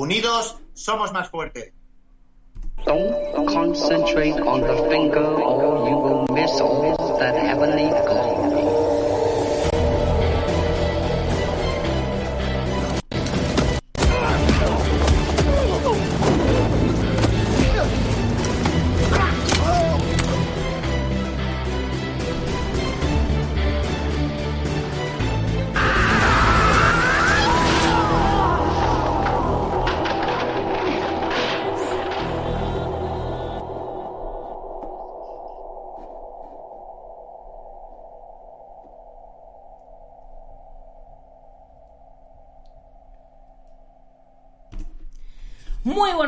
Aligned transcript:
Unidos 0.00 0.56
somos 0.72 1.12
más 1.12 1.28
fuertes. 1.28 1.74
Don't 2.86 3.46
concentrate 3.52 4.32
on 4.32 4.62
the 4.62 4.88
finger 4.88 5.22
or 5.22 5.90
you 5.90 5.94
will 5.94 6.26
miss 6.32 6.58
all 6.58 7.18
that 7.18 7.36
heavenly 7.36 7.90
glory. 8.06 8.49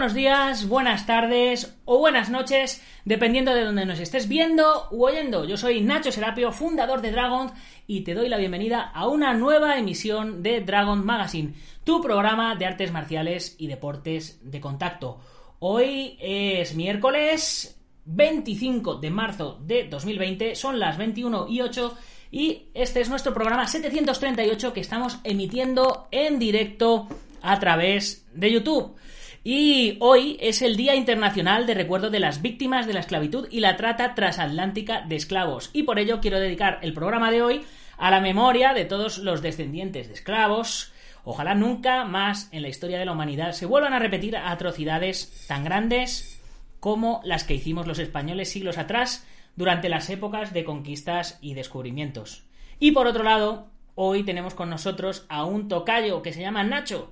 Buenos 0.02 0.16
días, 0.16 0.66
buenas 0.66 1.06
tardes 1.06 1.76
o 1.84 1.98
buenas 1.98 2.28
noches, 2.28 2.82
dependiendo 3.04 3.54
de 3.54 3.64
donde 3.64 3.86
nos 3.86 4.00
estés 4.00 4.26
viendo 4.26 4.88
u 4.90 5.04
oyendo. 5.04 5.44
Yo 5.44 5.56
soy 5.56 5.80
Nacho 5.80 6.10
Serapio, 6.10 6.50
fundador 6.50 7.02
de 7.02 7.12
Dragon, 7.12 7.52
y 7.86 8.00
te 8.00 8.12
doy 8.12 8.28
la 8.28 8.36
bienvenida 8.36 8.80
a 8.82 9.06
una 9.06 9.32
nueva 9.32 9.78
emisión 9.78 10.42
de 10.42 10.60
Dragon 10.60 11.06
Magazine, 11.06 11.54
tu 11.84 12.02
programa 12.02 12.56
de 12.56 12.66
artes 12.66 12.90
marciales 12.90 13.54
y 13.60 13.68
deportes 13.68 14.40
de 14.42 14.60
contacto. 14.60 15.20
Hoy 15.60 16.18
es 16.20 16.74
miércoles 16.74 17.80
25 18.04 18.96
de 18.96 19.10
marzo 19.10 19.60
de 19.64 19.86
2020, 19.86 20.56
son 20.56 20.80
las 20.80 20.98
21 20.98 21.46
y 21.48 21.60
8 21.60 21.96
y 22.32 22.64
este 22.74 23.02
es 23.02 23.08
nuestro 23.08 23.32
programa 23.32 23.68
738 23.68 24.72
que 24.72 24.80
estamos 24.80 25.20
emitiendo 25.22 26.08
en 26.10 26.40
directo 26.40 27.06
a 27.40 27.60
través 27.60 28.26
de 28.34 28.50
YouTube. 28.50 28.96
Y 29.44 29.96
hoy 29.98 30.36
es 30.40 30.62
el 30.62 30.76
Día 30.76 30.94
Internacional 30.94 31.66
de 31.66 31.74
Recuerdo 31.74 32.10
de 32.10 32.20
las 32.20 32.42
Víctimas 32.42 32.86
de 32.86 32.92
la 32.92 33.00
Esclavitud 33.00 33.48
y 33.50 33.58
la 33.58 33.76
Trata 33.76 34.14
Transatlántica 34.14 35.00
de 35.00 35.16
Esclavos. 35.16 35.70
Y 35.72 35.82
por 35.82 35.98
ello 35.98 36.20
quiero 36.20 36.38
dedicar 36.38 36.78
el 36.82 36.92
programa 36.92 37.32
de 37.32 37.42
hoy 37.42 37.62
a 37.98 38.12
la 38.12 38.20
memoria 38.20 38.72
de 38.72 38.84
todos 38.84 39.18
los 39.18 39.42
descendientes 39.42 40.06
de 40.06 40.14
esclavos. 40.14 40.92
Ojalá 41.24 41.56
nunca 41.56 42.04
más 42.04 42.50
en 42.52 42.62
la 42.62 42.68
historia 42.68 43.00
de 43.00 43.04
la 43.04 43.10
humanidad 43.10 43.50
se 43.50 43.66
vuelvan 43.66 43.94
a 43.94 43.98
repetir 43.98 44.36
atrocidades 44.36 45.44
tan 45.48 45.64
grandes 45.64 46.40
como 46.78 47.20
las 47.24 47.42
que 47.42 47.54
hicimos 47.54 47.88
los 47.88 47.98
españoles 47.98 48.48
siglos 48.48 48.78
atrás 48.78 49.26
durante 49.56 49.88
las 49.88 50.08
épocas 50.08 50.52
de 50.52 50.62
conquistas 50.62 51.38
y 51.40 51.54
descubrimientos. 51.54 52.44
Y 52.78 52.92
por 52.92 53.08
otro 53.08 53.24
lado, 53.24 53.66
hoy 53.96 54.22
tenemos 54.22 54.54
con 54.54 54.70
nosotros 54.70 55.26
a 55.28 55.44
un 55.44 55.66
tocayo 55.66 56.22
que 56.22 56.32
se 56.32 56.42
llama 56.42 56.62
Nacho, 56.62 57.10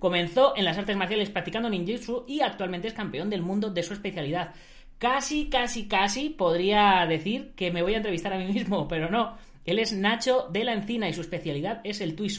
Comenzó 0.00 0.56
en 0.56 0.64
las 0.64 0.78
artes 0.78 0.96
marciales 0.96 1.28
practicando 1.28 1.68
ninjutsu 1.68 2.24
y 2.26 2.40
actualmente 2.40 2.88
es 2.88 2.94
campeón 2.94 3.28
del 3.28 3.42
mundo 3.42 3.68
de 3.68 3.82
su 3.82 3.92
especialidad. 3.92 4.54
Casi, 4.96 5.50
casi, 5.50 5.88
casi 5.88 6.30
podría 6.30 7.06
decir 7.06 7.52
que 7.54 7.70
me 7.70 7.82
voy 7.82 7.92
a 7.92 7.98
entrevistar 7.98 8.32
a 8.32 8.38
mí 8.38 8.46
mismo, 8.52 8.88
pero 8.88 9.10
no. 9.10 9.36
Él 9.66 9.78
es 9.78 9.92
Nacho 9.92 10.48
de 10.50 10.64
la 10.64 10.72
Encina 10.72 11.06
y 11.06 11.12
su 11.12 11.20
especialidad 11.20 11.82
es 11.84 12.00
el 12.00 12.16
Tui 12.16 12.34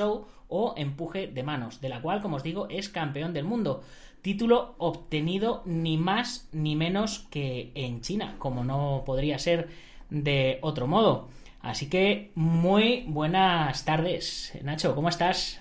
o 0.48 0.74
empuje 0.76 1.28
de 1.28 1.44
manos, 1.44 1.80
de 1.82 1.90
la 1.90 2.02
cual, 2.02 2.20
como 2.20 2.38
os 2.38 2.44
digo, 2.44 2.68
es 2.68 2.90
campeón 2.90 3.32
del 3.32 3.46
mundo. 3.46 3.84
Título 4.24 4.74
obtenido 4.80 5.62
ni 5.66 5.98
más 5.98 6.50
ni 6.52 6.76
menos 6.76 7.28
que 7.30 7.72
en 7.76 8.02
China, 8.02 8.36
como 8.40 8.64
no 8.64 9.04
podría 9.06 9.38
ser 9.38 9.70
de 10.10 10.58
otro 10.62 10.88
modo. 10.88 11.30
Así 11.62 11.90
que 11.90 12.32
muy 12.34 13.06
buenas 13.08 13.86
tardes, 13.86 14.52
Nacho, 14.64 14.96
¿cómo 14.96 15.10
estás? 15.10 15.61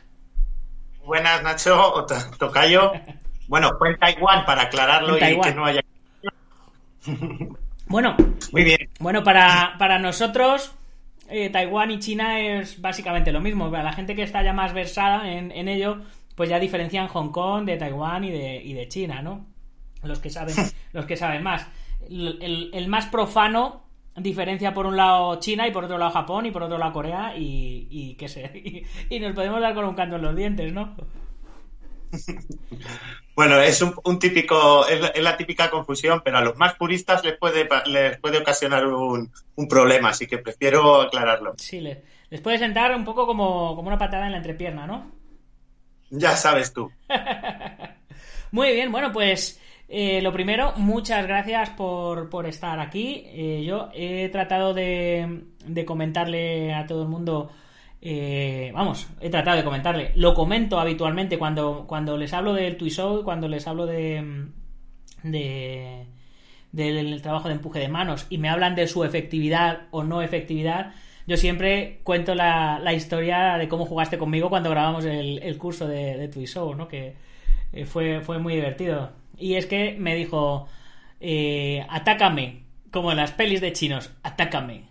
Buenas, 1.05 1.43
Nacho, 1.43 2.07
Tocayo. 2.39 2.93
Bueno, 3.49 3.71
fue 3.79 3.91
en 3.91 3.99
Taiwán 3.99 4.45
para 4.45 4.63
aclararlo 4.63 5.17
y 5.17 5.41
que 5.41 5.55
no 5.55 5.65
haya. 5.65 5.81
Bueno, 7.87 8.17
muy 8.53 8.63
bien. 8.63 8.89
Bueno, 9.01 9.25
para, 9.25 9.75
para 9.79 9.99
nosotros, 9.99 10.73
eh, 11.29 11.51
Taiwán 11.51 11.91
y 11.91 11.99
China 11.99 12.41
es 12.41 12.81
básicamente 12.81 13.33
lo 13.33 13.41
mismo. 13.41 13.69
La 13.69 13.93
gente 13.93 14.15
que 14.15 14.23
está 14.23 14.45
ya 14.45 14.53
más 14.53 14.73
versada 14.73 15.29
en, 15.33 15.69
ello, 15.69 16.03
pues 16.37 16.49
ya 16.49 16.61
diferencian 16.61 17.09
Hong 17.09 17.33
Kong 17.33 17.65
de 17.65 17.77
Taiwán 17.77 18.23
y 18.23 18.31
de, 18.31 18.63
y 18.63 18.75
de 18.75 18.87
China, 18.87 19.23
¿no? 19.23 19.47
Los 20.05 20.21
que 20.21 20.31
saben, 20.31 20.55
los 20.93 21.07
que 21.07 21.17
saben 21.17 21.43
más. 21.43 21.67
el 22.09 22.87
más 22.89 23.07
profano 23.07 23.90
diferencia 24.17 24.75
por 24.75 24.87
un 24.87 24.97
lado 24.97 25.39
China 25.41 25.67
y 25.67 25.71
por 25.71 25.85
otro 25.85 25.99
lado 25.99 26.11
Japón 26.11 26.47
y 26.47 26.51
por 26.51 26.63
otro 26.63 26.79
lado 26.79 26.93
Corea 26.93 27.35
y, 27.37 27.87
y 27.91 28.15
qué 28.15 28.29
sé, 28.29 28.51
y, 29.11 29.21
nos 29.21 29.35
podemos 29.35 29.61
dar 29.61 29.75
con 29.75 29.85
un 29.85 29.95
canto 29.95 30.17
en 30.17 30.23
los 30.23 30.37
dientes, 30.37 30.73
¿no? 30.73 30.97
Bueno, 33.37 33.59
es 33.59 33.81
un, 33.81 34.19
típico, 34.19 34.87
es 34.87 35.23
la, 35.23 35.37
típica 35.39 35.71
confusión, 35.71 36.21
pero 36.23 36.37
a 36.37 36.43
los 36.43 36.59
más 36.59 36.75
puristas 36.75 37.25
les 37.25 37.39
puede, 37.39 37.67
les 37.87 38.19
puede 38.19 38.37
ocasionar 38.37 38.87
un, 38.87 39.31
problema, 39.67 40.11
así 40.11 40.27
que 40.27 40.37
prefiero 40.37 41.01
aclararlo. 41.01 41.55
Sí, 41.57 41.81
les, 41.81 41.99
les 42.29 42.41
puede 42.43 42.59
sentar 42.59 42.95
un 42.95 43.05
poco 43.05 43.27
como, 43.27 43.75
como 43.77 43.89
una 43.89 43.97
patada 43.97 44.27
en 44.27 44.33
la 44.33 44.39
entrepierna, 44.39 44.87
¿no? 44.87 45.11
Ya 46.11 46.37
sabes 46.37 46.75
tú. 46.75 46.91
Muy 48.51 48.73
bien, 48.73 48.93
bueno, 48.93 49.11
pues 49.13 49.60
eh, 49.93 50.23
lo 50.23 50.33
primero, 50.33 50.73
muchas 50.77 51.27
gracias 51.27 51.71
por, 51.71 52.31
por 52.31 52.47
estar 52.47 52.79
aquí. 52.79 53.25
Eh, 53.27 53.65
yo 53.67 53.89
he 53.93 54.29
tratado 54.29 54.73
de, 54.73 55.47
de, 55.67 55.85
comentarle 55.85 56.73
a 56.73 56.87
todo 56.87 57.03
el 57.03 57.09
mundo. 57.09 57.51
Eh, 58.01 58.71
vamos, 58.73 59.09
he 59.21 59.31
tratado 59.31 59.57
de 59.57 59.65
comentarle. 59.65 60.13
Lo 60.15 60.33
comento 60.35 60.79
habitualmente 60.79 61.39
cuando, 61.39 61.87
cuando 61.89 62.17
les 62.17 62.33
hablo 62.33 62.55
del 62.55 62.77
Show, 62.77 63.25
cuando 63.25 63.49
les 63.49 63.67
hablo 63.67 63.85
de, 63.87 64.47
de 65.25 66.07
del 66.71 67.21
trabajo 67.21 67.49
de 67.49 67.55
empuje 67.55 67.81
de 67.81 67.89
manos 67.89 68.29
y 68.31 68.39
me 68.39 68.49
hablan 68.49 68.77
de 68.77 68.87
su 68.87 69.03
efectividad 69.03 69.89
o 69.91 70.05
no 70.05 70.23
efectividad, 70.23 70.95
yo 71.27 71.37
siempre 71.37 71.99
cuento 72.05 72.37
la, 72.37 72.79
la 72.79 72.93
historia 72.93 73.57
de 73.59 73.69
cómo 73.69 73.87
jugaste 73.87 74.19
conmigo 74.19 74.51
cuando 74.51 74.71
grabamos 74.71 75.05
el, 75.05 75.43
el 75.43 75.59
curso 75.59 75.89
de, 75.89 76.29
de 76.29 76.47
Show, 76.47 76.77
¿no? 76.77 76.87
Que 76.87 77.17
fue, 77.87 78.21
fue 78.21 78.39
muy 78.39 78.55
divertido. 78.55 79.11
Y 79.39 79.55
es 79.55 79.67
que 79.67 79.97
me 79.99 80.15
dijo, 80.15 80.69
eh, 81.21 81.87
atácame, 81.89 82.65
como 82.91 83.11
en 83.11 83.19
las 83.19 83.33
pelis 83.33 83.61
de 83.61 83.73
chinos, 83.73 84.13
atácame. 84.23 84.85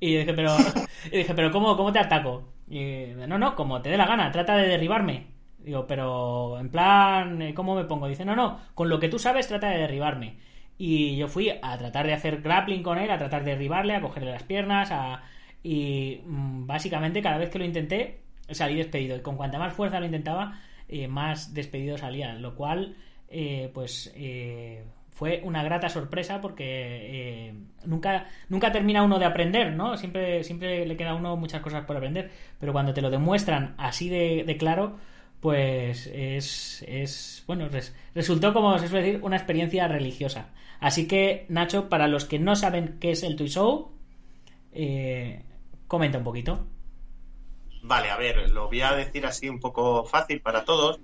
Y 0.00 0.16
dije, 0.16 0.34
pero, 0.34 0.56
dije, 1.12 1.34
pero 1.34 1.50
¿cómo, 1.50 1.76
¿cómo 1.76 1.92
te 1.92 1.98
ataco? 1.98 2.48
Y 2.68 3.06
no, 3.28 3.38
no, 3.38 3.54
como 3.54 3.82
te 3.82 3.90
dé 3.90 3.96
la 3.96 4.06
gana, 4.06 4.30
trata 4.32 4.56
de 4.56 4.68
derribarme. 4.68 5.26
Digo, 5.58 5.86
pero 5.86 6.58
en 6.58 6.70
plan, 6.70 7.40
eh, 7.42 7.54
¿cómo 7.54 7.74
me 7.74 7.84
pongo? 7.84 8.08
Dice, 8.08 8.24
no, 8.24 8.34
no, 8.34 8.58
con 8.74 8.88
lo 8.88 8.98
que 8.98 9.08
tú 9.08 9.18
sabes 9.18 9.48
trata 9.48 9.68
de 9.70 9.78
derribarme. 9.78 10.36
Y 10.78 11.16
yo 11.16 11.28
fui 11.28 11.50
a 11.50 11.78
tratar 11.78 12.06
de 12.06 12.14
hacer 12.14 12.40
grappling 12.42 12.82
con 12.82 12.98
él, 12.98 13.10
a 13.10 13.18
tratar 13.18 13.44
de 13.44 13.52
derribarle, 13.52 13.94
a 13.94 14.00
cogerle 14.00 14.32
las 14.32 14.42
piernas, 14.42 14.90
a... 14.90 15.22
y 15.62 16.20
mm, 16.26 16.66
básicamente 16.66 17.22
cada 17.22 17.38
vez 17.38 17.50
que 17.50 17.58
lo 17.58 17.64
intenté 17.64 18.22
salí 18.50 18.76
despedido. 18.76 19.16
Y 19.16 19.20
con 19.20 19.36
cuanta 19.36 19.58
más 19.58 19.72
fuerza 19.72 20.00
lo 20.00 20.06
intentaba, 20.06 20.58
eh, 20.92 21.08
más 21.08 21.54
despedido 21.54 21.96
salía. 21.96 22.34
Lo 22.34 22.54
cual 22.54 22.96
eh, 23.28 23.70
pues 23.72 24.12
eh, 24.14 24.84
fue 25.10 25.40
una 25.44 25.62
grata 25.62 25.88
sorpresa 25.88 26.40
porque 26.40 27.54
nunca, 27.86 28.26
nunca 28.48 28.70
termina 28.70 29.02
uno 29.02 29.18
de 29.18 29.24
aprender, 29.24 29.72
¿no? 29.72 29.96
Siempre, 29.96 30.44
siempre 30.44 30.84
le 30.86 30.96
queda 30.96 31.10
a 31.10 31.14
uno 31.14 31.36
muchas 31.36 31.62
cosas 31.62 31.84
por 31.84 31.96
aprender, 31.96 32.30
pero 32.60 32.72
cuando 32.72 32.92
te 32.92 33.00
lo 33.00 33.10
demuestran 33.10 33.74
así 33.78 34.08
de, 34.08 34.56
claro, 34.58 34.98
pues 35.40 36.06
es, 36.12 36.84
es 36.86 37.42
bueno, 37.46 37.68
resultó, 38.14 38.52
como 38.52 38.78
se 38.78 38.88
suele 38.88 39.06
decir, 39.06 39.24
una 39.24 39.36
experiencia 39.36 39.88
religiosa. 39.88 40.50
Así 40.80 41.08
que, 41.08 41.46
Nacho, 41.48 41.88
para 41.88 42.08
los 42.08 42.24
que 42.24 42.38
no 42.38 42.54
saben 42.56 42.98
qué 43.00 43.12
es 43.12 43.22
el 43.22 43.36
Toy 43.36 43.48
Show, 43.48 43.92
comenta 45.88 46.18
un 46.18 46.24
poquito. 46.24 46.66
Vale, 47.82 48.10
a 48.10 48.16
ver, 48.16 48.50
lo 48.50 48.68
voy 48.68 48.80
a 48.80 48.92
decir 48.92 49.26
así 49.26 49.48
un 49.48 49.60
poco 49.60 50.04
fácil 50.04 50.40
para 50.40 50.64
todos. 50.64 51.00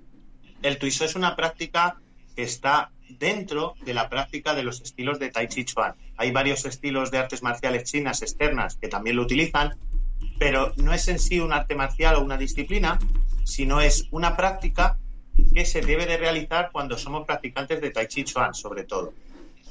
El 0.61 0.77
Tuiso 0.77 1.05
es 1.05 1.15
una 1.15 1.35
práctica 1.35 1.99
está 2.43 2.91
dentro 3.09 3.75
de 3.81 3.93
la 3.93 4.09
práctica 4.09 4.53
de 4.53 4.63
los 4.63 4.81
estilos 4.81 5.19
de 5.19 5.29
Tai 5.29 5.47
Chi 5.47 5.65
Chuan. 5.65 5.95
Hay 6.17 6.31
varios 6.31 6.65
estilos 6.65 7.11
de 7.11 7.17
artes 7.17 7.41
marciales 7.43 7.89
chinas 7.89 8.21
externas 8.21 8.77
que 8.77 8.87
también 8.87 9.15
lo 9.15 9.23
utilizan, 9.23 9.77
pero 10.37 10.73
no 10.77 10.93
es 10.93 11.07
en 11.07 11.19
sí 11.19 11.39
un 11.39 11.53
arte 11.53 11.75
marcial 11.75 12.15
o 12.15 12.21
una 12.21 12.37
disciplina, 12.37 12.99
sino 13.43 13.81
es 13.81 14.07
una 14.11 14.37
práctica 14.37 14.97
que 15.53 15.65
se 15.65 15.81
debe 15.81 16.05
de 16.05 16.17
realizar 16.17 16.69
cuando 16.71 16.97
somos 16.97 17.25
practicantes 17.25 17.81
de 17.81 17.91
Tai 17.91 18.07
Chi 18.07 18.23
Chuan, 18.23 18.53
sobre 18.53 18.83
todo. 18.83 19.13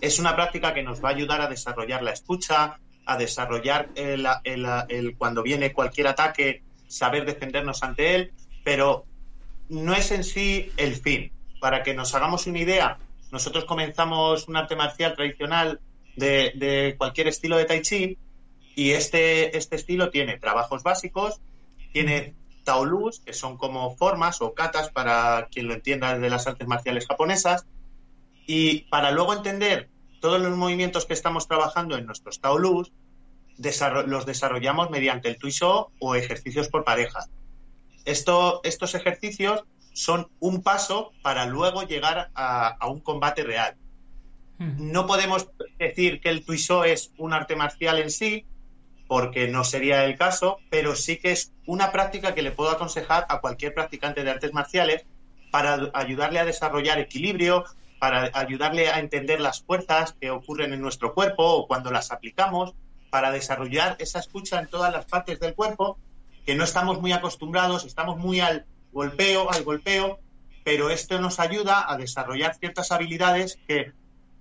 Es 0.01 0.19
una 0.19 0.35
práctica 0.35 0.75
que 0.75 0.83
nos 0.83 1.03
va 1.03 1.11
a 1.11 1.13
ayudar 1.13 1.41
a 1.41 1.49
desarrollar 1.49 2.03
la 2.03 2.13
escucha, 2.13 2.79
a 3.05 3.17
desarrollar 3.17 3.89
el, 3.95 5.17
cuando 5.17 5.43
viene 5.43 5.73
cualquier 5.73 6.09
ataque, 6.09 6.63
saber 6.89 7.25
defendernos 7.25 7.83
ante 7.83 8.15
él, 8.15 8.33
pero 8.65 9.05
no 9.69 9.95
es 9.95 10.11
en 10.11 10.25
sí 10.25 10.73
el 10.77 10.97
fin. 10.97 11.31
Para 11.61 11.83
que 11.83 11.95
nos 11.95 12.15
hagamos 12.15 12.47
una 12.47 12.59
idea, 12.59 12.99
nosotros 13.31 13.65
comenzamos 13.65 14.49
un 14.49 14.57
arte 14.57 14.77
marcial 14.77 15.15
tradicional 15.15 15.81
de, 16.17 16.95
cualquier 16.99 17.29
estilo 17.29 17.57
de 17.57 17.65
Tai 17.65 17.83
Chi 17.83 18.19
y 18.75 18.91
este, 18.91 19.57
este 19.57 19.77
estilo 19.77 20.11
tiene 20.11 20.39
trabajos 20.39 20.83
básicos, 20.83 21.41
tiene 21.93 22.35
taolus, 22.65 23.21
que 23.21 23.33
son 23.33 23.57
como 23.57 23.97
formas 23.97 24.41
o 24.43 24.55
katas 24.55 24.91
para 24.91 25.49
quien 25.51 25.69
lo 25.69 25.75
entienda 25.75 26.19
de 26.19 26.31
las 26.31 26.47
artes 26.47 26.67
marciales 26.67 27.07
japonesas, 27.07 27.67
y 28.47 28.81
para 28.91 29.11
luego 29.11 29.35
entender 29.35 29.89
todos 30.21 30.41
los 30.41 30.57
movimientos 30.57 31.07
que 31.07 31.15
estamos 31.15 31.47
trabajando 31.47 31.97
en 31.97 32.07
nuestros 32.07 32.41
taolus, 32.41 32.93
los 34.07 34.27
desarrollamos 34.27 34.91
mediante 34.91 35.29
el 35.29 35.39
tuiso 35.39 35.91
o 35.99 36.15
ejercicios 36.15 36.69
por 36.69 36.85
pareja. 36.85 37.27
Esto, 38.05 38.61
estos 38.65 38.95
ejercicios 38.95 39.65
son 39.93 40.29
un 40.39 40.63
paso 40.63 41.13
para 41.23 41.47
luego 41.47 41.83
llegar 41.83 42.31
a, 42.35 42.79
un 42.89 43.01
combate 43.01 43.43
real. 43.43 43.77
No 44.59 45.07
podemos 45.07 45.49
decir 45.79 46.21
que 46.21 46.31
el 46.31 46.45
tuiso 46.45 46.85
es 46.85 47.13
un 47.19 47.33
arte 47.33 47.57
marcial 47.57 47.99
en 47.99 48.11
sí, 48.11 48.45
porque 49.07 49.49
no 49.49 49.65
sería 49.65 50.05
el 50.05 50.17
caso, 50.17 50.59
pero 50.71 50.95
sí 50.95 51.17
que 51.17 51.33
es 51.33 51.53
una 51.67 51.93
práctica 51.93 52.35
que 52.35 52.43
le 52.43 52.53
puedo 52.53 52.71
aconsejar 52.71 53.27
a 53.29 53.41
cualquier 53.41 53.75
practicante 53.75 54.23
de 54.23 54.31
artes 54.31 54.53
marciales 54.53 55.07
para 55.51 55.91
ayudarle 55.95 56.39
a 56.39 56.45
desarrollar 56.45 56.99
equilibrio, 56.99 57.65
para 57.99 58.31
ayudarle 58.35 58.89
a 58.91 59.01
entender 59.01 59.41
las 59.41 59.63
fuerzas 59.63 60.15
que 60.21 60.31
ocurren 60.31 60.73
en 60.73 60.81
nuestro 60.81 61.15
cuerpo 61.15 61.45
o 61.45 61.67
cuando 61.67 61.91
las 61.91 62.13
aplicamos, 62.13 62.75
para 63.11 63.31
desarrollar 63.31 63.97
esa 63.99 64.19
escucha 64.19 64.59
en 64.61 64.69
todas 64.69 64.93
las 64.93 65.07
partes 65.07 65.41
del 65.41 65.55
cuerpo, 65.55 65.99
que 66.45 66.55
no 66.55 66.65
estamos 66.65 67.01
muy 67.01 67.13
acostumbrados, 67.13 67.85
estamos 67.85 68.19
muy 68.19 68.41
al 68.41 68.67
golpeo, 68.93 69.51
al 69.51 69.65
golpeo, 69.65 70.19
pero 70.65 70.91
esto 70.91 71.21
nos 71.21 71.41
ayuda 71.41 71.91
a 71.91 71.97
desarrollar 71.97 72.55
ciertas 72.57 72.93
habilidades 72.93 73.59
que, 73.67 73.93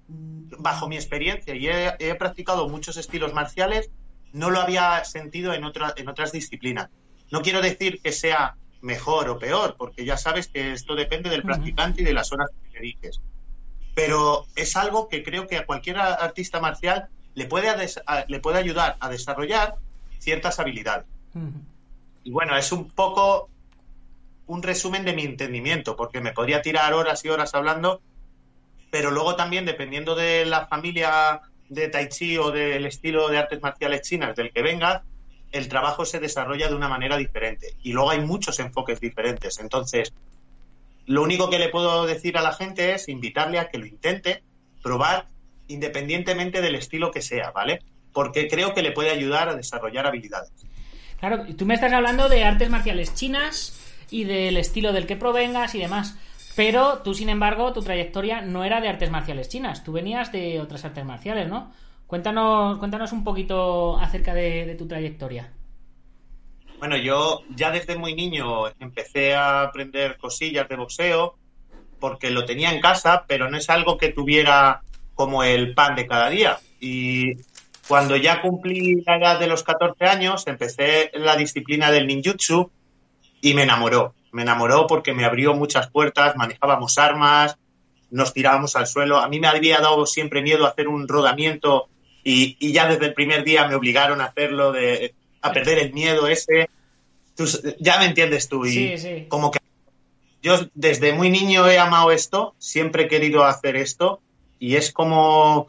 bajo 0.07 0.87
mi 0.87 0.95
experiencia, 0.95 1.55
y 1.55 1.67
he, 1.67 2.15
practicado 2.15 2.67
muchos 2.69 2.97
estilos 2.97 3.33
marciales, 3.33 3.89
no 4.33 4.49
lo 4.49 4.59
había 4.59 5.03
sentido 5.05 5.53
en, 5.53 5.63
en 5.63 6.09
otras 6.09 6.31
disciplinas. 6.31 6.89
No 7.31 7.41
quiero 7.41 7.61
decir 7.61 8.01
que 8.01 8.11
sea 8.11 8.55
mejor 8.81 9.29
o 9.29 9.39
peor, 9.39 9.75
porque 9.77 10.05
ya 10.05 10.17
sabes 10.17 10.47
que 10.47 10.73
esto 10.73 10.95
depende 10.95 11.29
del 11.29 11.43
practicante 11.43 12.01
y 12.01 12.05
de 12.05 12.13
las 12.13 12.31
horas 12.31 12.49
que 12.71 12.79
dediques. 12.79 13.21
Pero 13.95 14.45
es 14.55 14.75
algo 14.75 15.07
que 15.07 15.23
creo 15.23 15.47
que 15.47 15.57
a 15.57 15.65
cualquier 15.65 15.97
artista 15.97 16.59
marcial 16.59 17.09
le 17.37 17.45
puede, 17.45 17.69
le 18.27 18.39
puede 18.39 18.57
ayudar 18.57 18.97
a 18.99 19.09
desarrollar 19.09 19.75
ciertas 20.17 20.59
habilidades. 20.59 21.05
Y 22.23 22.31
bueno, 22.31 22.57
es 22.57 22.71
un 22.71 22.89
poco 22.89 23.47
un 24.47 24.63
resumen 24.63 25.05
de 25.05 25.13
mi 25.13 25.21
entendimiento, 25.21 25.95
porque 25.95 26.19
me 26.19 26.31
podría 26.31 26.63
tirar 26.63 26.95
horas 26.95 27.23
y 27.23 27.29
horas 27.29 27.53
hablando, 27.53 28.01
pero 28.89 29.11
luego 29.11 29.35
también, 29.35 29.65
dependiendo 29.65 30.15
de 30.15 30.45
la 30.45 30.65
familia 30.65 31.41
de 31.69 31.89
Tai 31.89 32.09
Chi 32.09 32.39
o 32.39 32.49
del 32.49 32.87
estilo 32.87 33.29
de 33.29 33.37
artes 33.37 33.61
marciales 33.61 34.01
chinas 34.01 34.35
del 34.35 34.51
que 34.51 34.63
venga, 34.63 35.03
el 35.51 35.67
trabajo 35.67 36.05
se 36.05 36.19
desarrolla 36.19 36.69
de 36.69 36.73
una 36.73 36.89
manera 36.89 37.17
diferente. 37.17 37.75
Y 37.83 37.93
luego 37.93 38.09
hay 38.09 38.21
muchos 38.21 38.59
enfoques 38.59 38.99
diferentes. 38.99 39.59
Entonces, 39.59 40.11
lo 41.05 41.21
único 41.21 41.51
que 41.51 41.59
le 41.59 41.69
puedo 41.69 42.07
decir 42.07 42.35
a 42.35 42.41
la 42.41 42.53
gente 42.53 42.95
es 42.95 43.07
invitarle 43.09 43.59
a 43.59 43.69
que 43.69 43.77
lo 43.77 43.85
intente, 43.85 44.41
probar 44.81 45.27
independientemente 45.67 46.61
del 46.61 46.75
estilo 46.75 47.11
que 47.11 47.21
sea, 47.21 47.51
¿vale? 47.51 47.81
Porque 48.13 48.47
creo 48.47 48.73
que 48.73 48.81
le 48.81 48.91
puede 48.91 49.11
ayudar 49.11 49.49
a 49.49 49.55
desarrollar 49.55 50.07
habilidades. 50.07 50.51
Claro, 51.19 51.45
tú 51.55 51.65
me 51.65 51.73
estás 51.73 51.93
hablando 51.93 52.29
de 52.29 52.43
artes 52.43 52.69
marciales 52.69 53.13
chinas 53.15 53.77
y 54.09 54.23
del 54.23 54.57
estilo 54.57 54.93
del 54.93 55.07
que 55.07 55.15
provengas 55.15 55.75
y 55.75 55.79
demás. 55.79 56.17
Pero 56.55 56.99
tú, 57.03 57.13
sin 57.13 57.29
embargo, 57.29 57.73
tu 57.73 57.81
trayectoria 57.81 58.41
no 58.41 58.63
era 58.63 58.81
de 58.81 58.89
artes 58.89 59.11
marciales 59.11 59.49
chinas. 59.49 59.83
Tú 59.83 59.91
venías 59.91 60.31
de 60.31 60.59
otras 60.59 60.85
artes 60.85 61.05
marciales, 61.05 61.47
¿no? 61.47 61.71
Cuéntanos, 62.07 62.79
cuéntanos 62.79 63.11
un 63.11 63.23
poquito 63.23 63.97
acerca 63.99 64.33
de, 64.33 64.65
de 64.65 64.75
tu 64.75 64.87
trayectoria. 64.87 65.51
Bueno, 66.79 66.95
yo 66.97 67.41
ya 67.55 67.71
desde 67.71 67.97
muy 67.97 68.15
niño 68.15 68.67
empecé 68.79 69.35
a 69.35 69.63
aprender 69.63 70.17
cosillas 70.17 70.69
de 70.69 70.75
boxeo 70.75 71.35
porque 71.99 72.29
lo 72.29 72.45
tenía 72.45 72.71
en 72.71 72.81
casa, 72.81 73.25
pero 73.27 73.49
no 73.49 73.57
es 73.57 73.69
algo 73.69 73.97
que 73.97 74.09
tuviera 74.09 74.81
como 75.17 75.43
el 75.43 75.73
pan 75.73 75.95
de 75.95 76.07
cada 76.07 76.29
día. 76.29 76.59
Y 76.79 77.33
cuando 77.87 78.15
ya 78.15 78.39
cumplí 78.41 79.01
la 79.03 79.17
edad 79.17 79.39
de 79.39 79.47
los 79.47 79.63
14 79.63 80.05
años, 80.05 80.45
empecé 80.45 81.09
la 81.15 81.35
disciplina 81.35 81.89
del 81.89 82.05
ninjutsu 82.05 82.69
y 83.41 83.55
me 83.55 83.63
enamoró. 83.63 84.13
Me 84.31 84.43
enamoró 84.43 84.85
porque 84.85 85.13
me 85.13 85.25
abrió 85.25 85.55
muchas 85.55 85.89
puertas, 85.89 86.35
manejábamos 86.35 86.99
armas, 86.99 87.57
nos 88.11 88.31
tirábamos 88.31 88.75
al 88.75 88.85
suelo. 88.85 89.17
A 89.17 89.27
mí 89.27 89.39
me 89.39 89.47
había 89.47 89.79
dado 89.79 90.05
siempre 90.05 90.43
miedo 90.43 90.67
hacer 90.67 90.87
un 90.87 91.07
rodamiento 91.07 91.89
y, 92.23 92.71
ya 92.71 92.87
desde 92.87 93.07
el 93.07 93.15
primer 93.15 93.43
día 93.43 93.67
me 93.67 93.73
obligaron 93.73 94.21
a 94.21 94.25
hacerlo, 94.25 94.71
de, 94.71 95.15
a 95.41 95.51
perder 95.51 95.79
el 95.79 95.93
miedo 95.93 96.27
ese. 96.27 96.69
ya 97.79 97.97
me 97.97 98.05
entiendes 98.05 98.49
tú. 98.49 98.67
Y 98.67 99.25
como 99.29 99.49
que 99.49 99.57
yo 100.43 100.59
desde 100.75 101.11
muy 101.11 101.31
niño 101.31 101.67
he 101.67 101.79
amado 101.79 102.11
esto, 102.11 102.53
siempre 102.59 103.05
he 103.05 103.07
querido 103.07 103.45
hacer 103.45 103.77
esto 103.77 104.21
y 104.59 104.75
es 104.75 104.91
como, 104.91 105.67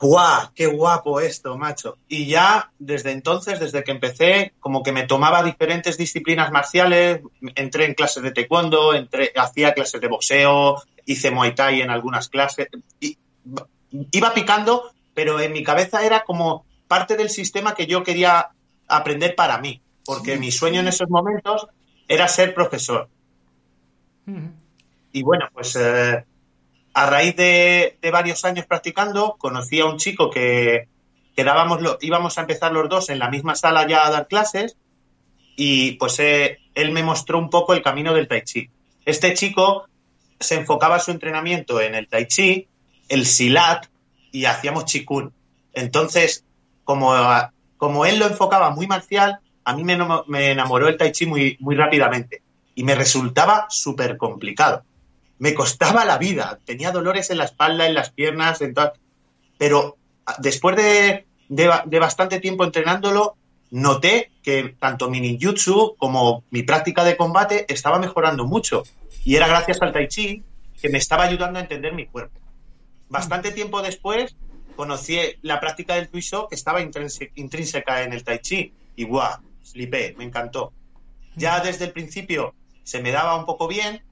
¡guau! 0.00 0.50
¡Qué 0.54 0.66
guapo 0.66 1.20
esto, 1.20 1.56
macho! 1.56 1.98
Y 2.08 2.26
ya 2.26 2.70
desde 2.78 3.12
entonces, 3.12 3.60
desde 3.60 3.84
que 3.84 3.92
empecé, 3.92 4.52
como 4.60 4.82
que 4.82 4.92
me 4.92 5.06
tomaba 5.06 5.42
diferentes 5.42 5.96
disciplinas 5.96 6.50
marciales, 6.50 7.20
entré 7.54 7.86
en 7.86 7.94
clases 7.94 8.22
de 8.22 8.32
taekwondo, 8.32 8.94
entré, 8.94 9.32
hacía 9.36 9.74
clases 9.74 10.00
de 10.00 10.08
boxeo, 10.08 10.82
hice 11.06 11.30
muay 11.30 11.54
thai 11.54 11.82
en 11.82 11.90
algunas 11.90 12.28
clases, 12.28 12.68
y 13.00 13.18
iba 14.10 14.34
picando, 14.34 14.90
pero 15.14 15.40
en 15.40 15.52
mi 15.52 15.62
cabeza 15.62 16.04
era 16.04 16.24
como 16.24 16.64
parte 16.88 17.16
del 17.16 17.30
sistema 17.30 17.74
que 17.74 17.86
yo 17.86 18.02
quería 18.02 18.50
aprender 18.88 19.34
para 19.34 19.58
mí, 19.58 19.80
porque 20.04 20.36
mi 20.36 20.50
sueño 20.50 20.80
en 20.80 20.88
esos 20.88 21.08
momentos 21.08 21.66
era 22.08 22.28
ser 22.28 22.54
profesor. 22.54 23.08
Y 25.12 25.22
bueno, 25.22 25.48
pues 25.52 25.76
eh, 25.76 26.24
a 26.94 27.06
raíz 27.06 27.34
de, 27.34 27.98
varios 28.12 28.44
años 28.44 28.66
practicando, 28.66 29.34
conocí 29.36 29.80
a 29.80 29.86
un 29.86 29.98
chico 29.98 30.30
que, 30.30 30.88
íbamos 31.36 32.38
a 32.38 32.40
empezar 32.40 32.72
los 32.72 32.88
dos 32.88 33.10
en 33.10 33.18
la 33.18 33.28
misma 33.28 33.56
sala 33.56 33.86
ya 33.88 34.06
a 34.06 34.10
dar 34.10 34.28
clases 34.28 34.76
y 35.56 35.92
pues 35.92 36.20
eh, 36.20 36.58
él 36.76 36.92
me 36.92 37.02
mostró 37.02 37.38
un 37.38 37.50
poco 37.50 37.74
el 37.74 37.82
camino 37.82 38.14
del 38.14 38.28
tai 38.28 38.42
chi. 38.42 38.70
Este 39.04 39.34
chico 39.34 39.86
se 40.38 40.54
enfocaba 40.54 41.00
su 41.00 41.10
entrenamiento 41.10 41.80
en 41.80 41.96
el 41.96 42.06
tai 42.06 42.26
chi, 42.28 42.68
el 43.08 43.26
silat 43.26 43.86
y 44.30 44.44
hacíamos 44.44 44.84
chikun. 44.84 45.32
Entonces, 45.72 46.44
como, 46.84 48.06
él 48.06 48.18
lo 48.20 48.26
enfocaba 48.26 48.70
muy 48.70 48.86
marcial, 48.86 49.40
a 49.64 49.74
mí 49.74 49.82
me, 49.82 49.98
me 50.28 50.52
enamoró 50.52 50.86
el 50.86 50.96
tai 50.96 51.10
chi 51.10 51.26
muy 51.26 51.74
rápidamente 51.74 52.42
y 52.76 52.84
me 52.84 52.94
resultaba 52.94 53.66
súper 53.68 54.16
complicado 54.16 54.84
me 55.38 55.54
costaba 55.54 56.04
la 56.04 56.18
vida. 56.18 56.58
Tenía 56.64 56.90
dolores 56.90 57.30
en 57.30 57.38
la 57.38 57.44
espalda, 57.44 57.86
en 57.86 57.94
las 57.94 58.10
piernas, 58.10 58.60
en 58.60 58.74
pero 59.58 59.96
ah, 60.26 60.36
después 60.38 60.76
de, 60.76 61.26
bastante 61.98 62.40
tiempo 62.40 62.64
entrenándolo, 62.64 63.36
noté 63.70 64.30
que 64.42 64.76
tanto 64.78 65.10
mi 65.10 65.20
ninjutsu 65.20 65.96
como 65.98 66.44
mi 66.50 66.62
práctica 66.62 67.04
de 67.04 67.16
combate 67.16 67.66
estaba 67.68 67.98
mejorando 67.98 68.44
mucho. 68.44 68.84
Y 69.24 69.36
era 69.36 69.48
gracias 69.48 69.80
al 69.80 69.92
tai 69.92 70.08
chi 70.08 70.42
que 70.80 70.88
me 70.90 70.98
estaba 70.98 71.24
ayudando 71.24 71.58
a 71.58 71.62
entender 71.62 71.94
mi 71.94 72.06
cuerpo. 72.06 72.38
Bastante 73.08 73.52
tiempo 73.52 73.82
después 73.82 74.36
conocí 74.76 75.18
la 75.42 75.60
práctica 75.60 75.94
del 75.94 76.08
tuiso 76.08 76.48
que 76.48 76.56
estaba 76.56 76.80
intrínseca 76.80 78.02
en 78.02 78.12
el 78.12 78.24
tai 78.24 78.40
chi 78.40 78.72
y 78.96 79.04
guau, 79.04 79.40
flipé, 79.62 80.14
me 80.18 80.24
encantó. 80.24 80.72
Ya 81.36 81.60
desde 81.60 81.86
el 81.86 81.92
principio 81.92 82.54
se 82.82 83.00
me 83.00 83.10
daba 83.10 83.36
un 83.36 83.46
poco 83.46 83.66
bien, 83.66 84.02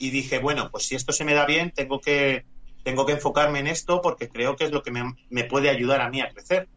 y 0.00 0.10
dije, 0.10 0.38
bueno, 0.38 0.70
pues 0.70 0.86
si 0.86 0.94
esto 0.96 1.12
se 1.12 1.24
me 1.24 1.34
da 1.34 1.44
bien, 1.44 1.72
tengo 1.72 2.00
que, 2.00 2.46
tengo 2.82 3.04
que 3.04 3.12
enfocarme 3.12 3.58
en 3.58 3.66
esto 3.66 4.00
porque 4.00 4.30
creo 4.30 4.56
que 4.56 4.64
es 4.64 4.72
lo 4.72 4.82
que 4.82 4.90
me, 4.90 5.44
puede 5.44 5.68
ayudar 5.68 6.00
a 6.00 6.08
mí 6.08 6.22
a 6.22 6.30
crecer. 6.30 6.68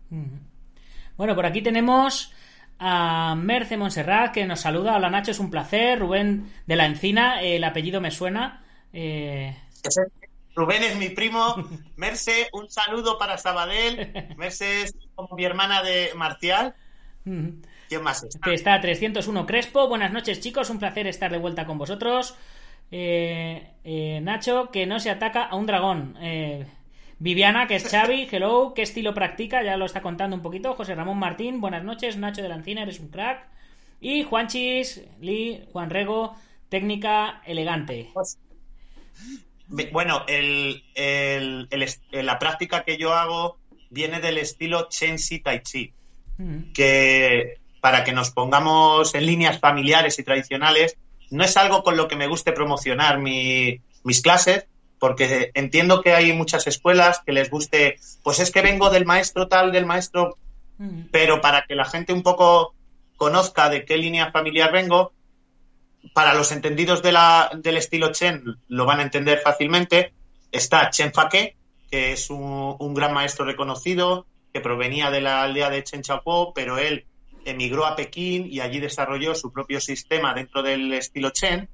Bueno, 1.16 1.34
por 1.34 1.46
aquí 1.46 1.62
tenemos 1.62 2.34
a 2.80 3.36
Merce 3.36 3.78
Monserrat 3.78 4.34
que 4.34 4.46
nos 4.46 4.60
saluda. 4.60 4.98
Hola 4.98 5.10
Nacho, 5.10 5.32
es 5.32 5.40
un 5.40 5.50
placer. 5.50 6.00
Rubén 6.00 6.52
de 6.68 6.76
la 6.76 6.86
Encina, 6.86 7.42
el 7.42 7.64
apellido 7.64 8.02
me 8.02 8.12
suena. 8.12 8.66
Eh, 8.92 9.56
Rubén 10.54 10.84
es 10.84 10.98
mi 10.98 11.08
primo. 11.08 11.56
Merce, 11.96 12.50
un 12.52 12.70
saludo 12.70 13.18
para 13.18 13.38
Sabadell. 13.38 14.36
Merce 14.38 14.82
es 14.82 14.96
como 15.16 15.34
mi 15.38 15.46
hermana 15.46 15.82
de 15.82 16.12
Marcial. 16.16 16.76
¿Quién 17.24 18.04
más 18.04 18.22
está? 18.22 18.52
está 18.52 18.82
301 18.82 19.46
Crespo. 19.46 19.88
Buenas 19.88 20.12
noches, 20.12 20.42
chicos. 20.42 20.70
Un 20.70 20.80
placer 20.80 21.08
estar 21.08 21.32
de 21.32 21.38
vuelta 21.38 21.66
con 21.66 21.78
vosotros. 21.78 22.36
Eh, 22.96 23.72
eh, 23.84 24.20
Nacho, 24.22 24.70
que 24.72 24.86
no 24.86 25.00
se 25.00 25.10
ataca 25.10 25.46
a 25.46 25.56
un 25.56 25.66
dragón. 25.66 26.16
Eh, 26.22 26.64
Viviana, 27.18 27.66
que 27.68 27.76
es 27.78 27.90
Xavi, 27.90 28.28
hello, 28.32 28.74
¿qué 28.76 28.84
estilo 28.84 29.16
practica? 29.16 29.64
Ya 29.64 29.78
lo 29.78 29.86
está 29.86 30.02
contando 30.04 30.36
un 30.36 30.44
poquito. 30.44 30.76
José 30.76 30.94
Ramón 30.94 31.18
Martín, 31.18 31.60
buenas 31.60 31.84
noches. 31.84 32.18
Nacho 32.18 32.44
de 32.44 32.50
la 32.50 32.56
Encina, 32.56 32.84
eres 32.84 33.00
un 33.00 33.08
crack. 33.08 33.48
Y 34.00 34.24
Juanchis, 34.24 35.02
Lee, 35.22 35.64
Juan 35.72 35.90
Rego, 35.90 36.36
técnica 36.70 37.42
elegante. 37.48 38.10
Bueno, 39.92 40.24
el, 40.28 40.84
el- 40.94 41.68
el 41.72 41.82
est- 41.84 42.04
la 42.12 42.38
práctica 42.38 42.84
que 42.84 42.98
yo 42.98 43.14
hago 43.14 43.58
viene 43.90 44.20
del 44.20 44.38
estilo 44.38 44.88
Chen 44.90 45.18
Si 45.18 45.40
Tai 45.40 45.62
Chi, 45.64 45.94
Mm. 46.38 46.74
que 46.74 47.56
para 47.82 48.04
que 48.04 48.12
nos 48.12 48.32
pongamos 48.32 49.14
en 49.16 49.26
líneas 49.26 49.60
familiares 49.60 50.18
y 50.20 50.24
tradicionales, 50.24 50.98
no 51.32 51.44
es 51.44 51.58
algo 51.58 51.84
con 51.84 51.98
lo 51.98 52.08
que 52.08 52.16
me 52.16 52.28
guste 52.28 52.52
promocionar 52.52 53.20
mi- 53.20 53.80
mis 54.04 54.22
clases, 54.22 54.66
porque 55.00 55.52
entiendo 55.54 56.02
que 56.02 56.14
hay 56.14 56.32
muchas 56.34 56.66
escuelas 56.68 57.22
que 57.26 57.34
les 57.34 57.50
guste, 57.50 58.00
pues 58.24 58.40
es 58.40 58.52
que 58.52 58.62
vengo 58.62 58.90
del 58.90 59.06
maestro 59.06 59.48
tal, 59.48 59.72
del 59.72 59.86
maestro 59.86 60.38
Mm. 60.80 61.04
pero 61.12 61.40
para 61.40 61.66
que 61.68 61.76
la 61.76 61.86
gente 61.86 62.14
un 62.14 62.24
poco 62.24 62.74
conozca 63.16 63.70
de 63.70 63.86
qué 63.86 63.96
línea 63.96 64.32
familiar 64.32 64.72
vengo, 64.72 65.14
para 66.14 66.34
los 66.34 66.52
entendidos 66.52 67.02
de 67.04 67.12
la, 67.12 67.52
del 67.56 67.78
estilo 67.78 68.12
Chen 68.12 68.44
lo 68.68 68.86
van 68.86 69.00
a 69.00 69.04
entender 69.04 69.40
fácilmente, 69.40 70.14
está 70.52 70.90
Chen 70.90 71.14
Fake, 71.14 71.56
que 71.92 72.12
es 72.14 72.30
un, 72.32 72.76
un 72.80 72.94
gran 72.96 73.14
maestro 73.14 73.46
reconocido, 73.46 74.26
que 74.52 74.62
provenía 74.62 75.12
de 75.12 75.22
la 75.22 75.44
aldea 75.44 75.70
de 75.70 75.84
Chen 75.84 76.02
Chapo, 76.02 76.54
pero 76.54 76.78
él 76.80 77.06
emigró 77.46 77.86
a 77.86 77.96
Pekín 77.96 78.48
y 78.52 78.60
allí 78.60 78.80
desarrolló 78.80 79.36
su 79.36 79.52
propio 79.52 79.80
sistema 79.80 80.34
dentro 80.34 80.62
del 80.64 80.94
estilo 80.94 81.32
Chen. 81.32 81.70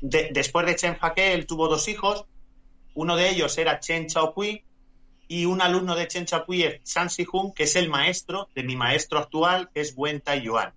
De- 0.00 0.30
después 0.32 0.66
de 0.66 0.76
Chen 0.76 0.96
Fake, 0.96 1.18
él 1.34 1.46
tuvo 1.46 1.68
dos 1.68 1.88
hijos, 1.88 2.24
uno 2.94 3.16
de 3.16 3.30
ellos 3.30 3.56
era 3.58 3.80
Chen 3.80 4.06
Chaopui, 4.06 4.64
y 5.28 5.44
un 5.44 5.60
alumno 5.60 5.94
de 5.94 6.08
Chen 6.08 6.24
Chapuy 6.24 6.62
es 6.62 6.80
San 6.84 7.10
Sihun, 7.10 7.52
que 7.52 7.64
es 7.64 7.76
el 7.76 7.90
maestro 7.90 8.48
de 8.54 8.62
mi 8.62 8.76
maestro 8.76 9.18
actual, 9.18 9.68
que 9.74 9.82
es 9.82 9.92
Wen 9.94 10.20
Tai 10.22 10.40
Yuan. 10.40 10.72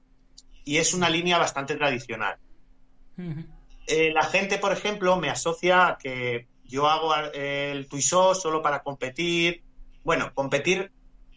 Y 0.65 0.77
es 0.77 0.93
una 0.93 1.09
línea 1.09 1.37
bastante 1.37 1.75
tradicional. 1.75 2.37
Eh, 3.87 4.11
la 4.13 4.23
gente, 4.23 4.57
por 4.57 4.73
ejemplo, 4.73 5.15
me 5.17 5.29
asocia 5.29 5.87
a 5.87 5.97
que 5.97 6.47
yo 6.65 6.87
hago 6.87 7.15
el 7.33 7.87
tuisó 7.87 8.35
solo 8.35 8.61
para 8.61 8.83
competir. 8.83 9.63
Bueno, 10.03 10.33
competir 10.33 10.91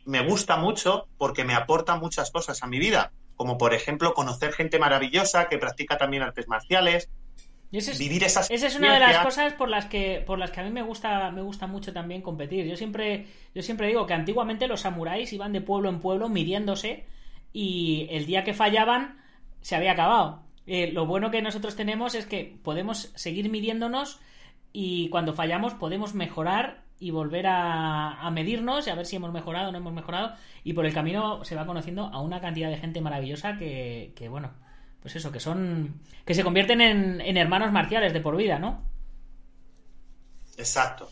me 0.05 0.27
gusta 0.27 0.57
mucho 0.57 1.07
porque 1.19 1.45
me 1.45 1.55
aporta 1.55 1.97
muchas 1.97 2.31
cosas 2.31 2.63
a 2.63 2.67
mi 2.67 2.79
vida, 2.79 3.13
como 3.37 3.59
por 3.59 3.75
ejemplo 3.75 4.15
conocer 4.15 4.53
gente 4.53 4.79
maravillosa 4.79 5.49
que 5.49 5.59
practica 5.59 5.97
también 5.99 6.23
artes 6.23 6.47
marciales, 6.49 7.11
Y 7.71 7.79
ese 7.79 7.91
es- 7.93 7.99
vivir 7.99 8.23
esas 8.23 8.49
Esa 8.51 8.69
es 8.69 8.77
una 8.77 8.95
de 8.95 9.01
las 9.01 9.19
cosas 9.25 9.55
por 9.55 9.69
las 9.69 9.87
que 9.87 10.23
por 10.25 10.39
las 10.39 10.53
que 10.53 10.61
a 10.61 10.63
mí 10.65 10.71
me 10.71 10.83
gusta 10.83 11.31
me 11.33 11.43
gusta 11.43 11.67
mucho 11.67 11.93
también 11.93 12.23
competir. 12.23 12.67
Yo 12.67 12.77
siempre 12.77 13.27
yo 13.55 13.63
siempre 13.63 13.89
digo 13.89 14.07
que 14.07 14.15
antiguamente 14.15 14.69
los 14.69 14.83
samuráis 14.83 15.33
iban 15.33 15.53
de 15.53 15.61
pueblo 15.61 15.89
en 15.89 15.99
pueblo 15.99 16.29
midiéndose 16.29 17.05
y 17.53 18.07
el 18.11 18.27
día 18.27 18.45
que 18.45 18.55
fallaban 18.55 19.21
se 19.61 19.75
había 19.75 19.93
acabado. 19.93 20.43
Eh, 20.67 20.93
lo 20.93 21.05
bueno 21.07 21.31
que 21.33 21.43
nosotros 21.43 21.75
tenemos 21.75 22.15
es 22.15 22.27
que 22.27 22.57
podemos 22.63 23.11
seguir 23.17 23.51
midiéndonos 23.51 24.21
y 24.73 25.09
cuando 25.09 25.33
fallamos 25.33 25.75
podemos 25.75 26.15
mejorar 26.15 26.84
y 26.99 27.11
volver 27.11 27.47
a, 27.47 28.21
a 28.21 28.31
medirnos 28.31 28.87
y 28.87 28.91
a 28.91 28.95
ver 28.95 29.07
si 29.07 29.17
hemos 29.17 29.33
mejorado 29.33 29.69
o 29.69 29.73
no 29.73 29.79
hemos 29.79 29.93
mejorado 29.93 30.35
y 30.63 30.73
por 30.73 30.87
el 30.87 30.95
camino 30.95 31.45
se 31.45 31.57
va 31.57 31.67
conociendo 31.67 32.07
a 32.07 32.21
una 32.21 32.41
cantidad 32.41 32.71
de 32.71 32.79
gente 32.79 33.01
maravillosa 33.01 33.59
que, 33.59 34.13
que 34.17 34.29
bueno 34.29 34.51
pues 35.03 35.17
eso 35.17 35.33
que 35.33 35.41
son 35.41 36.01
que 36.25 36.35
se 36.35 36.45
convierten 36.45 36.81
en, 36.81 37.21
en 37.21 37.37
hermanos 37.37 37.73
marciales 37.73 38.13
de 38.13 38.21
por 38.21 38.37
vida 38.37 38.59
no 38.59 38.95
Exacto. 40.57 41.09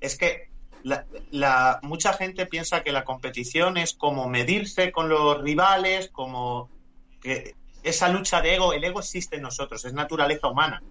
Es 0.00 0.16
que 0.16 0.48
la, 0.82 1.80
mucha 1.82 2.12
gente 2.12 2.46
piensa 2.46 2.82
que 2.82 2.92
la 2.92 3.04
competición 3.04 3.76
es 3.76 3.94
como 3.94 4.28
medirse 4.28 4.92
con 4.92 5.08
los 5.08 5.40
rivales, 5.42 6.08
como 6.08 6.70
que 7.20 7.54
esa 7.82 8.08
lucha 8.08 8.40
de 8.40 8.54
ego, 8.54 8.72
el 8.72 8.84
ego 8.84 9.00
existe 9.00 9.36
en 9.36 9.42
nosotros, 9.42 9.84
es 9.84 9.92
naturaleza 9.92 10.48
humana. 10.48 10.82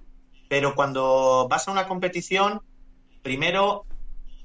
Pero 0.50 0.75
cuando 0.75 1.48
vas 1.50 1.67
a 1.67 1.72
una 1.72 1.88
competición, 1.88 2.62
primero, 3.22 3.86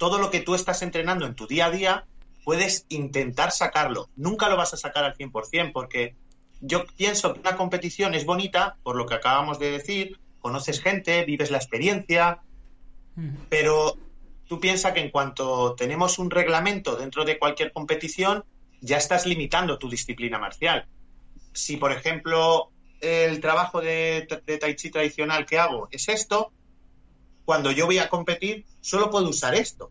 todo 0.02 0.18
lo 0.18 0.32
que 0.32 0.40
tú 0.40 0.56
estás 0.56 0.82
entrenando 0.82 1.26
en 1.26 1.36
tu 1.36 1.46
día 1.46 1.66
a 1.66 1.70
día, 1.70 2.06
puedes 2.42 2.86
intentar 2.88 3.52
sacarlo. 3.52 4.08
Nunca 4.16 4.48
lo 4.48 4.56
vas 4.56 4.74
a 4.74 4.76
sacar 4.76 5.04
al 5.04 5.16
100%, 5.16 5.70
porque 5.72 6.16
yo 6.60 6.84
pienso 6.96 7.32
que 7.32 7.38
una 7.38 7.56
competición 7.56 8.12
es 8.16 8.26
bonita, 8.26 8.78
por 8.82 8.96
lo 8.96 9.06
que 9.06 9.14
acabamos 9.14 9.60
de 9.60 9.70
decir, 9.70 10.18
conoces 10.40 10.80
gente, 10.80 11.24
vives 11.24 11.52
la 11.52 11.58
experiencia, 11.58 12.40
pero 13.48 13.96
tú 14.48 14.58
piensas 14.58 14.92
que 14.92 14.98
en 14.98 15.10
cuanto 15.10 15.76
tenemos 15.76 16.18
un 16.18 16.32
reglamento 16.32 16.96
dentro 16.96 17.24
de 17.24 17.38
cualquier 17.38 17.70
competición, 17.72 18.44
ya 18.80 18.96
estás 18.96 19.24
limitando 19.24 19.78
tu 19.78 19.88
disciplina 19.88 20.36
marcial. 20.36 20.84
Si, 21.52 21.76
por 21.76 21.92
ejemplo, 21.92 22.72
el 23.00 23.40
trabajo 23.40 23.80
de, 23.80 24.26
de 24.46 24.58
Tai 24.58 24.74
Chi 24.74 24.90
tradicional 24.90 25.46
que 25.46 25.60
hago 25.60 25.86
es 25.92 26.08
esto, 26.08 26.50
cuando 27.44 27.70
yo 27.72 27.86
voy 27.86 27.98
a 27.98 28.08
competir, 28.08 28.64
solo 28.80 29.10
puedo 29.10 29.28
usar 29.28 29.54
esto. 29.54 29.90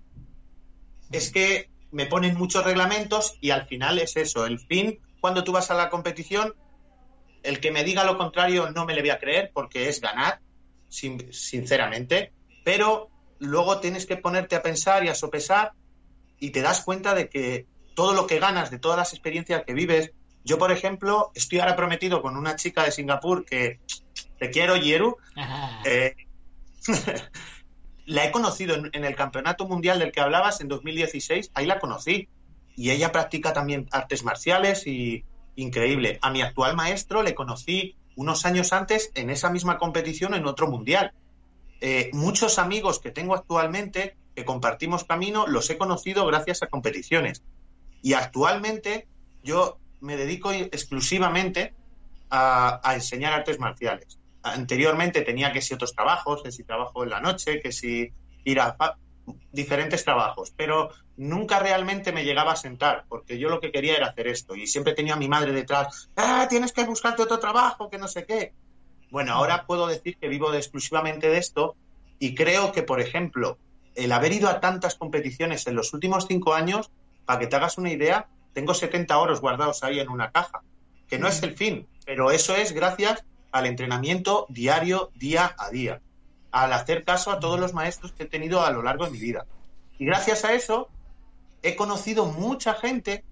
Es 1.11 1.31
que 1.31 1.69
me 1.91 2.05
ponen 2.05 2.37
muchos 2.37 2.63
reglamentos 2.63 3.35
y 3.41 3.49
al 3.51 3.67
final 3.67 3.99
es 3.99 4.15
eso. 4.15 4.45
El 4.45 4.59
fin, 4.59 4.99
cuando 5.19 5.43
tú 5.43 5.51
vas 5.51 5.69
a 5.71 5.73
la 5.75 5.89
competición, 5.89 6.53
el 7.43 7.59
que 7.59 7.71
me 7.71 7.83
diga 7.83 8.03
lo 8.03 8.17
contrario 8.17 8.71
no 8.71 8.85
me 8.85 8.93
le 8.93 9.01
voy 9.01 9.09
a 9.09 9.19
creer 9.19 9.51
porque 9.53 9.89
es 9.89 9.99
ganar, 9.99 10.39
sin- 10.87 11.33
sinceramente. 11.33 12.31
Pero 12.63 13.09
luego 13.39 13.79
tienes 13.79 14.05
que 14.05 14.17
ponerte 14.17 14.55
a 14.55 14.61
pensar 14.61 15.03
y 15.03 15.09
a 15.09 15.15
sopesar 15.15 15.73
y 16.39 16.51
te 16.51 16.61
das 16.61 16.83
cuenta 16.83 17.13
de 17.13 17.29
que 17.29 17.65
todo 17.93 18.13
lo 18.13 18.25
que 18.25 18.39
ganas, 18.39 18.71
de 18.71 18.79
todas 18.79 18.97
las 18.97 19.11
experiencias 19.13 19.63
que 19.65 19.73
vives. 19.73 20.11
Yo, 20.43 20.57
por 20.57 20.71
ejemplo, 20.71 21.31
estoy 21.35 21.59
ahora 21.59 21.75
prometido 21.75 22.21
con 22.21 22.37
una 22.37 22.55
chica 22.55 22.83
de 22.85 22.91
Singapur 22.91 23.45
que 23.45 23.79
te 24.39 24.49
quiero, 24.49 24.77
Yeru. 24.77 25.17
Eh, 25.83 26.15
la 28.05 28.25
he 28.25 28.31
conocido 28.31 28.75
en, 28.75 29.05
el 29.05 29.15
campeonato 29.15 29.67
mundial 29.67 29.99
del 29.99 30.11
que 30.11 30.21
hablabas 30.21 30.61
en 30.61 30.67
2016, 30.67 31.51
ahí 31.53 31.65
la 31.65 31.79
conocí. 31.79 32.27
Y 32.75 32.91
ella 32.91 33.11
practica 33.11 33.53
también 33.53 33.87
artes 33.91 34.23
marciales 34.23 34.87
y 34.87 35.25
increíble. 35.55 36.19
A 36.21 36.31
mi 36.31 36.41
actual 36.41 36.75
maestro 36.75 37.21
le 37.21 37.35
conocí 37.35 37.95
unos 38.15 38.45
años 38.45 38.73
antes 38.73 39.11
en 39.13 39.29
esa 39.29 39.49
misma 39.49 39.77
competición 39.77 40.33
en 40.33 40.45
otro 40.45 40.67
mundial. 40.67 41.13
Eh, 41.81 42.09
muchos 42.13 42.59
amigos 42.59 42.99
que 42.99 43.11
tengo 43.11 43.35
actualmente 43.35 44.15
que 44.35 44.45
compartimos 44.45 45.03
camino 45.03 45.47
los 45.47 45.69
he 45.69 45.77
conocido 45.77 46.25
gracias 46.25 46.63
a 46.63 46.67
competiciones. 46.67 47.43
Y 48.01 48.13
actualmente 48.13 49.07
yo 49.43 49.77
me 49.99 50.15
dedico 50.15 50.51
exclusivamente 50.51 51.73
a 52.29 52.93
enseñar 52.95 53.33
artes 53.33 53.59
marciales. 53.59 54.20
Anteriormente 54.43 55.21
tenía 55.21 55.51
que 55.51 55.61
si 55.61 55.73
otros 55.73 55.93
trabajos, 55.93 56.41
que 56.43 56.51
si 56.51 56.63
trabajo 56.63 57.03
en 57.03 57.09
la 57.11 57.19
noche, 57.21 57.59
que 57.61 57.71
si 57.71 58.11
ir 58.43 58.59
a 58.59 58.75
diferentes 59.51 60.03
trabajos, 60.03 60.51
pero 60.55 60.89
nunca 61.17 61.59
realmente 61.59 62.11
me 62.11 62.23
llegaba 62.23 62.53
a 62.53 62.55
sentar, 62.55 63.05
porque 63.07 63.37
yo 63.37 63.49
lo 63.49 63.59
que 63.59 63.71
quería 63.71 63.95
era 63.95 64.07
hacer 64.07 64.27
esto 64.27 64.55
y 64.55 64.65
siempre 64.65 64.93
tenía 64.93 65.13
a 65.13 65.17
mi 65.17 65.27
madre 65.27 65.51
detrás, 65.51 66.09
ah, 66.15 66.47
tienes 66.49 66.71
que 66.73 66.83
buscarte 66.85 67.21
otro 67.21 67.39
trabajo, 67.39 67.89
que 67.89 67.97
no 67.99 68.07
sé 68.07 68.25
qué. 68.25 68.53
Bueno, 69.11 69.33
ahora 69.33 69.65
puedo 69.67 69.87
decir 69.87 70.17
que 70.17 70.27
vivo 70.27 70.51
de- 70.51 70.57
exclusivamente 70.57 71.29
de 71.29 71.37
esto 71.37 71.75
y 72.17 72.33
creo 72.33 72.71
que, 72.71 72.81
por 72.81 72.99
ejemplo, 72.99 73.57
el 73.95 74.11
haber 74.11 74.31
ido 74.31 74.49
a 74.49 74.59
tantas 74.59 74.95
competiciones 74.95 75.67
en 75.67 75.75
los 75.75 75.93
últimos 75.93 76.25
cinco 76.27 76.53
años, 76.53 76.89
para 77.25 77.39
que 77.39 77.47
te 77.47 77.55
hagas 77.57 77.77
una 77.77 77.91
idea, 77.91 78.27
tengo 78.53 78.73
70 78.73 79.17
oros 79.19 79.41
guardados 79.41 79.83
ahí 79.83 79.99
en 79.99 80.09
una 80.09 80.31
caja, 80.31 80.61
que 81.07 81.19
no 81.19 81.27
es 81.27 81.43
el 81.43 81.55
fin, 81.55 81.87
pero 82.05 82.31
eso 82.31 82.55
es 82.55 82.71
gracias 82.71 83.23
al 83.51 83.65
entrenamiento 83.65 84.45
diario, 84.49 85.11
día 85.15 85.55
a 85.57 85.69
día, 85.69 86.01
al 86.51 86.73
hacer 86.73 87.03
caso 87.03 87.31
a 87.31 87.39
todos 87.39 87.59
los 87.59 87.73
maestros 87.73 88.11
que 88.13 88.23
he 88.23 88.27
tenido 88.27 88.63
a 88.65 88.71
lo 88.71 88.81
largo 88.83 89.05
de 89.05 89.11
mi 89.11 89.19
vida. 89.19 89.45
Y 89.97 90.05
gracias 90.05 90.45
a 90.45 90.53
eso 90.53 90.89
he 91.63 91.75
conocido 91.75 92.25
mucha 92.25 92.73
gente 92.73 93.23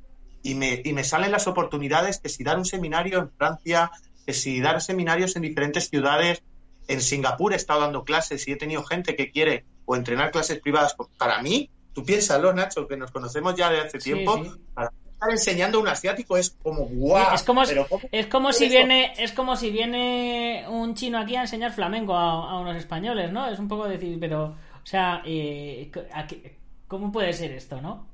y 0.44 0.56
me, 0.56 0.82
y 0.84 0.94
me 0.94 1.04
salen 1.04 1.32
las 1.32 1.48
oportunidades 1.48 2.20
que 2.20 2.30
si 2.30 2.44
dar 2.44 2.58
un 2.58 2.66
seminario 2.66 3.20
en 3.20 3.32
Francia, 3.32 3.92
que 4.26 4.34
si 4.34 4.62
dar 4.62 4.82
seminarios 4.82 5.36
en 5.36 5.42
diferentes 5.42 5.90
ciudades, 5.90 6.44
en 6.88 7.02
Singapur 7.02 7.54
he 7.54 7.56
estado 7.56 7.82
dando 7.82 8.04
clases 8.04 8.48
y 8.48 8.52
he 8.52 8.56
tenido 8.56 8.84
gente 8.84 9.16
que 9.16 9.32
quiere 9.32 9.66
o 9.86 9.96
entrenar 9.96 10.32
clases 10.32 10.60
privadas. 10.60 10.96
Para 11.18 11.42
mí, 11.42 11.70
tú 11.94 12.04
piénsalo, 12.04 12.54
Nacho, 12.54 12.88
que 12.88 12.98
nos 12.98 13.12
conocemos 13.12 13.56
ya 13.56 13.70
de 13.70 13.82
hace 13.82 14.00
Sí, 14.00 14.14
tiempo, 14.14 14.44
sí. 14.44 14.52
para 14.74 14.92
estar 15.20 15.32
enseñando 15.32 15.78
a 15.78 15.82
un 15.82 15.88
asiático 15.90 16.38
es 16.38 16.56
como 16.64 16.86
guau. 16.86 17.36
es 17.36 17.44
como, 17.44 17.64
pero 17.66 17.86
¿cómo 17.90 18.02
es 18.12 18.28
como 18.28 18.54
si 18.54 18.70
viene 18.70 19.14
es 19.18 19.32
como 19.34 19.56
si 19.58 19.70
viene 19.70 20.66
un 20.70 20.96
chino 20.96 21.20
aquí 21.20 21.36
a 21.36 21.42
enseñar 21.42 21.74
flamenco 21.74 22.16
a, 22.16 22.50
a 22.52 22.60
unos 22.60 22.78
españoles, 22.78 23.32
¿no? 23.32 23.48
Es 23.48 23.60
un 23.60 23.68
poco 23.68 23.88
decir, 23.88 24.18
pero, 24.20 24.46
o 24.46 24.86
sea, 24.86 25.22
eh, 25.26 25.92
¿a 26.14 26.26
qué- 26.26 26.56
¿cómo 26.88 27.12
puede 27.12 27.34
ser 27.34 27.52
esto, 27.52 27.82
no? 27.82 28.08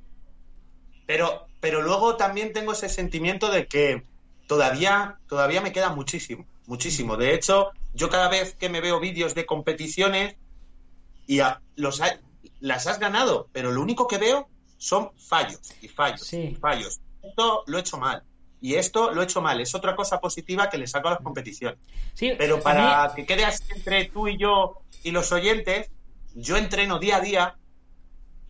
Pero, 1.06 1.46
pero 1.60 1.84
luego 1.84 2.16
también 2.18 2.54
tengo 2.54 2.72
ese 2.74 2.90
sentimiento 2.90 3.52
de 3.52 3.68
que 3.68 4.04
todavía, 4.48 5.20
todavía 5.28 5.62
me 5.62 5.72
queda 5.72 5.90
muchísimo, 5.94 6.46
muchísimo. 6.66 7.18
De 7.18 7.36
hecho, 7.36 7.70
yo 7.94 8.10
cada 8.10 8.30
vez 8.30 8.56
que 8.56 8.70
me 8.70 8.82
veo 8.82 9.00
vídeos 9.00 9.36
de 9.36 9.46
competiciones 9.46 10.36
y 11.28 11.40
a- 11.42 11.62
los 11.76 12.02
ha- 12.02 12.20
las 12.60 12.88
has 12.88 13.00
ganado, 13.00 13.48
pero 13.52 13.72
lo 13.72 13.82
único 13.82 14.08
que 14.08 14.18
veo 14.18 14.48
son 14.86 15.10
fallos 15.18 15.62
y 15.82 15.88
fallos 15.88 16.22
Sí. 16.28 16.38
y 16.52 16.56
fallos. 16.56 17.00
Esto 17.24 17.64
lo 17.66 17.78
he 17.78 17.82
hecho 17.82 17.98
mal. 17.98 18.24
y 18.62 18.76
esto 18.76 19.12
lo 19.12 19.22
he 19.22 19.26
hecho 19.26 19.42
mal. 19.44 19.60
Es 19.62 19.76
otra 19.76 19.96
cosa 19.96 20.20
positiva 20.20 20.70
que 20.72 20.78
le 20.80 20.88
saco 20.88 21.10
a 21.10 21.12
las 21.12 21.20
competiciones. 21.22 21.78
Sí, 22.16 22.32
Pero 22.38 22.62
para 22.62 23.10
mí- 23.10 23.14
que 23.16 23.26
quede 23.28 23.46
así 23.46 23.64
entre 23.76 24.06
tú 24.06 24.28
y 24.28 24.38
yo 24.40 24.82
y 25.04 25.12
los 25.12 25.32
oyentes, 25.32 25.92
yo 26.34 26.58
entreno 26.58 26.98
día 26.98 27.18
a 27.18 27.22
día, 27.22 27.56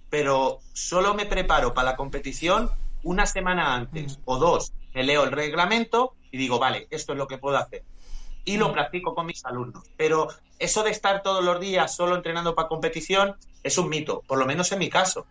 pero 0.10 0.60
solo 0.74 1.14
me 1.16 1.26
preparo 1.26 1.74
para 1.74 1.92
la 1.92 1.96
competición 1.98 2.70
una 3.04 3.26
semana 3.26 3.76
antes 3.76 4.18
Mm. 4.20 4.22
o 4.26 4.38
dos. 4.38 4.74
Me 4.94 5.04
leo 5.04 5.24
el 5.26 5.32
reglamento 5.32 6.16
y 6.32 6.38
digo, 6.38 6.60
vale, 6.60 6.88
esto 6.92 7.12
es 7.14 7.18
lo 7.18 7.28
que 7.28 7.38
puedo 7.38 7.58
hacer. 7.58 7.84
Y 8.46 8.56
lo 8.58 8.70
Mm. 8.70 8.74
practico 8.74 9.16
con 9.16 9.26
mis 9.26 9.44
alumnos. 9.44 9.84
Pero 9.98 10.28
eso 10.60 10.84
de 10.84 10.92
estar 10.92 11.24
todos 11.24 11.44
los 11.44 11.60
días 11.60 11.94
solo 11.94 12.16
entrenando 12.16 12.56
para 12.56 12.68
competición 12.70 13.36
es 13.64 13.78
un 13.78 13.90
mito, 13.90 14.22
por 14.28 14.38
lo 14.38 14.46
menos 14.46 14.72
en 14.72 14.80
mi 14.80 14.90
caso. 14.90 15.26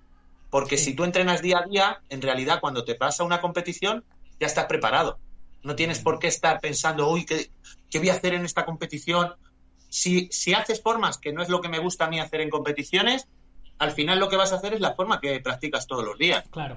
Porque 0.54 0.78
Sí. 0.78 0.84
si 0.84 0.94
tú 0.94 1.02
entrenas 1.02 1.42
día 1.42 1.58
a 1.58 1.66
día, 1.68 2.00
en 2.11 2.23
realidad 2.23 2.61
cuando 2.61 2.84
te 2.84 2.94
pasa 2.94 3.25
una 3.25 3.40
competición, 3.40 4.04
ya 4.38 4.46
estás 4.46 4.66
preparado. 4.66 5.18
No 5.64 5.75
tienes 5.75 5.99
por 5.99 6.20
qué 6.20 6.28
estar 6.28 6.61
pensando, 6.61 7.08
uy, 7.11 7.26
¿qué, 7.26 7.50
qué 7.90 7.99
voy 7.99 8.11
a 8.11 8.12
hacer 8.14 8.34
en 8.34 8.44
esta 8.44 8.64
competición? 8.64 9.32
Si, 9.88 10.28
si 10.30 10.54
haces 10.54 10.80
formas, 10.80 11.18
que 11.18 11.32
no 11.32 11.42
es 11.42 11.49
lo 11.49 11.61
que 11.61 11.68
me 11.68 11.80
gusta 11.80 12.04
a 12.04 12.08
mí 12.08 12.20
hacer 12.20 12.40
en 12.40 12.50
competiciones, 12.50 13.26
al 13.80 13.90
final 13.90 14.20
lo 14.20 14.28
que 14.28 14.37
vas 14.37 14.52
a 14.52 14.56
hacer 14.56 14.75
es 14.75 14.80
la 14.80 14.94
forma 14.94 15.20
que 15.20 15.40
practicas 15.40 15.88
todos 15.88 16.04
los 16.04 16.16
días. 16.18 16.44
Claro. 16.50 16.76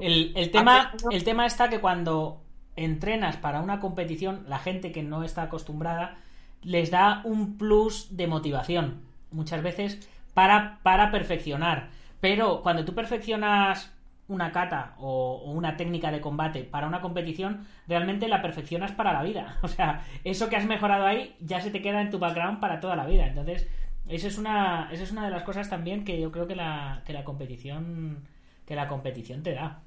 El, 0.00 0.32
el 0.36 0.52
tema, 0.52 0.92
hace- 0.94 1.06
el 1.10 1.24
tema 1.24 1.46
está 1.46 1.68
que 1.68 1.80
cuando 1.80 2.40
entrenas 2.76 3.36
para 3.38 3.60
una 3.60 3.80
competición, 3.80 4.44
la 4.48 4.60
gente 4.60 4.92
que 4.92 5.02
no 5.02 5.24
está 5.24 5.42
acostumbrada 5.42 6.20
les 6.62 6.92
da 6.92 7.22
un 7.24 7.58
plus 7.58 8.16
de 8.16 8.28
motivación, 8.28 9.02
muchas 9.32 9.64
veces, 9.64 10.08
para, 10.32 10.78
para 10.84 11.10
perfeccionar. 11.10 11.90
Pero 12.20 12.62
cuando 12.62 12.84
tú 12.84 12.94
perfeccionas 12.94 13.92
una 14.28 14.50
kata 14.50 14.96
o, 14.98 15.42
o 15.44 15.52
una 15.52 15.76
técnica 15.76 16.10
de 16.10 16.20
combate 16.20 16.64
para 16.64 16.88
una 16.88 17.00
competición, 17.00 17.66
realmente 17.86 18.28
la 18.28 18.42
perfeccionas 18.42 18.92
para 18.92 19.12
la 19.12 19.22
vida. 19.22 19.58
O 19.62 19.68
sea, 19.68 20.04
eso 20.24 20.48
que 20.48 20.56
has 20.56 20.66
mejorado 20.66 21.06
ahí 21.06 21.36
ya 21.40 21.60
se 21.60 21.70
te 21.70 21.82
queda 21.82 22.00
en 22.00 22.10
tu 22.10 22.18
background 22.18 22.60
para 22.60 22.80
toda 22.80 22.96
la 22.96 23.06
vida. 23.06 23.26
Entonces, 23.26 23.68
eso 24.08 24.28
es 24.28 24.38
una, 24.38 24.88
eso 24.92 25.02
es 25.04 25.12
una 25.12 25.24
de 25.24 25.30
las 25.30 25.42
cosas 25.42 25.68
también 25.68 26.04
que 26.04 26.20
yo 26.20 26.30
creo 26.30 26.46
que 26.46 26.56
la, 26.56 27.02
que 27.06 27.12
la 27.12 27.24
competición 27.24 28.26
que 28.66 28.74
la 28.74 28.88
competición 28.88 29.42
te 29.42 29.54
da. 29.54 29.82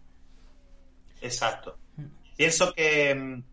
Exacto. 1.21 1.77
Pienso 2.37 2.73
que, 2.73 3.13
mm, 3.13 3.43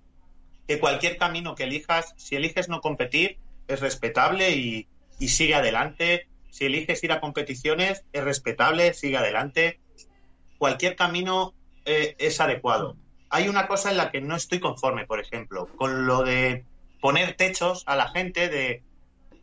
que 0.68 0.78
cualquier 0.78 1.18
camino 1.18 1.54
que 1.54 1.64
elijas, 1.64 2.14
si 2.16 2.37
eliges 2.37 2.68
no 2.68 2.80
competir, 2.80 3.38
es 3.66 3.80
respetable 3.80 4.52
y, 4.52 4.87
y 5.18 5.28
sigue 5.28 5.56
adelante. 5.56 6.28
Si 6.56 6.64
eliges 6.64 7.04
ir 7.04 7.12
a 7.12 7.20
competiciones, 7.20 8.06
es 8.14 8.25
respetable, 8.25 8.94
sigue 8.94 9.18
adelante. 9.18 9.78
Cualquier 10.56 10.96
camino 10.96 11.52
eh, 11.84 12.16
es 12.18 12.40
adecuado. 12.40 12.96
Hay 13.28 13.50
una 13.50 13.68
cosa 13.68 13.90
en 13.90 13.98
la 13.98 14.10
que 14.10 14.22
no 14.22 14.36
estoy 14.36 14.58
conforme, 14.58 15.04
por 15.04 15.20
ejemplo, 15.20 15.68
con 15.76 16.06
lo 16.06 16.22
de 16.22 16.64
poner 17.02 17.36
techos 17.36 17.82
a 17.84 17.94
la 17.94 18.08
gente, 18.08 18.48
de 18.48 18.82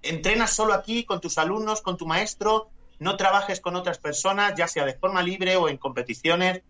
entrenas 0.01 0.53
solo 0.53 0.73
aquí 0.73 1.03
con 1.03 1.21
tus 1.21 1.37
alumnos, 1.37 1.83
con 1.83 1.97
tu 1.97 2.07
maestro, 2.07 2.71
no 2.97 3.15
trabajes 3.15 3.59
con 3.59 3.75
otras 3.75 3.99
personas, 3.99 4.55
ya 4.57 4.67
sea 4.67 4.83
de 4.83 4.95
forma 4.95 5.21
libre 5.21 5.55
o 5.55 5.69
en 5.69 5.77
competiciones. 5.77 6.63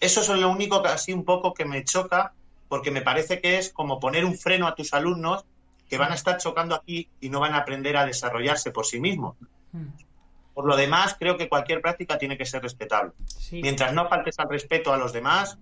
Eso 0.00 0.22
es 0.22 0.28
lo 0.30 0.48
único 0.48 0.82
que 0.82 0.88
así 0.88 1.12
un 1.12 1.26
poco 1.26 1.52
que 1.52 1.66
me 1.66 1.84
choca, 1.84 2.32
porque 2.70 2.90
me 2.90 3.02
parece 3.02 3.42
que 3.42 3.58
es 3.58 3.70
como 3.70 4.00
poner 4.00 4.24
un 4.24 4.38
freno 4.38 4.66
a 4.66 4.74
tus 4.74 4.94
alumnos 4.94 5.44
que 5.90 5.98
van 5.98 6.12
a 6.12 6.14
estar 6.14 6.38
chocando 6.38 6.74
aquí 6.74 7.10
y 7.20 7.28
no 7.28 7.40
van 7.40 7.52
a 7.52 7.58
aprender 7.58 7.98
a 7.98 8.06
desarrollarse 8.06 8.70
por 8.70 8.86
sí 8.86 8.98
mismos. 8.98 9.36
Hmm. 9.72 9.88
Por 10.54 10.66
lo 10.66 10.76
demás, 10.76 11.16
creo 11.18 11.36
que 11.38 11.48
cualquier 11.48 11.80
práctica 11.80 12.18
tiene 12.18 12.36
que 12.36 12.44
ser 12.44 12.62
respetable. 12.62 13.12
Sí. 13.26 13.60
Mientras 13.62 13.92
no 13.94 14.06
faltes 14.08 14.38
al 14.38 14.48
respeto 14.50 14.92
a 14.92 14.98
los 14.98 15.12
demás, 15.12 15.58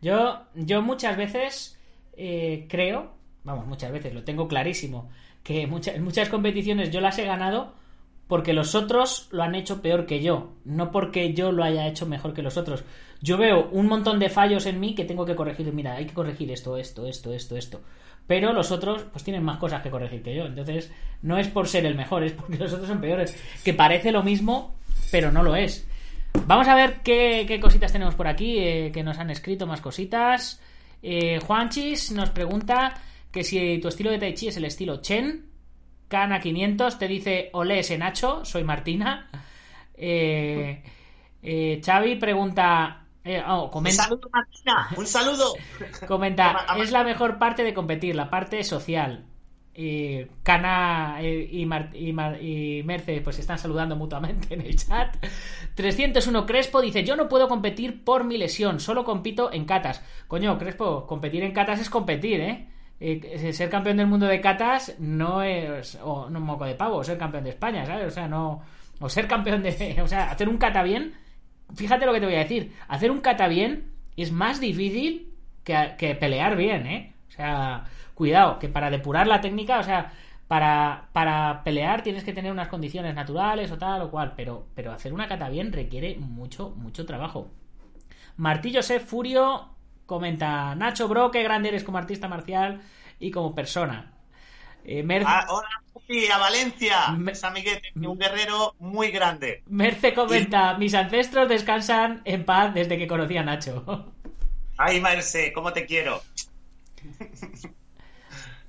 Yo, 0.00 0.42
yo 0.54 0.82
muchas 0.82 1.16
veces 1.16 1.78
eh, 2.16 2.66
creo, 2.68 3.12
vamos, 3.44 3.66
muchas 3.66 3.92
veces, 3.92 4.12
lo 4.14 4.24
tengo 4.24 4.48
clarísimo, 4.48 5.10
que 5.42 5.66
mucha- 5.66 5.94
en 5.94 6.04
muchas 6.04 6.28
competiciones 6.28 6.90
yo 6.90 7.00
las 7.00 7.18
he 7.18 7.24
ganado 7.24 7.74
porque 8.28 8.52
los 8.52 8.74
otros 8.74 9.28
lo 9.30 9.42
han 9.44 9.54
hecho 9.54 9.80
peor 9.80 10.04
que 10.06 10.20
yo, 10.20 10.52
no 10.64 10.90
porque 10.90 11.32
yo 11.32 11.52
lo 11.52 11.62
haya 11.64 11.86
hecho 11.86 12.06
mejor 12.06 12.34
que 12.34 12.42
los 12.42 12.56
otros. 12.56 12.84
Yo 13.22 13.38
veo 13.38 13.68
un 13.70 13.86
montón 13.86 14.18
de 14.18 14.28
fallos 14.28 14.66
en 14.66 14.80
mí 14.80 14.94
que 14.94 15.04
tengo 15.04 15.24
que 15.24 15.36
corregir. 15.36 15.72
Mira, 15.72 15.94
hay 15.94 16.06
que 16.06 16.14
corregir 16.14 16.50
esto, 16.50 16.76
esto, 16.76 17.06
esto, 17.06 17.32
esto, 17.32 17.56
esto. 17.56 17.80
Pero 18.26 18.52
los 18.52 18.72
otros, 18.72 19.04
pues 19.12 19.24
tienen 19.24 19.44
más 19.44 19.58
cosas 19.58 19.82
que 19.82 19.90
corregir 19.90 20.22
que 20.22 20.34
yo. 20.34 20.46
Entonces, 20.46 20.92
no 21.22 21.38
es 21.38 21.48
por 21.48 21.68
ser 21.68 21.86
el 21.86 21.94
mejor, 21.94 22.24
es 22.24 22.32
porque 22.32 22.58
los 22.58 22.72
otros 22.72 22.88
son 22.88 23.00
peores. 23.00 23.36
Que 23.64 23.72
parece 23.72 24.10
lo 24.10 24.22
mismo, 24.22 24.76
pero 25.10 25.30
no 25.30 25.42
lo 25.42 25.54
es. 25.54 25.88
Vamos 26.46 26.68
a 26.68 26.74
ver 26.74 27.00
qué, 27.02 27.58
cositas 27.60 27.92
tenemos 27.92 28.14
por 28.14 28.26
aquí, 28.26 28.58
eh, 28.58 28.90
que 28.92 29.02
nos 29.02 29.18
han 29.18 29.30
escrito 29.30 29.66
más 29.66 29.80
cositas. 29.80 30.60
Eh, 31.02 31.38
Juanchis 31.38 32.12
nos 32.12 32.30
pregunta 32.30 32.94
que 33.30 33.44
si 33.44 33.78
tu 33.78 33.88
estilo 33.88 34.10
de 34.10 34.18
Tai 34.18 34.34
Chi 34.34 34.48
es 34.48 34.56
el 34.56 34.64
estilo 34.64 35.00
Chen. 35.00 35.46
Cana 36.08 36.40
500 36.40 36.98
te 36.98 37.08
dice, 37.08 37.50
olé 37.52 37.80
ese 37.80 37.98
Nacho, 37.98 38.44
soy 38.44 38.64
Martina. 38.64 39.28
Eh, 39.94 40.82
eh, 41.42 41.80
Xavi 41.84 42.16
pregunta... 42.16 43.05
eh, 43.26 43.42
oh, 43.46 43.70
¡Un 43.74 43.90
saludo, 43.90 44.30
Martina! 44.32 44.88
¡Un 44.96 45.06
saludo! 45.06 45.54
comenta, 46.06 46.66
es 46.78 46.90
la 46.92 47.04
mejor 47.04 47.38
parte 47.38 47.62
de 47.64 47.74
competir, 47.74 48.14
la 48.16 48.30
parte 48.30 48.62
social. 48.64 49.24
Y 49.78 50.24
Cana 50.42 51.18
eh, 51.20 51.48
y, 51.52 51.66
Mar- 51.66 51.90
y, 51.94 52.10
Mar- 52.14 52.42
y 52.42 52.82
Merce 52.82 53.20
pues 53.20 53.38
están 53.38 53.58
saludando 53.58 53.94
mutuamente 53.94 54.54
en 54.54 54.62
el 54.62 54.74
chat. 54.74 55.14
301 55.74 56.46
Crespo 56.46 56.80
dice, 56.80 57.04
yo 57.04 57.14
no 57.14 57.28
puedo 57.28 57.46
competir 57.46 58.02
por 58.02 58.24
mi 58.24 58.38
lesión, 58.38 58.80
solo 58.80 59.04
compito 59.04 59.52
en 59.52 59.66
catas. 59.66 60.02
Coño, 60.28 60.56
Crespo, 60.58 61.06
competir 61.06 61.42
en 61.42 61.52
catas 61.52 61.80
es 61.80 61.90
competir, 61.90 62.40
¿eh? 62.40 62.68
Eh, 62.98 63.52
ser 63.52 63.68
campeón 63.68 63.98
del 63.98 64.06
mundo 64.06 64.24
de 64.24 64.40
catas 64.40 64.94
no 64.98 65.42
es 65.42 65.98
o 66.02 66.30
no 66.30 66.40
moco 66.40 66.64
de 66.64 66.74
pavo, 66.74 67.04
ser 67.04 67.18
campeón 67.18 67.44
de 67.44 67.50
España, 67.50 67.84
¿sabes? 67.84 68.06
O 68.06 68.10
sea, 68.10 68.26
no 68.26 68.62
o 69.00 69.08
ser 69.10 69.28
campeón 69.28 69.62
de, 69.62 69.98
o 70.02 70.08
sea, 70.08 70.30
hacer 70.30 70.48
un 70.48 70.56
kata 70.56 70.82
bien, 70.82 71.12
fíjate 71.74 72.06
lo 72.06 72.12
que 72.12 72.20
te 72.20 72.26
voy 72.26 72.34
a 72.36 72.40
decir, 72.40 72.72
hacer 72.88 73.10
un 73.10 73.20
kata 73.20 73.48
bien 73.48 73.92
es 74.16 74.32
más 74.32 74.60
difícil 74.60 75.32
que, 75.64 76.16
pelear 76.18 76.56
bien, 76.56 76.86
¿eh? 76.86 77.14
O 77.28 77.30
sea, 77.32 77.84
cuidado, 78.14 78.58
que 78.58 78.68
para 78.68 78.90
depurar 78.90 79.26
la 79.26 79.40
técnica, 79.40 79.80
o 79.80 79.82
sea, 79.82 80.12
para, 80.48 81.08
para 81.12 81.62
pelear 81.64 82.02
tienes 82.02 82.24
que 82.24 82.32
tener 82.32 82.52
unas 82.52 82.68
condiciones 82.68 83.14
naturales 83.14 83.70
o 83.72 83.78
tal 83.78 84.02
o 84.02 84.10
cual, 84.10 84.34
pero, 84.36 84.66
pero 84.74 84.92
hacer 84.92 85.12
una 85.12 85.28
kata 85.28 85.48
bien 85.48 85.72
requiere 85.72 86.16
mucho, 86.18 86.70
mucho 86.70 87.04
trabajo. 87.04 87.50
Martillo 88.36 88.80
Josep 88.80 89.02
Furio 89.02 89.70
comenta, 90.06 90.74
Nacho 90.74 91.08
Bro, 91.08 91.30
qué 91.30 91.42
grande 91.42 91.70
eres 91.70 91.84
como 91.84 91.98
artista 91.98 92.28
marcial 92.28 92.80
y 93.18 93.30
como 93.30 93.54
persona. 93.54 94.15
Eh, 94.88 95.02
Mer- 95.02 95.24
Ah, 95.26 95.44
hola, 95.48 95.68
Pupi, 95.92 96.26
a 96.28 96.38
Valencia. 96.38 96.96
Es 97.30 97.42
amiguete, 97.42 97.90
un 97.96 98.16
guerrero 98.18 98.74
muy 98.78 99.10
grande. 99.10 99.62
Merce 99.66 100.14
comenta, 100.14 100.74
mis 100.78 100.94
ancestros 100.94 101.48
descansan 101.48 102.22
en 102.24 102.44
paz 102.44 102.72
desde 102.72 102.96
que 102.96 103.08
conocí 103.08 103.36
a 103.36 103.42
Nacho. 103.42 104.12
Ay, 104.78 105.00
Marce, 105.00 105.52
¿cómo 105.52 105.72
te 105.72 105.86
quiero? 105.86 106.22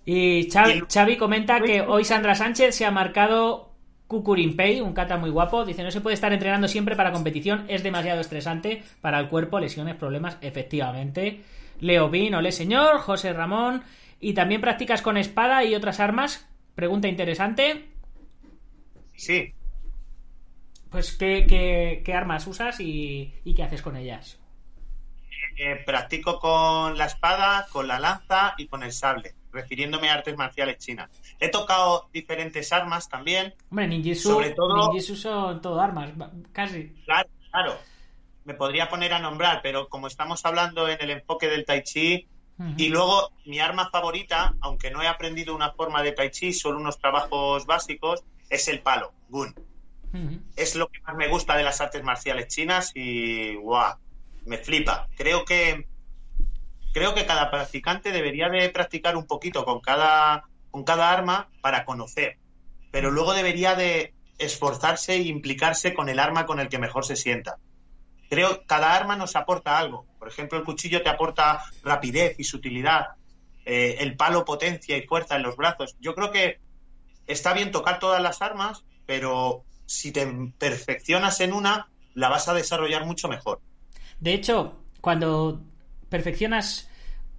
Y 0.05 0.49
Xavi, 0.49 1.17
comenta 1.17 1.59
que 1.59 1.81
hoy 1.81 2.05
Sandra 2.05 2.33
Sánchez 2.33 2.73
se 2.75 2.85
ha 2.85 2.91
marcado 2.91 3.73
Kukurinpei, 4.07 4.79
un 4.79 4.93
kata 4.93 5.17
muy 5.17 5.29
guapo. 5.29 5.65
Dice, 5.65 5.83
no 5.83 5.91
se 5.91 5.99
puede 5.99 6.13
estar 6.13 6.31
entrenando 6.31 6.69
siempre 6.69 6.95
para 6.95 7.11
competición, 7.11 7.65
es 7.67 7.83
demasiado 7.83 8.21
estresante 8.21 8.83
para 9.01 9.19
el 9.19 9.27
cuerpo, 9.27 9.59
lesiones, 9.59 9.95
problemas, 9.95 10.37
efectivamente. 10.39 11.41
Leo 11.81 12.09
Bin, 12.09 12.35
ole 12.35 12.53
señor, 12.53 12.99
José 12.99 13.33
Ramón. 13.33 13.83
Y 14.19 14.33
también 14.33 14.61
practicas 14.61 15.01
con 15.01 15.17
espada 15.17 15.63
y 15.63 15.75
otras 15.75 15.99
armas. 15.99 16.47
Pregunta 16.75 17.07
interesante. 17.07 17.89
Sí, 19.15 19.53
Pues, 20.89 21.11
¿qué, 21.17 21.45
qué- 21.47 22.01
qué 22.05 22.13
armas 22.13 22.47
usas 22.47 22.79
y, 22.79 23.33
y 23.43 23.53
qué 23.53 23.63
haces 23.63 23.81
con 23.81 23.95
ellas? 23.97 24.39
eh, 25.59 25.75
practico 25.85 26.39
con 26.39 26.97
la 26.99 27.05
espada, 27.05 27.65
con 27.71 27.87
la 27.87 27.97
lanza 27.99 28.53
y 28.59 28.67
con 28.67 28.83
el 28.83 28.91
sable, 28.91 29.33
refiriéndome 29.51 30.07
a 30.07 30.13
artes 30.13 30.37
marciales 30.37 30.77
chinas. 30.77 31.09
He 31.39 31.49
tocado 31.49 32.09
diferentes 32.13 32.71
armas 32.71 33.09
también. 33.09 33.55
Hombre, 33.71 33.87
ninjitsu, 33.87 34.29
Sobre 34.33 34.51
todo- 34.51 34.75
ninjitsu 34.91 35.15
son 35.15 35.59
todo 35.59 35.81
armas, 35.81 36.11
casi. 36.51 36.89
Claro, 37.05 37.29
claro. 37.49 37.73
Me 38.45 38.53
podría 38.53 38.87
poner 38.87 39.13
a 39.13 39.19
nombrar, 39.19 39.61
pero 39.63 39.89
como 39.89 40.05
estamos 40.05 40.45
hablando 40.45 40.87
en 40.87 40.97
el 41.01 41.09
enfoque 41.09 41.47
del 41.47 41.65
tai 41.65 41.81
chi, 41.81 42.27
Y 42.75 42.89
luego 42.89 43.31
mi 43.45 43.59
arma 43.59 43.89
favorita, 43.91 44.55
aunque 44.61 44.89
no 44.89 45.03
he 45.03 45.07
aprendido 45.07 45.55
una 45.55 45.73
forma 45.73 46.01
de 46.01 46.11
tai 46.11 46.31
chi, 46.31 46.53
solo 46.53 46.79
unos 46.79 46.97
trabajos 46.97 47.67
básicos, 47.67 48.23
es 48.49 48.67
el 48.67 48.81
palo, 48.81 49.13
gun. 49.29 49.53
Es 50.55 50.75
lo 50.75 50.87
que 50.87 50.99
más 51.01 51.15
me 51.15 51.27
gusta 51.27 51.55
de 51.55 51.63
las 51.63 51.81
artes 51.81 52.03
marciales 52.03 52.47
chinas 52.47 52.91
y 52.95 53.55
guau, 53.55 53.97
me 54.45 54.57
flipa. 54.57 55.07
Creo 55.15 55.45
que 55.45 55.85
creo 56.93 57.13
que 57.13 57.27
cada 57.27 57.51
practicante 57.51 58.11
debería 58.11 58.49
de 58.49 58.69
practicar 58.69 59.15
un 59.15 59.27
poquito 59.27 59.63
con 59.63 59.79
cada 59.79 60.45
con 60.71 60.83
cada 60.83 61.11
arma 61.11 61.49
para 61.61 61.85
conocer, 61.85 62.37
pero 62.91 63.11
luego 63.11 63.33
debería 63.33 63.75
de 63.75 64.15
esforzarse 64.39 65.13
e 65.13 65.21
implicarse 65.21 65.93
con 65.93 66.09
el 66.09 66.19
arma 66.19 66.47
con 66.47 66.59
el 66.59 66.69
que 66.69 66.79
mejor 66.79 67.05
se 67.05 67.15
sienta. 67.15 67.57
Creo 68.29 68.59
que 68.59 68.65
cada 68.65 68.95
arma 68.95 69.15
nos 69.15 69.35
aporta 69.35 69.77
algo. 69.77 70.05
Por 70.19 70.27
ejemplo, 70.27 70.57
el 70.57 70.63
cuchillo 70.63 71.01
te 71.01 71.09
aporta 71.09 71.63
rapidez 71.83 72.35
y 72.39 72.43
sutilidad, 72.43 73.07
eh, 73.65 73.97
el 73.99 74.15
palo 74.15 74.45
potencia 74.45 74.97
y 74.97 75.03
fuerza 75.03 75.35
en 75.35 75.43
los 75.43 75.55
brazos. 75.55 75.95
Yo 75.99 76.15
creo 76.15 76.31
que 76.31 76.59
está 77.27 77.53
bien 77.53 77.71
tocar 77.71 77.99
todas 77.99 78.21
las 78.21 78.41
armas, 78.41 78.83
pero 79.05 79.63
si 79.85 80.11
te 80.11 80.27
perfeccionas 80.57 81.39
en 81.41 81.53
una, 81.53 81.89
la 82.13 82.29
vas 82.29 82.47
a 82.47 82.53
desarrollar 82.53 83.05
mucho 83.05 83.27
mejor. 83.27 83.61
De 84.19 84.33
hecho, 84.33 84.79
cuando 85.01 85.61
perfeccionas 86.09 86.89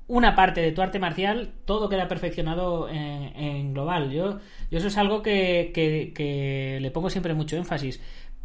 una 0.09 0.35
parte 0.35 0.63
de 0.63 0.73
tu 0.73 0.81
arte 0.81 0.99
marcial, 0.99 1.53
todo 1.67 1.89
queda 1.89 2.09
perfeccionado 2.09 2.89
en, 2.89 3.75
global. 3.75 4.11
Yo, 4.11 4.41
eso 4.71 4.89
es 4.89 4.97
algo 4.97 5.23
que, 5.23 6.79
le 6.81 6.91
pongo 6.91 7.11
siempre 7.11 7.35
mucho 7.35 7.57
énfasis. 7.57 8.01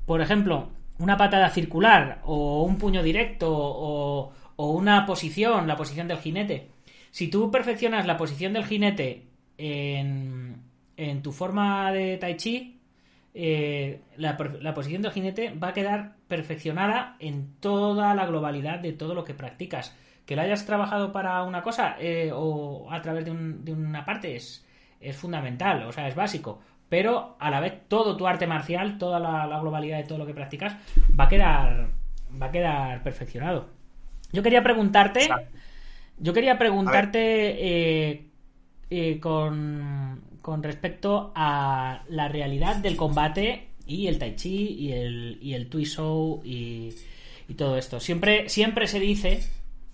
Por 0.05 0.21
ejemplo, 0.21 0.71
una 0.99 1.17
patada 1.17 1.49
circular 1.49 2.21
o 2.25 2.63
un 2.63 2.77
puño 2.77 3.03
directo 3.03 3.51
o, 3.51 4.33
una 4.57 5.05
posición, 5.05 5.67
la 5.67 5.75
posición 5.75 6.07
del 6.07 6.19
jinete. 6.19 6.69
Si 7.11 7.27
tú 7.27 7.51
perfeccionas 7.51 8.07
la 8.07 8.17
posición 8.17 8.53
del 8.53 8.65
jinete 8.65 9.27
en, 9.57 10.61
en 10.97 11.21
tu 11.21 11.31
forma 11.31 11.91
de 11.91 12.17
tai 12.17 12.37
chi, 12.37 12.79
eh, 13.33 14.01
la, 14.17 14.37
posición 14.73 15.01
del 15.01 15.11
jinete 15.11 15.53
va 15.55 15.69
a 15.69 15.73
quedar 15.73 16.15
perfeccionada 16.27 17.17
en 17.19 17.55
toda 17.59 18.13
la 18.13 18.25
globalidad 18.27 18.79
de 18.79 18.93
todo 18.93 19.15
lo 19.15 19.23
que 19.23 19.33
practicas 19.33 19.95
que 20.25 20.35
lo 20.35 20.43
hayas 20.43 20.65
trabajado 20.65 21.11
para 21.11 21.43
una 21.43 21.63
cosa 21.63 21.97
eh, 21.99 22.31
o 22.33 22.87
a 22.91 23.01
través 23.01 23.25
de, 23.25 23.31
una 23.31 24.05
parte 24.05 24.35
es 24.35 24.63
fundamental, 25.13 25.83
o 25.83 25.91
sea, 25.91 26.07
es 26.07 26.15
básico. 26.15 26.61
Pero 26.93 27.37
a 27.39 27.49
la 27.49 27.59
vez 27.59 27.73
todo 27.87 28.15
tu 28.15 28.27
arte 28.27 28.45
marcial, 28.45 28.99
toda 28.99 29.19
la, 29.19 29.59
globalidad 29.59 29.97
de 29.97 30.03
todo 30.03 30.19
lo 30.19 30.27
que 30.27 30.35
practicas, 30.35 30.75
va 31.19 31.23
a 31.23 31.27
quedar, 31.27 31.89
va 32.39 32.45
a 32.45 32.51
quedar 32.51 33.01
perfeccionado. 33.01 33.67
Yo 34.31 34.43
quería 34.43 34.61
preguntarte, 34.61 35.27
yo 36.19 36.33
quería 36.33 36.59
preguntarte 36.59 38.09
eh, 38.11 38.27
eh, 38.91 39.19
con, 39.19 40.21
con 40.39 40.61
respecto 40.61 41.31
a 41.33 42.03
la 42.09 42.27
realidad 42.27 42.75
del 42.75 42.95
combate 42.95 43.69
y 43.87 44.05
el 44.05 44.19
tai 44.19 44.35
chi 44.35 44.75
y 44.77 44.91
el, 44.91 45.39
y 45.41 45.55
el 45.55 45.69
tui 45.69 45.87
y, 46.43 46.93
y 47.47 47.53
todo 47.55 47.75
esto. 47.75 47.99
Siempre, 47.99 48.49
siempre 48.49 48.85
se 48.85 48.99
dice 48.99 49.39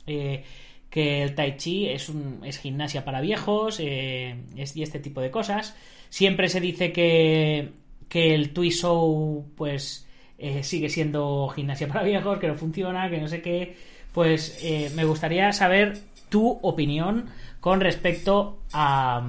eh, 0.05 0.43
que 0.89 1.23
el 1.23 1.33
tai 1.33 1.55
chi 1.55 1.87
es, 1.87 2.09
un, 2.09 2.41
es 2.43 2.57
gimnasia 2.57 3.05
para 3.05 3.21
viejos 3.21 3.79
eh, 3.79 4.35
y 4.53 4.83
este 4.83 4.99
tipo 4.99 5.21
de 5.21 5.31
cosas. 5.31 5.77
Siempre 6.09 6.49
se 6.49 6.59
dice 6.59 6.91
que, 6.91 7.71
que 8.07 8.35
el 8.35 8.51
Tui 8.51 8.71
pues 9.55 10.07
eh, 10.37 10.63
sigue 10.63 10.89
siendo 10.89 11.49
gimnasia 11.49 11.87
para 11.87 12.03
viejos, 12.03 12.39
que 12.39 12.47
no 12.47 12.55
funciona, 12.55 13.09
que 13.09 13.19
no 13.19 13.27
sé 13.27 13.41
qué. 13.41 13.75
Pues 14.11 14.59
me 14.95 15.05
gustaría 15.05 15.51
saber 15.53 15.99
tu 16.29 16.59
opinión 16.63 17.29
con 17.59 17.79
respecto 17.79 18.59
a, 18.73 19.23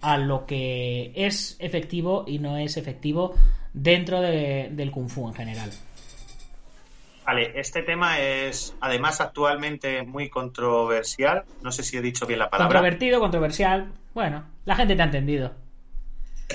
a 0.00 0.18
lo 0.18 0.44
que 0.44 1.12
es 1.14 1.56
efectivo 1.60 2.24
y 2.26 2.38
no 2.38 2.58
es 2.58 2.76
efectivo 2.76 3.34
dentro 3.72 4.20
del 4.20 4.90
kung 4.90 5.08
fu 5.08 5.28
en 5.28 5.34
general. 5.34 5.70
Vale, 7.24 7.52
este 7.58 7.82
tema 7.82 8.20
es 8.20 8.76
además 8.80 9.20
actualmente 9.22 10.02
muy 10.02 10.28
controversial. 10.28 11.44
No 11.62 11.72
sé 11.72 11.82
si 11.82 11.96
he 11.96 12.02
dicho 12.02 12.26
bien 12.26 12.38
la 12.38 12.50
palabra. 12.50 12.68
Controvertido, 12.68 13.18
controversial. 13.18 13.92
Bueno, 14.12 14.44
la 14.66 14.76
gente 14.76 14.94
te 14.94 15.02
ha 15.02 15.06
entendido. 15.06 15.52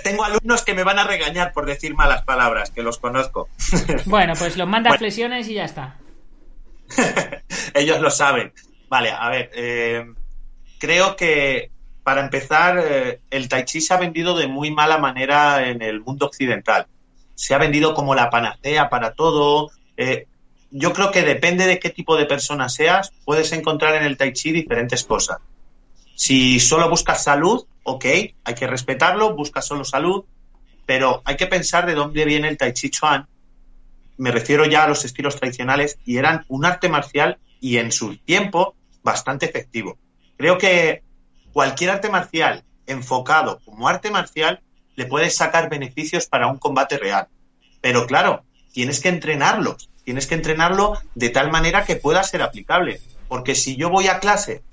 Tengo 0.03 0.23
alumnos 0.23 0.63
que 0.63 0.73
me 0.73 0.83
van 0.83 0.99
a 0.99 1.03
regañar 1.03 1.51
por 1.53 1.65
decir 1.65 1.95
malas 1.95 2.23
palabras, 2.23 2.71
que 2.71 2.83
los 2.83 2.97
conozco. 2.97 3.49
Bueno, 4.05 4.33
pues 4.37 4.57
los 4.57 4.67
mandas 4.67 4.97
flexiones 4.97 5.47
y 5.47 5.55
ya 5.55 5.65
está. 5.65 5.97
Ellos 7.73 7.99
lo 8.01 8.09
saben. 8.09 8.53
Vale, 8.87 9.11
a 9.11 9.29
ver, 9.29 9.51
eh, 9.53 10.05
creo 10.79 11.15
que 11.15 11.71
para 12.09 12.21
empezar, 12.21 12.79
eh, 12.79 13.19
el 13.29 13.47
tai 13.49 13.65
chi 13.65 13.81
se 13.81 13.93
ha 13.93 13.97
vendido 13.97 14.35
de 14.35 14.47
muy 14.47 14.71
mala 14.71 14.97
manera 14.97 15.69
en 15.69 15.83
el 15.83 16.01
mundo 16.01 16.25
occidental. 16.25 16.87
Se 17.35 17.53
ha 17.53 17.59
vendido 17.59 17.93
como 17.93 18.15
la 18.15 18.31
panacea 18.31 18.89
para 18.89 19.13
todo. 19.13 19.69
Eh, 19.95 20.25
yo 20.71 20.91
creo 20.93 21.11
que 21.11 21.21
depende 21.21 21.67
de 21.67 21.77
qué 21.77 21.91
tipo 21.91 22.17
de 22.17 22.25
persona 22.25 22.67
seas, 22.67 23.13
puedes 23.25 23.51
encontrar 23.51 23.93
en 23.93 24.03
el 24.03 24.17
tai 24.17 24.33
chi 24.33 24.51
diferentes 24.51 25.03
cosas. 25.03 25.37
Si 26.15 26.59
solo 26.59 26.89
buscas 26.89 27.23
salud, 27.23 27.65
ok, 27.89 28.05
hay 28.05 28.55
que 28.55 28.67
respetarlo, 28.67 29.35
busca 29.35 29.61
solo 29.61 29.83
salud, 29.83 30.25
pero 30.85 31.21
hay 31.25 31.35
que 31.35 31.47
pensar 31.47 31.85
de 31.85 31.93
dónde 31.93 32.25
viene 32.25 32.47
el 32.47 32.57
tai 32.57 32.73
chi 32.73 32.89
chuan. 32.89 33.27
Me 34.17 34.31
refiero 34.31 34.65
ya 34.65 34.83
a 34.83 34.87
los 34.87 35.05
estilos 35.05 35.35
tradicionales 35.35 35.97
y 36.05 36.17
eran 36.17 36.45
un 36.49 36.65
arte 36.65 36.89
marcial 36.89 37.37
y 37.61 37.77
en 37.77 37.91
su 37.91 38.17
tiempo 38.17 38.75
bastante 39.03 39.45
efectivo. 39.45 39.97
Creo 40.37 40.57
que 40.57 41.03
cualquier 41.53 41.91
arte 41.91 42.09
marcial 42.09 42.63
enfocado 42.85 43.59
como 43.65 43.87
arte 43.87 44.11
marcial 44.11 44.61
le 44.95 45.05
puede 45.05 45.29
sacar 45.29 45.69
beneficios 45.69 46.25
para 46.25 46.47
un 46.47 46.57
combate 46.57 46.97
real. 46.97 47.27
Pero 47.81 48.05
claro, 48.07 48.43
tienes 48.73 48.99
que 48.99 49.09
entrenarlos 49.09 49.89
tienes 50.09 50.25
que 50.25 50.33
entrenarlo 50.33 50.97
de 51.13 51.29
tal 51.29 51.51
manera 51.51 51.85
que 51.85 51.95
pueda 51.95 52.23
ser 52.23 52.41
aplicable. 52.41 52.99
Porque 53.27 53.53
si 53.53 53.75
yo 53.75 53.91
voy 53.91 54.07
a 54.07 54.17
clase 54.17 54.63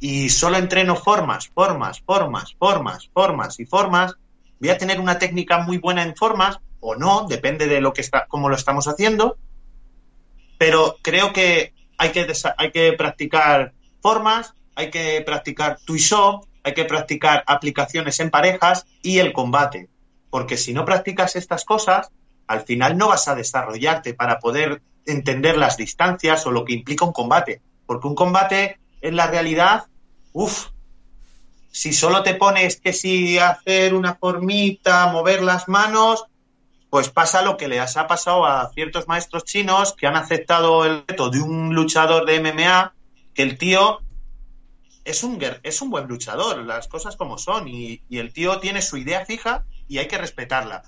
y 0.00 0.28
solo 0.28 0.58
entreno 0.58 0.96
formas, 0.96 1.48
formas, 1.48 2.00
formas, 2.00 2.54
formas, 2.58 3.08
formas 3.12 3.60
y 3.60 3.66
formas, 3.66 4.14
voy 4.60 4.70
a 4.70 4.78
tener 4.78 5.00
una 5.00 5.18
técnica 5.18 5.58
muy 5.58 5.78
buena 5.78 6.02
en 6.02 6.14
formas 6.14 6.58
o 6.80 6.96
no, 6.96 7.26
depende 7.28 7.66
de 7.66 7.80
lo 7.80 7.92
que 7.92 8.02
está, 8.02 8.26
cómo 8.26 8.48
lo 8.48 8.56
estamos 8.56 8.86
haciendo. 8.86 9.38
Pero 10.58 10.96
creo 11.02 11.32
que 11.32 11.72
hay 11.98 12.10
que, 12.10 12.26
hay 12.58 12.70
que 12.70 12.92
practicar 12.92 13.72
formas, 14.02 14.54
hay 14.74 14.90
que 14.90 15.22
practicar 15.24 15.78
tuiso, 15.84 16.46
hay 16.62 16.74
que 16.74 16.84
practicar 16.84 17.44
aplicaciones 17.46 18.20
en 18.20 18.30
parejas 18.30 18.86
y 19.02 19.18
el 19.18 19.32
combate. 19.32 19.88
Porque 20.30 20.56
si 20.56 20.72
no 20.72 20.84
practicas 20.84 21.36
estas 21.36 21.64
cosas, 21.64 22.10
al 22.46 22.62
final 22.62 22.98
no 22.98 23.08
vas 23.08 23.28
a 23.28 23.34
desarrollarte 23.34 24.14
para 24.14 24.38
poder 24.38 24.82
entender 25.06 25.56
las 25.56 25.76
distancias 25.76 26.46
o 26.46 26.50
lo 26.50 26.64
que 26.64 26.74
implica 26.74 27.04
un 27.04 27.12
combate. 27.12 27.62
Porque 27.86 28.08
un 28.08 28.14
combate 28.14 28.78
en 29.04 29.16
la 29.16 29.26
realidad, 29.26 29.86
uff, 30.32 30.68
si 31.70 31.92
solo 31.92 32.22
te 32.22 32.34
pones 32.34 32.80
que 32.80 32.92
si 32.92 33.38
hacer 33.38 33.94
una 33.94 34.14
formita, 34.14 35.06
mover 35.08 35.42
las 35.42 35.68
manos, 35.68 36.24
pues 36.90 37.08
pasa 37.10 37.42
lo 37.42 37.56
que 37.56 37.68
les 37.68 37.96
ha 37.96 38.06
pasado 38.06 38.46
a 38.46 38.70
ciertos 38.72 39.08
maestros 39.08 39.44
chinos 39.44 39.92
que 39.92 40.06
han 40.06 40.16
aceptado 40.16 40.84
el 40.84 41.04
reto 41.06 41.30
de 41.30 41.40
un 41.40 41.74
luchador 41.74 42.26
de 42.26 42.40
MMA, 42.40 42.94
que 43.34 43.42
el 43.42 43.58
tío 43.58 44.00
es 45.04 45.22
un, 45.22 45.38
es 45.62 45.82
un 45.82 45.90
buen 45.90 46.06
luchador, 46.06 46.64
las 46.64 46.88
cosas 46.88 47.16
como 47.16 47.38
son, 47.38 47.68
y 47.68 48.00
el 48.10 48.32
tío 48.32 48.58
tiene 48.60 48.80
su 48.82 48.96
idea 48.96 49.24
fija 49.24 49.64
y 49.88 49.98
hay 49.98 50.08
que 50.08 50.18
respetarla 50.18 50.84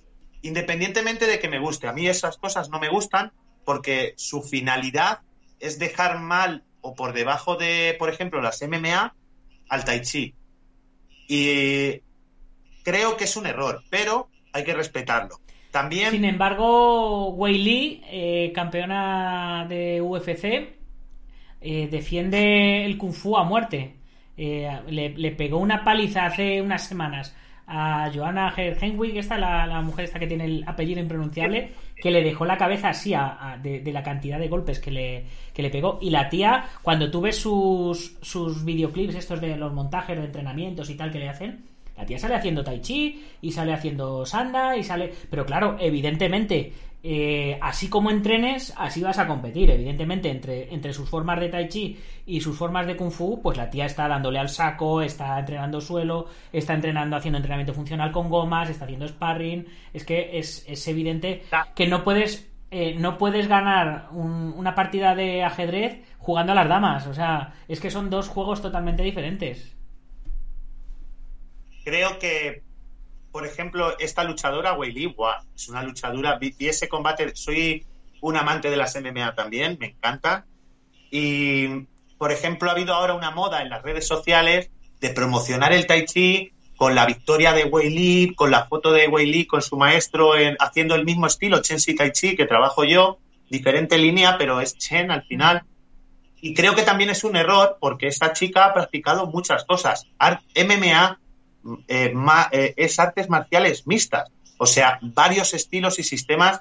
independientemente 0.46 1.26
de 1.26 1.38
que 1.38 1.48
me 1.48 1.58
guste. 1.58 1.88
A 1.88 1.92
mí 1.92 2.06
esas 2.08 2.38
cosas 2.38 2.70
no 2.70 2.78
me 2.78 2.88
gustan 2.88 3.32
porque 3.64 4.14
su 4.16 4.42
finalidad 4.42 5.20
es 5.58 5.78
dejar 5.78 6.20
mal 6.20 6.64
o 6.86 6.94
por 6.94 7.12
debajo 7.12 7.56
de, 7.56 7.96
por 7.98 8.08
ejemplo, 8.08 8.40
las 8.40 8.62
MMA 8.62 9.14
al 9.68 9.84
Tai 9.84 10.02
Chi. 10.02 10.34
Y 11.28 12.00
creo 12.84 13.16
que 13.16 13.24
es 13.24 13.36
un 13.36 13.46
error, 13.46 13.82
pero 13.90 14.28
hay 14.52 14.62
que 14.62 14.72
respetarlo. 14.72 15.40
También. 15.72 16.12
Sin 16.12 16.24
embargo, 16.24 17.30
Wei 17.30 17.58
Li, 17.58 18.02
eh, 18.06 18.52
campeona 18.54 19.66
de 19.68 20.00
UFC, 20.00 20.78
eh, 21.60 21.88
defiende 21.90 22.84
el 22.84 22.96
Kung 22.96 23.12
Fu 23.12 23.36
a 23.36 23.42
muerte. 23.42 23.96
Eh, 24.36 24.70
le, 24.88 25.08
le, 25.10 25.32
pegó 25.32 25.58
una 25.58 25.82
paliza 25.82 26.26
hace 26.26 26.62
unas 26.62 26.86
semanas 26.86 27.34
a 27.66 28.10
Joanna 28.14 28.54
Henwick, 28.56 29.16
esta 29.16 29.38
la, 29.38 29.66
la 29.66 29.80
mujer 29.80 30.04
esta 30.04 30.18
que 30.18 30.26
tiene 30.26 30.44
el 30.44 30.64
apellido 30.66 31.00
impronunciable, 31.00 31.72
que 31.96 32.10
le 32.10 32.22
dejó 32.22 32.44
la 32.44 32.56
cabeza 32.56 32.90
así 32.90 33.14
de, 33.62 33.80
de, 33.80 33.92
la 33.92 34.02
cantidad 34.02 34.38
de 34.38 34.48
golpes 34.48 34.78
que 34.78 34.90
le, 34.90 35.24
que 35.52 35.62
le 35.62 35.70
pegó. 35.70 35.98
Y 36.00 36.10
la 36.10 36.28
tía, 36.28 36.64
cuando 36.82 37.10
tú 37.10 37.20
ves 37.20 37.36
sus, 37.36 38.16
sus 38.22 38.64
videoclips, 38.64 39.16
estos 39.16 39.40
de 39.40 39.56
los 39.56 39.72
montajes 39.72 40.16
de 40.16 40.26
entrenamientos 40.26 40.90
y 40.90 40.94
tal 40.94 41.10
que 41.10 41.18
le 41.18 41.28
hacen, 41.28 41.64
la 41.96 42.04
tía 42.04 42.18
sale 42.18 42.34
haciendo 42.34 42.62
tai 42.62 42.80
chi 42.80 43.24
y 43.40 43.50
sale 43.50 43.72
haciendo 43.72 44.26
sanda 44.26 44.76
y 44.76 44.84
sale... 44.84 45.12
Pero 45.30 45.46
claro, 45.46 45.76
evidentemente, 45.80 46.72
eh, 47.08 47.56
así 47.62 47.88
como 47.88 48.10
entrenes, 48.10 48.74
así 48.76 49.00
vas 49.00 49.18
a 49.18 49.28
competir. 49.28 49.70
Evidentemente, 49.70 50.28
entre, 50.28 50.74
entre 50.74 50.92
sus 50.92 51.08
formas 51.08 51.38
de 51.38 51.48
tai 51.48 51.68
chi 51.68 51.96
y 52.26 52.40
sus 52.40 52.58
formas 52.58 52.84
de 52.86 52.96
kung 52.96 53.12
fu, 53.12 53.40
pues 53.40 53.56
la 53.56 53.70
tía 53.70 53.86
está 53.86 54.08
dándole 54.08 54.40
al 54.40 54.48
saco, 54.48 55.02
está 55.02 55.38
entrenando 55.38 55.80
suelo, 55.80 56.26
está 56.52 56.74
entrenando, 56.74 57.14
haciendo 57.14 57.38
entrenamiento 57.38 57.74
funcional 57.74 58.10
con 58.10 58.28
gomas, 58.28 58.70
está 58.70 58.86
haciendo 58.86 59.06
sparring. 59.06 59.66
Es 59.92 60.04
que 60.04 60.38
es, 60.38 60.64
es 60.66 60.88
evidente 60.88 61.44
que 61.74 61.86
no 61.86 62.02
puedes... 62.02 62.50
Eh, 62.72 62.96
no 62.98 63.16
puedes 63.16 63.46
ganar 63.46 64.08
una 64.10 64.74
partida 64.74 65.14
de 65.14 65.44
ajedrez 65.44 66.02
jugando 66.18 66.50
a 66.50 66.56
las 66.56 66.68
damas. 66.68 67.06
O 67.06 67.14
sea, 67.14 67.54
es 67.68 67.78
que 67.78 67.92
son 67.92 68.10
dos 68.10 68.28
juegos 68.28 68.60
totalmente 68.60 69.04
diferentes 69.04 69.76
creo 71.86 72.18
que, 72.18 72.62
por 73.36 73.44
ejemplo, 73.46 73.98
esta 73.98 74.24
luchadora, 74.24 74.72
Wei 74.72 74.92
Li, 74.92 75.14
es 75.54 75.68
una 75.68 75.82
luchadora, 75.82 76.38
vi, 76.38 76.54
ese 76.58 76.88
combate, 76.88 77.36
soy 77.36 77.84
un 78.22 78.34
amante 78.34 78.70
de 78.70 78.78
las 78.78 78.98
MMA 78.98 79.34
también, 79.34 79.76
me 79.78 79.88
encanta. 79.88 80.46
Y, 81.10 81.84
por 82.16 82.32
ejemplo, 82.32 82.70
ha 82.70 82.72
habido 82.72 82.94
ahora 82.94 83.12
una 83.12 83.32
moda 83.32 83.60
en 83.60 83.68
las 83.68 83.82
redes 83.82 84.06
sociales 84.06 84.70
de 85.02 85.10
promocionar 85.10 85.74
el 85.74 85.86
Tai 85.86 86.06
Chi 86.06 86.52
con 86.78 86.94
la 86.94 87.04
victoria 87.04 87.52
de 87.52 87.64
Wei 87.64 87.90
Li, 87.90 88.34
con 88.34 88.50
la 88.50 88.64
foto 88.68 88.90
de 88.90 89.06
Wei 89.06 89.26
Li 89.26 89.44
con 89.44 89.60
su 89.60 89.76
maestro 89.76 90.34
en, 90.34 90.56
haciendo 90.58 90.94
el 90.94 91.04
mismo 91.04 91.26
estilo, 91.26 91.60
Chen 91.60 91.78
Si 91.78 91.94
Tai 91.94 92.12
Chi, 92.12 92.36
que 92.36 92.46
trabajo 92.46 92.84
yo, 92.84 93.18
diferente 93.50 93.98
línea, 93.98 94.38
pero 94.38 94.62
es 94.62 94.78
Chen 94.78 95.10
al 95.10 95.24
final. 95.24 95.62
Y 96.40 96.54
creo 96.54 96.74
que 96.74 96.84
también 96.84 97.10
es 97.10 97.22
un 97.22 97.36
error 97.36 97.76
porque 97.82 98.06
esta 98.06 98.32
chica 98.32 98.64
ha 98.64 98.72
practicado 98.72 99.26
muchas 99.26 99.66
cosas. 99.66 100.06
MMA 100.18 101.18
eh, 101.88 102.14
eh, 102.52 102.74
es 102.76 102.98
artes 102.98 103.28
marciales 103.28 103.86
mixtas, 103.86 104.30
o 104.58 104.66
sea, 104.66 104.98
varios 105.02 105.54
estilos 105.54 105.98
y 105.98 106.02
sistemas 106.02 106.60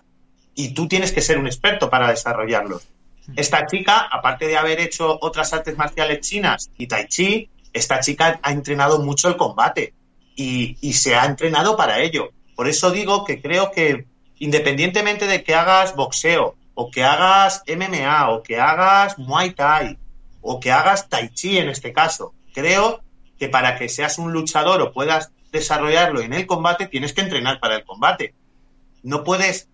y 0.54 0.74
tú 0.74 0.88
tienes 0.88 1.12
que 1.12 1.22
ser 1.22 1.38
un 1.38 1.48
experto 1.48 1.90
para 1.90 2.10
desarrollarlos. 2.10 2.88
Esta 3.36 3.66
chica, 3.66 4.08
aparte 4.12 4.48
de 4.48 4.58
haber 4.58 4.80
hecho 4.80 5.18
otras 5.22 5.52
artes 5.54 5.78
marciales 5.78 6.22
chinas 6.22 6.70
y 6.78 6.88
tai 6.88 7.08
chi, 7.08 7.50
esta 7.74 8.00
chica 8.00 8.40
ha 8.42 8.52
entrenado 8.52 9.02
mucho 9.02 9.28
el 9.28 9.36
combate 9.36 9.94
y, 10.36 10.78
y 10.82 10.94
se 10.94 11.16
ha 11.16 11.26
entrenado 11.26 11.76
para 11.76 12.00
ello. 12.00 12.30
Por 12.56 12.68
eso 12.68 12.92
digo 12.92 13.26
que 13.26 13.42
creo 13.42 13.72
que 13.72 14.06
independientemente 14.38 15.28
de 15.28 15.44
que 15.44 15.56
hagas 15.56 15.96
boxeo 15.96 16.56
o 16.74 16.92
que 16.92 17.04
hagas 17.04 17.64
MMA 17.68 18.30
o 18.30 18.44
que 18.44 18.60
hagas 18.60 19.18
Muay 19.18 19.52
Thai 19.52 19.98
o 20.42 20.60
que 20.60 20.72
hagas 20.72 21.10
Tai 21.10 21.30
Chi 21.30 21.58
en 21.58 21.70
este 21.70 21.92
caso, 21.92 22.34
creo 22.54 23.02
que 23.38 23.50
para 23.50 23.78
que 23.78 23.90
seas 23.90 24.18
un 24.18 24.32
luchador 24.32 24.82
o 24.82 24.92
puedas 24.92 25.32
desarrollarlo 25.52 26.22
en 26.22 26.34
el 26.34 26.46
combate, 26.46 26.88
tienes 26.88 27.14
que 27.14 27.22
entrenar 27.22 27.60
para 27.60 27.76
el 27.76 27.86
combate. 27.86 28.34
No 29.04 29.24
puedes 29.24 29.70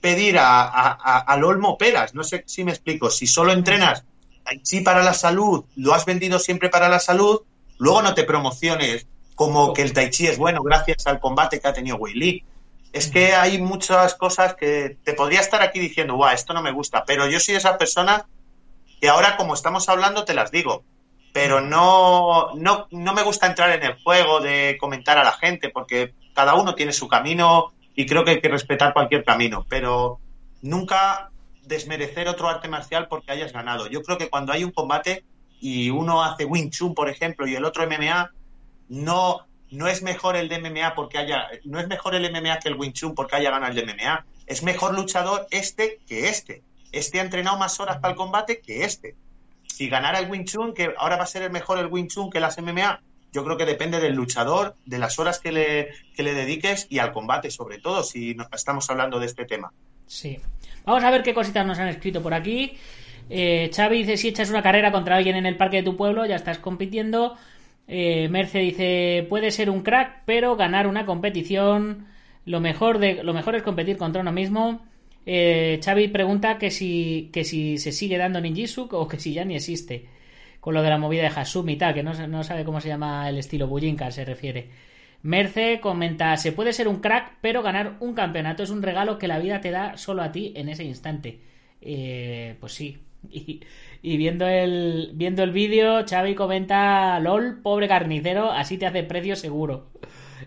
pedir 0.00 0.38
a, 0.38 0.62
a, 0.62 1.18
al 1.18 1.44
olmo 1.44 1.76
peras, 1.76 2.14
no 2.14 2.24
sé 2.24 2.44
si 2.46 2.64
me 2.64 2.72
explico. 2.72 3.10
Si 3.10 3.26
solo 3.26 3.52
entrenas 3.52 4.04
Tai 4.44 4.62
Chi 4.62 4.80
para 4.80 5.02
la 5.02 5.14
salud, 5.14 5.64
lo 5.76 5.94
has 5.94 6.04
vendido 6.04 6.38
siempre 6.38 6.70
para 6.70 6.88
la 6.88 6.98
salud, 6.98 7.42
luego 7.78 8.02
no 8.02 8.14
te 8.14 8.24
promociones 8.24 9.06
como 9.34 9.72
que 9.72 9.82
el 9.82 9.92
Tai 9.92 10.10
Chi 10.10 10.26
es 10.26 10.38
bueno 10.38 10.62
gracias 10.62 11.06
al 11.06 11.20
combate 11.20 11.60
que 11.60 11.68
ha 11.68 11.72
tenido 11.72 11.96
Wei 11.96 12.14
Li. 12.14 12.44
Es 12.92 13.08
que 13.08 13.34
hay 13.34 13.60
muchas 13.60 14.16
cosas 14.16 14.54
que 14.54 14.98
te 15.04 15.14
podría 15.14 15.40
estar 15.40 15.62
aquí 15.62 15.78
diciendo, 15.78 16.16
guau, 16.16 16.34
esto 16.34 16.52
no 16.52 16.62
me 16.62 16.72
gusta, 16.72 17.04
pero 17.04 17.28
yo 17.28 17.38
soy 17.38 17.54
esa 17.54 17.78
persona 17.78 18.26
que 19.00 19.08
ahora 19.08 19.36
como 19.36 19.54
estamos 19.54 19.88
hablando 19.88 20.24
te 20.24 20.34
las 20.34 20.50
digo 20.50 20.84
pero 21.32 21.60
no, 21.60 22.54
no, 22.54 22.86
no 22.90 23.12
me 23.12 23.22
gusta 23.22 23.46
entrar 23.46 23.70
en 23.70 23.82
el 23.82 24.02
juego 24.02 24.40
de 24.40 24.76
comentar 24.80 25.18
a 25.18 25.24
la 25.24 25.32
gente, 25.32 25.68
porque 25.70 26.14
cada 26.34 26.54
uno 26.54 26.74
tiene 26.74 26.92
su 26.92 27.08
camino 27.08 27.72
y 27.94 28.06
creo 28.06 28.24
que 28.24 28.32
hay 28.32 28.40
que 28.40 28.48
respetar 28.48 28.92
cualquier 28.92 29.24
camino, 29.24 29.64
pero 29.68 30.18
nunca 30.62 31.30
desmerecer 31.62 32.28
otro 32.28 32.48
arte 32.48 32.68
marcial 32.68 33.06
porque 33.08 33.32
hayas 33.32 33.52
ganado. 33.52 33.86
Yo 33.86 34.02
creo 34.02 34.18
que 34.18 34.28
cuando 34.28 34.52
hay 34.52 34.64
un 34.64 34.72
combate 34.72 35.24
y 35.60 35.90
uno 35.90 36.24
hace 36.24 36.44
Wing 36.44 36.70
Chun, 36.70 36.94
por 36.94 37.08
ejemplo, 37.08 37.46
y 37.46 37.54
el 37.54 37.64
otro 37.64 37.86
MMA, 37.86 38.32
no, 38.88 39.46
no 39.70 39.86
es 39.86 40.02
mejor 40.02 40.36
el 40.36 40.48
de 40.48 40.58
MMA 40.58 40.94
porque 40.94 41.18
haya, 41.18 41.48
no 41.64 41.78
es 41.78 41.86
mejor 41.86 42.14
el 42.16 42.28
MMA 42.30 42.58
que 42.58 42.68
el 42.68 42.74
Wing 42.74 42.92
Chun 42.92 43.14
porque 43.14 43.36
haya 43.36 43.50
ganado 43.50 43.72
el 43.72 43.86
de 43.86 43.94
MMA. 43.94 44.26
Es 44.46 44.64
mejor 44.64 44.94
luchador 44.94 45.46
este 45.50 46.00
que 46.08 46.28
este. 46.28 46.64
Este 46.90 47.20
ha 47.20 47.22
entrenado 47.22 47.56
más 47.56 47.78
horas 47.78 47.98
para 47.98 48.12
el 48.12 48.16
combate 48.16 48.60
que 48.60 48.82
este 48.82 49.14
si 49.80 49.88
ganara 49.88 50.18
el 50.18 50.30
Wing 50.30 50.44
Chun, 50.44 50.74
que 50.74 50.92
ahora 50.98 51.16
va 51.16 51.22
a 51.22 51.26
ser 51.26 51.40
el 51.40 51.50
mejor 51.50 51.78
el 51.78 51.86
Wing 51.86 52.08
Chun 52.08 52.28
que 52.28 52.38
las 52.38 52.58
MMA, 52.60 53.00
yo 53.32 53.42
creo 53.44 53.56
que 53.56 53.64
depende 53.64 53.98
del 53.98 54.12
luchador, 54.12 54.76
de 54.84 54.98
las 54.98 55.18
horas 55.18 55.38
que 55.38 55.52
le, 55.52 55.88
le 56.18 56.34
dediques 56.34 56.86
y 56.90 56.98
al 56.98 57.12
combate, 57.12 57.50
sobre 57.50 57.78
todo, 57.78 58.02
si 58.02 58.36
estamos 58.52 58.90
hablando 58.90 59.18
de 59.18 59.24
este 59.24 59.46
tema. 59.46 59.72
Sí. 60.06 60.38
Vamos 60.84 61.02
a 61.02 61.10
ver 61.10 61.22
qué 61.22 61.32
cositas 61.32 61.64
nos 61.64 61.78
han 61.78 61.88
escrito 61.88 62.20
por 62.20 62.34
aquí. 62.34 62.76
Eh, 63.30 63.70
Xavi 63.74 64.00
dice, 64.00 64.18
si 64.18 64.28
echas 64.28 64.50
una 64.50 64.60
carrera 64.60 64.92
contra 64.92 65.16
alguien 65.16 65.36
en 65.36 65.46
el 65.46 65.56
parque 65.56 65.78
de 65.78 65.84
tu 65.84 65.96
pueblo, 65.96 66.26
ya 66.26 66.36
estás 66.36 66.58
compitiendo. 66.58 67.38
Eh, 67.88 68.28
Merce 68.28 68.58
dice, 68.58 69.26
puede 69.30 69.50
ser 69.50 69.70
un 69.70 69.80
crack, 69.80 70.24
pero 70.26 70.56
ganar 70.56 70.86
una 70.86 71.06
competición, 71.06 72.06
lo 72.44 72.60
mejor, 72.60 72.98
de, 72.98 73.24
lo 73.24 73.32
mejor 73.32 73.54
es 73.54 73.62
competir 73.62 73.96
contra 73.96 74.20
uno 74.20 74.32
mismo. 74.32 74.82
Eh, 75.26 75.80
Xavi 75.82 76.08
pregunta 76.08 76.58
que 76.58 76.70
si, 76.70 77.30
que 77.32 77.44
si 77.44 77.78
se 77.78 77.92
sigue 77.92 78.18
dando 78.18 78.40
ninjitsu 78.40 78.88
o 78.92 79.08
que 79.08 79.18
si 79.18 79.32
ya 79.32 79.44
ni 79.44 79.56
existe. 79.56 80.06
Con 80.60 80.74
lo 80.74 80.82
de 80.82 80.90
la 80.90 80.98
movida 80.98 81.22
de 81.22 81.28
Hasumi 81.28 81.74
y 81.74 81.76
tal, 81.76 81.94
que 81.94 82.02
no, 82.02 82.12
no 82.26 82.44
sabe 82.44 82.64
cómo 82.64 82.80
se 82.80 82.88
llama 82.88 83.28
el 83.28 83.38
estilo 83.38 83.66
Bujinka, 83.66 84.10
se 84.10 84.24
refiere. 84.24 84.68
Merce 85.22 85.80
comenta, 85.80 86.36
se 86.36 86.52
puede 86.52 86.72
ser 86.72 86.88
un 86.88 87.00
crack, 87.00 87.38
pero 87.40 87.62
ganar 87.62 87.96
un 88.00 88.14
campeonato 88.14 88.62
es 88.62 88.70
un 88.70 88.82
regalo 88.82 89.18
que 89.18 89.28
la 89.28 89.38
vida 89.38 89.60
te 89.60 89.70
da 89.70 89.96
solo 89.98 90.22
a 90.22 90.32
ti 90.32 90.52
en 90.56 90.68
ese 90.68 90.84
instante. 90.84 91.40
Eh, 91.80 92.56
pues 92.60 92.72
sí. 92.74 92.98
Y, 94.02 94.16
viendo 94.16 94.48
el, 94.48 95.10
viendo 95.12 95.42
el 95.42 95.50
vídeo, 95.50 96.06
Xavi 96.08 96.34
comenta, 96.34 97.20
lol, 97.20 97.60
pobre 97.62 97.86
carnicero, 97.86 98.50
así 98.50 98.78
te 98.78 98.86
hace 98.86 99.02
precio 99.02 99.36
seguro. 99.36 99.90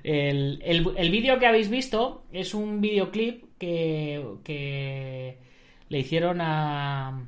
El, 0.03 0.61
el 0.63 1.11
vídeo 1.11 1.39
que 1.39 1.45
habéis 1.45 1.69
visto 1.69 2.23
es 2.31 2.53
un 2.53 2.81
videoclip 2.81 3.53
que, 4.43 5.37
le 5.89 5.99
hicieron 5.99 6.41
a, 6.41 7.25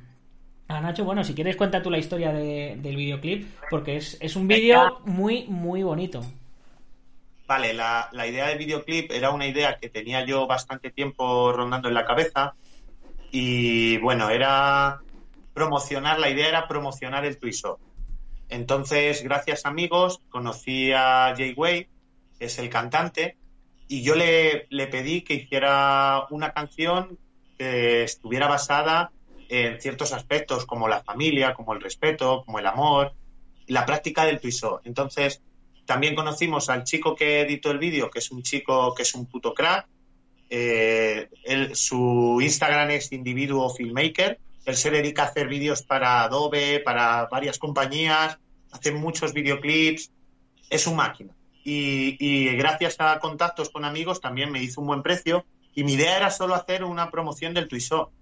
a 0.68 0.80
Nacho. 0.80 1.04
Bueno, 1.04 1.24
si 1.24 1.34
quieres 1.34 1.56
cuenta 1.56 1.82
tú 1.82 1.90
la 1.90 1.98
historia 1.98 2.32
del 2.32 2.96
videoclip, 2.96 3.48
porque 3.70 3.96
es, 3.96 4.36
un 4.36 4.48
vídeo 4.48 5.00
muy, 5.04 5.46
muy 5.48 5.82
bonito. 5.82 6.24
Vale, 7.46 7.74
la, 7.74 8.08
la, 8.12 8.26
idea 8.26 8.48
del 8.48 8.58
videoclip 8.58 9.12
era 9.12 9.30
una 9.30 9.46
idea 9.46 9.76
que 9.76 9.88
tenía 9.88 10.24
yo 10.24 10.48
bastante 10.48 10.90
tiempo 10.90 11.52
rondando 11.52 11.86
en 11.86 11.94
la 11.94 12.04
cabeza 12.04 12.54
y 13.30 13.98
bueno, 13.98 14.30
era 14.30 15.00
promocionar, 15.54 16.18
la 16.18 16.28
idea 16.28 16.48
era 16.48 16.66
promocionar 16.66 17.24
el 17.24 17.38
Twiso. 17.38 17.78
Entonces, 18.48 19.22
gracias 19.22 19.64
amigos, 19.64 20.20
conocí 20.28 20.92
a 20.92 21.34
Jay 21.36 21.54
Way, 21.56 21.84
que 21.84 21.90
es 22.38 22.58
el 22.58 22.68
cantante, 22.70 23.36
y 23.88 24.02
yo 24.02 24.14
le, 24.14 24.66
le 24.70 24.86
pedí 24.88 25.22
que 25.22 25.34
hiciera 25.34 26.26
una 26.30 26.52
canción 26.52 27.18
que 27.56 28.02
estuviera 28.02 28.48
basada 28.48 29.12
en 29.48 29.80
ciertos 29.80 30.12
aspectos 30.12 30.66
como 30.66 30.88
la 30.88 31.02
familia, 31.02 31.54
como 31.54 31.72
el 31.72 31.80
respeto, 31.80 32.42
como 32.44 32.58
el 32.58 32.66
amor, 32.66 33.14
la 33.68 33.86
práctica 33.86 34.24
del 34.24 34.40
tuiso. 34.40 34.80
Entonces, 34.84 35.40
también 35.84 36.16
conocimos 36.16 36.68
al 36.68 36.84
chico 36.84 37.14
que 37.14 37.42
editó 37.42 37.70
el 37.70 37.78
vídeo, 37.78 38.10
que 38.10 38.18
es 38.18 38.30
un 38.30 38.42
chico 38.42 38.92
que 38.94 39.02
es 39.02 39.14
un 39.14 39.26
puto 39.26 39.54
crack. 39.54 39.86
Eh, 40.50 41.28
su 41.74 42.38
Instagram 42.40 42.90
es 42.90 43.12
individuo 43.12 43.70
filmmaker. 43.70 44.38
Él 44.64 44.76
se 44.76 44.90
dedica 44.90 45.22
a 45.22 45.26
hacer 45.26 45.46
vídeos 45.46 45.82
para 45.82 46.24
Adobe, 46.24 46.80
para 46.80 47.26
varias 47.26 47.58
compañías, 47.58 48.36
hace 48.72 48.90
muchos 48.90 49.32
videoclips. 49.32 50.10
Es 50.68 50.88
un 50.88 50.96
máquina 50.96 51.35
y, 51.68 52.56
gracias 52.56 52.96
a 53.00 53.18
contactos 53.18 53.70
con 53.70 53.84
amigos 53.84 54.20
también 54.20 54.52
me 54.52 54.62
hizo 54.62 54.80
un 54.80 54.86
buen 54.86 55.02
precio 55.02 55.44
y 55.74 55.82
mi 55.82 55.94
idea 55.94 56.16
era 56.16 56.30
solo 56.30 56.54
hacer 56.54 56.84
una 56.84 57.10
promoción 57.10 57.54
del 57.54 57.68
Twiso. 57.68 58.12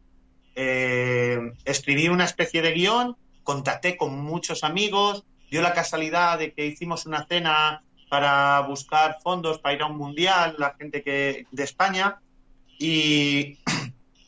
Eh, 0.56 1.52
escribí 1.64 2.08
una 2.08 2.24
especie 2.24 2.62
de 2.62 2.72
guion, 2.72 3.16
contacté 3.42 3.96
con 3.96 4.18
muchos 4.18 4.64
amigos, 4.64 5.24
dio 5.50 5.60
la 5.60 5.74
casualidad 5.74 6.38
de 6.38 6.52
que 6.52 6.66
hicimos 6.66 7.06
una 7.06 7.26
cena 7.26 7.84
para 8.08 8.60
buscar 8.60 9.18
fondos 9.22 9.58
para 9.58 9.74
ir 9.74 9.82
a 9.82 9.86
un 9.86 9.98
mundial, 9.98 10.56
la 10.58 10.74
gente 10.78 11.02
que 11.02 11.46
de 11.50 11.62
España, 11.62 12.20
y 12.78 13.58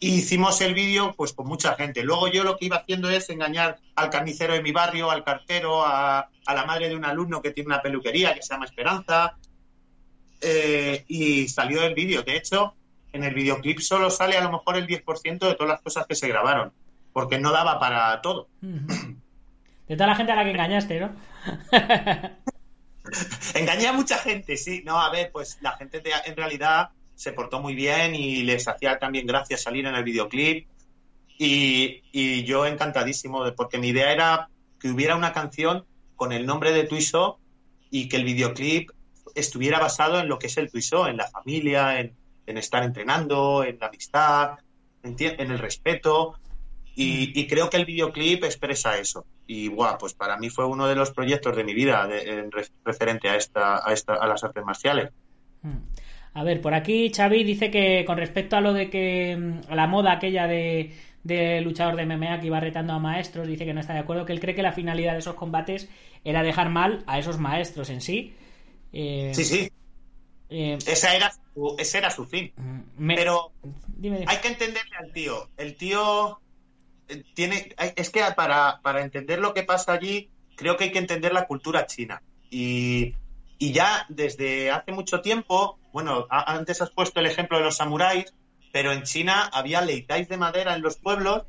hicimos 0.01 0.61
el 0.61 0.75
vídeo 0.75 1.15
pues 1.17 1.33
con 1.33 1.47
mucha 1.47 1.75
gente. 1.75 2.03
Luego 2.03 2.29
yo 2.29 2.45
lo 2.45 2.57
que 2.57 2.67
iba 2.67 2.77
haciendo 2.77 3.11
es 3.11 3.31
engañar 3.31 3.79
al 3.95 4.11
carnicero 4.11 4.55
de 4.55 4.63
mi 4.63 4.73
barrio, 4.73 5.11
al 5.11 5.25
cartero, 5.25 5.85
a, 5.85 6.29
la 6.47 6.65
madre 6.65 6.89
de 6.89 6.97
un 6.97 7.05
alumno 7.05 7.43
que 7.43 7.51
tiene 7.51 7.69
una 7.69 7.83
peluquería 7.83 8.35
que 8.35 8.43
se 8.43 8.55
llama 8.55 8.67
Esperanza. 8.67 9.37
Eh, 10.41 11.05
y 11.09 11.49
salió 11.49 11.83
el 11.83 11.95
vídeo. 11.95 12.23
De 12.23 12.37
hecho, 12.37 12.75
en 13.13 13.25
el 13.25 13.35
videoclip 13.35 13.81
solo 13.81 14.11
sale 14.11 14.37
a 14.37 14.43
lo 14.43 14.53
mejor 14.53 14.77
el 14.77 14.87
10% 14.87 15.39
de 15.39 15.55
todas 15.55 15.69
las 15.69 15.81
cosas 15.81 16.07
que 16.07 16.15
se 16.15 16.29
grabaron, 16.29 16.73
porque 17.13 17.39
no 17.39 17.53
daba 17.53 17.81
para 17.81 18.21
todo. 18.21 18.49
De 18.61 19.97
toda 19.97 20.09
la 20.09 20.17
gente 20.17 20.33
a 20.33 20.37
la 20.37 20.45
que 20.45 20.51
engañaste, 20.51 21.01
¿no? 21.01 21.17
Engañé 23.55 23.87
a 23.89 23.93
mucha 23.93 24.19
gente, 24.19 24.57
sí. 24.57 24.83
No, 24.85 25.01
a 25.01 25.11
ver, 25.11 25.31
pues 25.33 25.59
la 25.63 25.73
gente 25.73 26.03
en 26.25 26.37
realidad 26.37 26.91
se 27.17 27.33
portó 27.33 27.61
muy 27.61 27.75
bien 27.75 28.15
y 28.15 28.43
les 28.43 28.69
hacía 28.69 28.99
también 28.99 29.27
gracia 29.27 29.57
salir 29.57 29.87
en 29.87 29.95
el 29.95 30.05
videoclip. 30.05 30.69
Y, 31.39 32.45
yo 32.45 32.65
encantadísimo, 32.67 33.45
porque 33.57 33.79
mi 33.79 33.89
idea 33.89 34.13
era 34.13 34.49
que 34.79 34.91
hubiera 34.91 35.17
una 35.17 35.33
canción 35.33 35.85
con 36.15 36.33
el 36.33 36.47
nombre 36.47 36.73
de 36.73 36.85
Tuiso 36.85 37.39
y 37.91 38.09
que 38.09 38.17
el 38.17 38.25
videoclip 38.25 38.91
estuviera 39.35 39.79
basado 39.79 40.21
en 40.21 40.29
lo 40.29 40.39
que 40.39 40.47
es 40.47 40.57
el 40.57 40.71
Tuiso, 40.71 41.09
en 41.09 41.17
la 41.17 41.27
familia, 41.27 42.01
en, 42.01 42.15
estar 42.47 42.85
entrenando, 42.85 43.65
en 43.65 43.79
la 43.79 43.89
amistad, 43.89 44.59
en, 45.03 45.51
el 45.51 45.59
respeto. 45.59 46.39
Y, 46.95 47.47
creo 47.47 47.69
que 47.69 47.77
el 47.79 47.87
videoclip 47.87 48.45
expresa 48.45 48.97
eso. 48.99 49.27
Y 49.47 49.69
guau, 49.69 49.99
pues 49.99 50.15
para 50.15 50.37
mí 50.39 50.51
fue 50.51 50.67
uno 50.67 50.87
de 50.87 50.95
los 50.95 51.11
proyectos 51.11 51.57
de 51.57 51.65
mi 51.65 51.75
vida 51.75 52.09
referente 52.85 53.29
a, 53.29 53.37
esta, 53.37 53.87
a, 53.87 53.93
esta, 53.93 54.15
a 54.15 54.27
las 54.27 54.45
artes 54.45 54.65
marciales. 54.65 55.11
Mm. 55.63 55.79
A 56.37 56.45
ver, 56.45 56.61
por 56.61 56.75
aquí 56.75 57.11
Xavi 57.11 57.45
dice 57.45 57.71
que 57.71 58.05
con 58.05 58.19
respecto 58.19 58.57
a 58.57 58.61
lo 58.61 58.75
de 58.75 58.91
que 58.91 59.35
mm, 59.35 59.73
a 59.73 59.75
la 59.75 59.87
moda 59.87 60.13
aquella 60.13 60.47
de, 60.47 60.95
de 61.25 61.63
luchador 61.63 61.97
de 61.97 62.05
MMA 62.05 62.41
que 62.41 62.49
iba 62.49 62.61
retando 62.61 62.93
a 62.93 62.99
maestros, 62.99 63.49
dice 63.49 63.65
que 63.65 63.73
no 63.73 63.81
está 63.81 63.95
de 63.95 64.01
acuerdo, 64.01 64.27
que 64.27 64.35
él 64.35 64.41
cree 64.41 64.55
que 64.55 64.63
la 64.63 64.73
finalidad 64.73 65.15
de 65.15 65.21
esos 65.21 65.35
combates 65.35 65.89
era 66.25 66.43
dejar 66.43 66.69
mal 66.69 67.05
a 67.07 67.19
esos 67.19 67.39
maestros 67.39 67.89
en 67.89 68.03
sí. 68.03 68.35
Eh, 68.93 69.33
sí, 69.35 69.45
sí. 69.45 69.73
Eh, 70.51 70.77
Esa 70.87 71.17
era 71.17 71.33
ese 71.79 71.97
era 71.97 72.11
su 72.11 72.27
fin. 72.27 72.53
Mm, 72.55 73.15
Pero 73.15 73.53
hay 74.27 74.37
que 74.37 74.49
entenderle 74.49 74.97
al 74.99 75.13
tío. 75.13 75.49
El 75.57 75.75
tío 75.75 76.39
eh, 77.09 77.23
tiene. 77.33 77.75
Es 77.97 78.11
que 78.11 78.21
para, 78.37 78.81
para 78.83 79.01
entender 79.01 79.39
lo 79.39 79.55
que 79.55 79.63
pasa 79.63 79.95
allí, 79.95 80.29
creo 80.55 80.77
que 80.77 80.85
hay 80.85 80.93
que 80.93 80.99
entender 80.99 81.33
la 81.33 81.47
cultura 81.47 81.87
china. 81.87 82.21
Y 82.51 83.15
y 83.59 83.73
ya 83.73 84.05
desde 84.09 84.71
hace 84.71 84.93
mucho 84.93 85.21
tiempo, 85.21 85.79
bueno, 85.97 86.27
antes 86.29 86.83
has 86.83 86.91
puesto 86.91 87.21
el 87.21 87.27
ejemplo 87.27 87.57
de 87.57 87.65
los 87.65 87.79
samuráis, 87.79 88.35
pero 88.71 88.93
en 88.93 89.05
China 89.05 89.49
había 89.51 89.81
leitais 89.81 90.29
de 90.29 90.37
madera 90.37 90.75
en 90.75 90.83
los 90.83 90.97
pueblos 90.97 91.45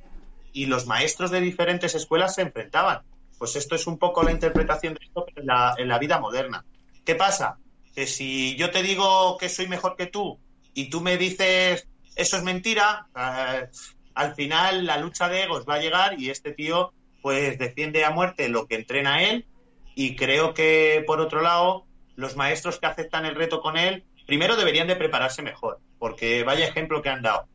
y 0.54 0.68
los 0.68 0.86
maestros 0.86 1.32
de 1.32 1.42
diferentes 1.42 1.96
escuelas 1.96 2.36
se 2.36 2.44
enfrentaban. 2.44 3.02
Pues 3.38 3.58
esto 3.58 3.76
es 3.76 3.88
un 3.88 3.98
poco 3.98 4.24
la 4.24 4.32
interpretación 4.32 4.94
de 4.94 5.04
esto 5.04 5.26
en 5.36 5.48
la, 5.48 5.76
en 5.78 5.90
la 5.90 6.00
vida 6.00 6.22
moderna. 6.22 6.64
¿Qué 7.04 7.14
pasa? 7.14 7.58
Que 7.94 8.08
si 8.08 8.56
yo 8.56 8.72
te 8.72 8.84
digo 8.84 9.38
que 9.38 9.50
soy 9.50 9.68
mejor 9.68 9.98
que 9.98 10.06
tú 10.06 10.40
y 10.74 10.90
tú 10.90 11.02
me 11.02 11.18
dices 11.18 11.86
eso 12.16 12.38
es 12.38 12.44
mentira, 12.44 13.08
eh, 13.18 13.68
al 14.16 14.34
final 14.34 14.86
la 14.86 14.96
lucha 14.98 15.28
de 15.28 15.44
egos 15.44 15.66
va 15.68 15.76
a 15.76 15.82
llegar 15.82 16.22
y 16.22 16.30
este 16.30 16.54
tío 16.54 16.94
pues 17.22 17.60
defiende 17.60 18.06
a 18.06 18.12
muerte 18.12 18.48
lo 18.48 18.66
que 18.66 18.76
entrena 18.76 19.24
él 19.24 19.46
y 19.94 20.16
creo 20.16 20.54
que 20.54 21.04
por 21.06 21.20
otro 21.20 21.42
lado 21.42 21.86
los 22.16 22.38
maestros 22.38 22.80
que 22.80 22.86
aceptan 22.86 23.26
el 23.26 23.36
reto 23.36 23.62
con 23.62 23.76
él, 23.76 24.06
primero 24.28 24.56
deberían 24.56 24.88
de 24.88 24.96
prepararse 24.96 25.42
mejor, 25.42 25.80
porque 25.98 26.44
vaya 26.44 26.68
ejemplo 26.68 27.02
que 27.02 27.10
han 27.10 27.24
dado. 27.24 27.48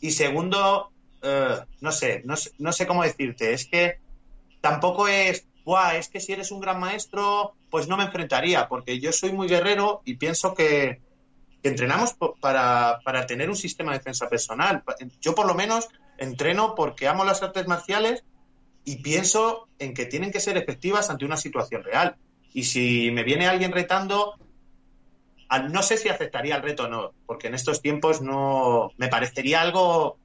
Y 0.00 0.12
segundo, 0.12 0.90
eh, 1.22 1.58
no 1.82 1.92
sé, 1.92 2.22
no 2.24 2.72
sé, 2.72 2.86
cómo 2.86 3.02
decirte, 3.02 3.52
es 3.52 3.66
que 3.66 3.98
tampoco 4.62 5.08
es, 5.08 5.46
Buah, 5.64 5.96
es 5.96 6.08
que 6.08 6.20
si 6.20 6.32
eres 6.32 6.50
un 6.50 6.60
gran 6.60 6.80
maestro, 6.80 7.54
pues 7.70 7.88
no 7.88 7.98
me 7.98 8.04
enfrentaría, 8.04 8.68
porque 8.68 9.00
yo 9.00 9.12
soy 9.12 9.32
muy 9.32 9.48
guerrero 9.48 10.00
y 10.04 10.14
pienso 10.14 10.54
que, 10.54 11.00
entrenamos 11.62 12.16
para, 12.40 13.00
para 13.04 13.26
tener 13.26 13.48
un 13.48 13.56
sistema 13.56 13.92
de 13.92 13.98
defensa 13.98 14.28
personal. 14.28 14.82
Yo 15.20 15.34
por 15.34 15.46
lo 15.46 15.54
menos 15.54 15.88
entreno 16.18 16.74
porque 16.74 17.08
amo 17.08 17.24
las 17.24 17.42
artes 17.42 17.66
marciales 17.66 18.24
y 18.84 18.96
pienso 18.96 19.68
en 19.78 19.94
que 19.94 20.06
tienen 20.06 20.30
que 20.30 20.40
ser 20.40 20.56
efectivas 20.56 21.10
ante 21.10 21.24
una 21.24 21.36
situación 21.36 21.82
real. 21.82 22.16
Y 22.52 22.64
si 22.64 23.10
me 23.10 23.24
viene 23.24 23.46
alguien 23.46 23.72
retando, 23.72 24.38
no 25.70 25.82
sé 25.82 25.96
si 25.96 26.08
aceptaría 26.08 26.56
el 26.56 26.62
reto 26.62 26.84
o 26.84 26.88
no, 26.88 27.12
porque 27.26 27.48
en 27.48 27.54
estos 27.54 27.80
tiempos 27.82 28.20
no 28.20 28.90
me 28.96 29.08
parecería 29.08 29.60
algo 29.60 30.18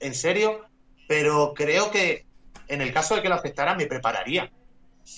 en 0.00 0.14
serio, 0.14 0.64
pero 1.06 1.54
creo 1.54 1.90
que 1.90 2.26
en 2.68 2.80
el 2.80 2.92
caso 2.92 3.16
de 3.16 3.22
que 3.22 3.28
lo 3.28 3.36
aceptara 3.36 3.74
me 3.74 3.86
prepararía. 3.86 4.50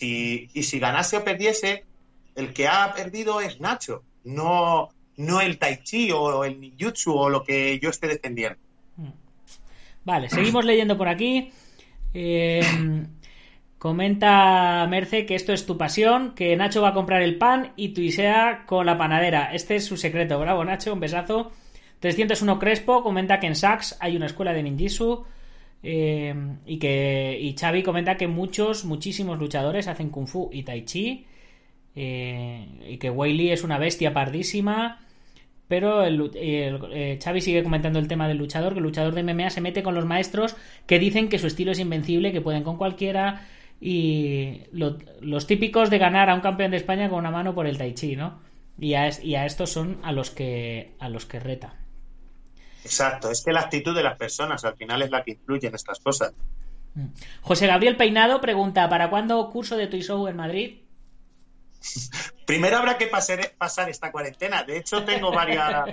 Y 0.01 0.63
si 0.63 0.79
ganase 0.79 1.17
o 1.17 1.25
perdiese, 1.25 1.85
el 2.37 2.53
que 2.53 2.69
ha 2.69 2.93
perdido 2.95 3.41
es 3.41 3.61
Nacho, 3.61 4.05
no, 4.25 4.91
no 5.17 5.41
el 5.41 5.59
Tai 5.59 5.83
Chi 5.83 6.11
o 6.13 6.45
el 6.45 6.61
Ninjutsu 6.61 7.13
o 7.13 7.29
lo 7.29 7.43
que 7.43 7.79
yo 7.81 7.91
esté 7.91 8.07
defendiendo. 8.07 8.59
Vale, 10.05 10.29
seguimos 10.29 10.65
leyendo 10.65 10.97
por 10.97 11.09
aquí. 11.09 11.53
Eh, 12.15 12.61
Comenta 13.81 14.87
Merce 14.91 15.25
que 15.25 15.35
esto 15.35 15.55
es 15.55 15.65
tu 15.65 15.79
pasión, 15.79 16.35
que 16.35 16.55
Nacho 16.55 16.83
va 16.83 16.89
a 16.89 16.93
comprar 16.93 17.23
el 17.23 17.39
pan 17.39 17.73
y 17.77 17.95
tu 17.95 18.03
Isea 18.03 18.65
con 18.67 18.85
la 18.85 18.99
panadera. 18.99 19.55
Este 19.55 19.77
es 19.77 19.87
su 19.87 19.97
secreto. 19.97 20.39
Bravo, 20.39 20.63
Nacho, 20.67 20.93
un 20.93 21.01
besazo. 21.01 21.51
301 22.01 22.59
Crespo 22.59 23.03
comenta 23.03 23.41
que 23.41 23.47
en 23.47 23.55
Sax 23.55 23.97
hay 23.99 24.17
una 24.17 24.27
escuela 24.27 24.53
de 24.53 24.65
ninjitsu. 24.65 25.25
Eh, 25.83 26.35
y 26.67 26.79
que 26.79 27.39
y 27.41 27.57
Xavi 27.57 27.83
comenta 27.83 28.19
que 28.19 28.29
muchos, 28.29 28.85
muchísimos 28.85 29.39
luchadores 29.39 29.89
hacen 29.89 30.11
kung 30.11 30.27
fu 30.27 30.51
y 30.53 30.63
tai 30.63 30.85
chi. 30.85 31.25
Eh, 31.97 32.67
y 32.87 32.99
que 32.99 33.09
Wei 33.09 33.49
es 33.49 33.65
una 33.65 33.79
bestia 33.79 34.13
pardísima. 34.13 35.01
Pero 35.69 36.05
el, 36.05 36.31
eh, 36.35 37.19
Xavi 37.19 37.41
sigue 37.41 37.63
comentando 37.63 37.99
el 37.99 38.09
tema 38.09 38.29
del 38.29 38.37
luchador, 38.37 38.75
que 38.75 38.81
el 38.81 38.85
luchador 38.85 39.15
de 39.15 39.23
MMA 39.23 39.49
se 39.49 39.63
mete 39.63 39.83
con 39.83 39.95
los 39.95 40.05
maestros 40.05 40.55
que 40.87 40.99
dicen 40.99 41.31
que 41.31 41.39
su 41.39 41.47
estilo 41.47 41.73
es 41.73 41.79
invencible, 41.79 42.31
que 42.31 42.43
pueden 42.43 42.63
con 42.63 42.77
cualquiera, 42.77 43.47
y 43.81 44.65
los 44.73 45.47
típicos 45.47 45.89
de 45.89 45.99
ganar 45.99 46.29
a 46.29 46.35
un 46.35 46.43
campeón 46.43 46.71
de 46.71 46.77
España 46.77 47.09
con 47.09 47.21
una 47.21 47.31
mano 47.31 47.55
por 47.55 47.67
el 47.67 47.79
tai 47.79 47.95
chi, 47.95 48.15
¿no? 48.15 48.41
Y 48.79 48.95
a, 48.95 49.09
y 49.23 49.35
a 49.35 49.47
estos 49.47 49.71
son 49.71 50.01
a 50.03 50.13
los 50.13 50.31
que 50.31 50.95
a 51.01 51.09
los 51.09 51.25
que 51.25 51.41
reta. 51.41 51.77
Exacto, 52.85 53.31
es 53.31 53.43
que 53.43 53.53
la 53.53 53.61
actitud 53.61 53.95
de 53.95 54.03
las 54.03 54.17
personas 54.17 54.65
al 54.65 54.77
final 54.77 55.03
es 55.03 55.11
la 55.11 55.23
que 55.23 55.33
influye 55.33 55.69
en 55.69 55.75
estas 55.75 55.99
cosas. 55.99 56.33
Mm. 56.95 57.07
José 57.41 57.67
Gabriel 57.67 57.97
Peinado 57.97 58.41
pregunta, 58.41 58.89
¿para 58.89 59.11
cuándo 59.11 59.51
curso 59.51 59.77
de 59.77 59.89
Show 60.03 60.29
en 60.29 60.37
Madrid? 60.37 60.83
Primero 62.47 62.79
habrá 62.79 62.99
que 62.99 63.07
pasar, 63.07 63.53
pasar 63.57 63.89
esta 63.89 64.13
cuarentena. 64.13 64.63
De 64.63 64.79
hecho, 64.79 65.05
tengo 65.05 65.31
varias... 65.31 65.85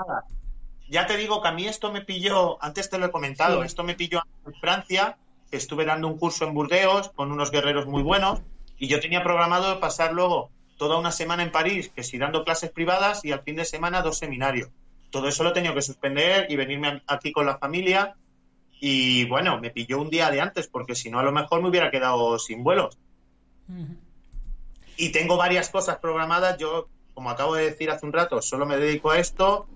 ya 0.88 1.06
te 1.06 1.16
digo 1.16 1.42
que 1.42 1.48
a 1.48 1.52
mí 1.52 1.66
esto 1.66 1.92
me 1.92 2.02
pilló, 2.02 2.62
antes 2.62 2.88
te 2.88 2.98
lo 2.98 3.06
he 3.06 3.10
comentado, 3.10 3.62
esto 3.62 3.82
me 3.82 3.94
pilló 3.94 4.22
en 4.46 4.54
Francia 4.54 5.16
estuve 5.50 5.84
dando 5.84 6.08
un 6.08 6.18
curso 6.18 6.44
en 6.44 6.54
Burdeos 6.54 7.10
con 7.10 7.32
unos 7.32 7.50
guerreros 7.50 7.86
muy 7.86 8.02
buenos 8.02 8.40
y 8.78 8.88
yo 8.88 9.00
tenía 9.00 9.22
programado 9.22 9.80
pasar 9.80 10.12
luego 10.12 10.50
toda 10.76 10.98
una 10.98 11.12
semana 11.12 11.42
en 11.42 11.50
París, 11.50 11.90
que 11.94 12.02
si 12.02 12.18
dando 12.18 12.44
clases 12.44 12.70
privadas 12.70 13.24
y 13.24 13.32
al 13.32 13.42
fin 13.42 13.56
de 13.56 13.64
semana 13.64 14.02
dos 14.02 14.18
seminarios. 14.18 14.68
Todo 15.10 15.28
eso 15.28 15.42
lo 15.42 15.50
he 15.50 15.54
tenido 15.54 15.74
que 15.74 15.82
suspender 15.82 16.46
y 16.50 16.56
venirme 16.56 17.02
aquí 17.06 17.32
con 17.32 17.46
la 17.46 17.58
familia 17.58 18.16
y 18.80 19.24
bueno, 19.24 19.58
me 19.58 19.70
pilló 19.70 20.00
un 20.00 20.10
día 20.10 20.30
de 20.30 20.40
antes 20.40 20.68
porque 20.68 20.94
si 20.94 21.10
no 21.10 21.18
a 21.18 21.22
lo 21.22 21.32
mejor 21.32 21.62
me 21.62 21.68
hubiera 21.68 21.90
quedado 21.90 22.38
sin 22.38 22.62
vuelos. 22.62 22.98
Y 24.96 25.10
tengo 25.10 25.36
varias 25.36 25.70
cosas 25.70 25.98
programadas. 25.98 26.58
Yo, 26.58 26.88
como 27.14 27.30
acabo 27.30 27.54
de 27.54 27.70
decir 27.70 27.90
hace 27.90 28.04
un 28.04 28.12
rato, 28.12 28.42
solo 28.42 28.66
me 28.66 28.76
dedico 28.76 29.10
a 29.10 29.18
esto 29.18 29.66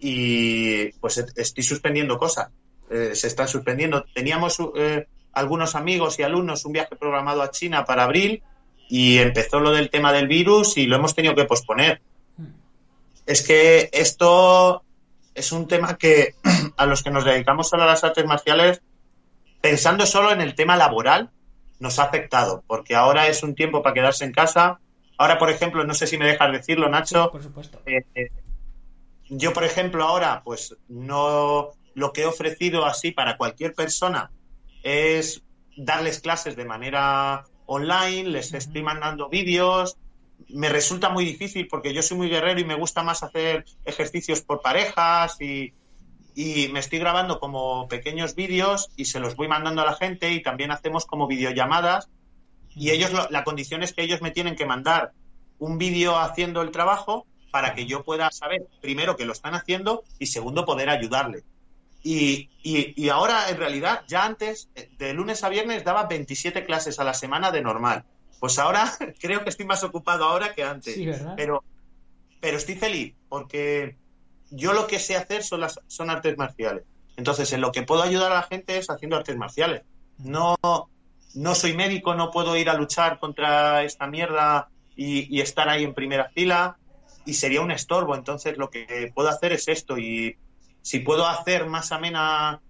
y 0.00 0.92
pues 0.92 1.18
estoy 1.18 1.64
suspendiendo 1.64 2.18
cosas. 2.18 2.50
Eh, 2.90 3.14
se 3.14 3.26
están 3.26 3.48
suspendiendo. 3.48 4.04
Teníamos 4.14 4.58
eh, 4.76 5.06
algunos 5.32 5.74
amigos 5.74 6.18
y 6.18 6.22
alumnos 6.22 6.64
un 6.64 6.72
viaje 6.72 6.96
programado 6.96 7.42
a 7.42 7.50
China 7.50 7.84
para 7.84 8.04
abril 8.04 8.42
y 8.88 9.18
empezó 9.18 9.60
lo 9.60 9.72
del 9.72 9.90
tema 9.90 10.12
del 10.12 10.28
virus 10.28 10.76
y 10.76 10.86
lo 10.86 10.96
hemos 10.96 11.14
tenido 11.14 11.34
que 11.34 11.44
posponer. 11.44 12.00
Es 13.26 13.42
que 13.42 13.90
esto 13.92 14.84
es 15.34 15.52
un 15.52 15.66
tema 15.66 15.98
que 15.98 16.34
a 16.76 16.86
los 16.86 17.02
que 17.02 17.10
nos 17.10 17.24
dedicamos 17.24 17.68
solo 17.68 17.82
a 17.82 17.86
las 17.86 18.04
artes 18.04 18.24
marciales, 18.24 18.82
pensando 19.60 20.06
solo 20.06 20.30
en 20.30 20.40
el 20.40 20.54
tema 20.54 20.76
laboral, 20.76 21.30
nos 21.80 21.98
ha 21.98 22.04
afectado, 22.04 22.62
porque 22.66 22.94
ahora 22.94 23.26
es 23.26 23.42
un 23.42 23.54
tiempo 23.54 23.82
para 23.82 23.94
quedarse 23.94 24.24
en 24.24 24.32
casa. 24.32 24.78
Ahora, 25.18 25.38
por 25.38 25.50
ejemplo, 25.50 25.84
no 25.84 25.94
sé 25.94 26.06
si 26.06 26.18
me 26.18 26.26
dejas 26.26 26.52
decirlo, 26.52 26.88
Nacho. 26.88 27.30
por 27.32 27.42
supuesto. 27.42 27.80
Eh, 27.84 28.30
yo, 29.28 29.52
por 29.52 29.64
ejemplo, 29.64 30.04
ahora, 30.04 30.42
pues 30.44 30.76
no, 30.88 31.72
lo 31.96 32.12
que 32.12 32.22
he 32.22 32.26
ofrecido 32.26 32.84
así 32.84 33.10
para 33.10 33.38
cualquier 33.38 33.72
persona 33.72 34.30
es 34.82 35.42
darles 35.78 36.20
clases 36.20 36.54
de 36.54 36.66
manera 36.66 37.44
online, 37.64 38.28
les 38.28 38.52
estoy 38.52 38.82
mandando 38.82 39.30
vídeos. 39.30 39.96
Me 40.50 40.68
resulta 40.68 41.08
muy 41.08 41.24
difícil 41.24 41.68
porque 41.68 41.94
yo 41.94 42.02
soy 42.02 42.18
muy 42.18 42.28
guerrero 42.28 42.60
y 42.60 42.66
me 42.66 42.74
gusta 42.74 43.02
más 43.02 43.22
hacer 43.22 43.64
ejercicios 43.86 44.42
por 44.42 44.60
parejas 44.60 45.40
y, 45.40 45.72
me 46.70 46.80
estoy 46.80 46.98
grabando 46.98 47.40
como 47.40 47.88
pequeños 47.88 48.34
vídeos 48.34 48.90
y 48.94 49.06
se 49.06 49.18
los 49.18 49.34
voy 49.34 49.48
mandando 49.48 49.80
a 49.80 49.86
la 49.86 49.94
gente 49.94 50.32
y 50.32 50.42
también 50.42 50.70
hacemos 50.70 51.06
como 51.06 51.26
videollamadas 51.26 52.10
y 52.74 52.90
ellos 52.90 53.10
la 53.30 53.42
condición 53.42 53.82
es 53.82 53.94
que 53.94 54.02
ellos 54.02 54.20
me 54.20 54.32
tienen 54.32 54.54
que 54.54 54.66
mandar 54.66 55.12
un 55.58 55.78
vídeo 55.78 56.18
haciendo 56.18 56.60
el 56.60 56.72
trabajo 56.72 57.26
para 57.50 57.74
que 57.74 57.86
yo 57.86 58.04
pueda 58.04 58.30
saber 58.32 58.66
primero 58.82 59.16
que 59.16 59.24
lo 59.24 59.32
están 59.32 59.54
haciendo 59.54 60.04
y 60.18 60.26
segundo 60.26 60.66
poder 60.66 60.90
ayudarle. 60.90 61.42
Y, 62.08 62.50
y, 62.62 63.08
ahora, 63.08 63.50
en 63.50 63.56
realidad, 63.56 64.04
ya 64.06 64.24
antes, 64.24 64.68
de 64.96 65.12
lunes 65.12 65.42
a 65.42 65.48
viernes, 65.48 65.82
daba 65.82 66.06
27 66.06 66.64
clases 66.64 67.00
a 67.00 67.04
la 67.04 67.14
semana 67.14 67.50
de 67.50 67.62
normal. 67.62 68.04
Pues 68.38 68.60
ahora 68.60 68.92
creo 69.20 69.42
que 69.42 69.50
estoy 69.50 69.66
más 69.66 69.82
ocupado 69.82 70.24
ahora 70.24 70.54
que 70.54 70.62
antes. 70.62 70.96
pero, 71.36 71.64
pero 72.40 72.58
estoy 72.58 72.76
feliz 72.76 73.14
porque 73.28 73.96
yo 74.50 74.72
lo 74.72 74.86
que 74.86 75.00
sé 75.00 75.16
hacer 75.16 75.42
son, 75.42 75.62
las, 75.62 75.80
son 75.88 76.08
artes 76.08 76.38
marciales. 76.38 76.84
Entonces, 77.16 77.52
en 77.52 77.60
lo 77.60 77.72
que 77.72 77.82
puedo 77.82 78.02
ayudar 78.02 78.30
a 78.30 78.36
la 78.36 78.42
gente 78.44 78.78
es 78.78 78.88
haciendo 78.88 79.16
artes 79.16 79.36
marciales. 79.36 79.82
No, 80.18 80.56
no 81.34 81.54
soy 81.56 81.74
médico, 81.74 82.14
no 82.14 82.30
puedo 82.30 82.56
ir 82.56 82.70
a 82.70 82.74
luchar 82.74 83.18
contra 83.18 83.82
esta 83.82 84.06
mierda 84.06 84.68
y, 84.94 85.36
y 85.36 85.40
estar 85.40 85.68
ahí 85.68 85.82
en 85.82 85.92
primera 85.92 86.28
fila 86.28 86.78
y 87.24 87.34
sería 87.34 87.62
un 87.62 87.72
estorbo. 87.72 88.14
Entonces, 88.14 88.56
lo 88.58 88.70
que 88.70 89.10
puedo 89.12 89.28
hacer 89.28 89.52
es 89.52 89.66
esto 89.66 89.98
y 89.98 90.36
si 90.86 91.00
puedo 91.00 91.26
hacer 91.26 91.66
más 91.66 91.90
amena 91.90 92.60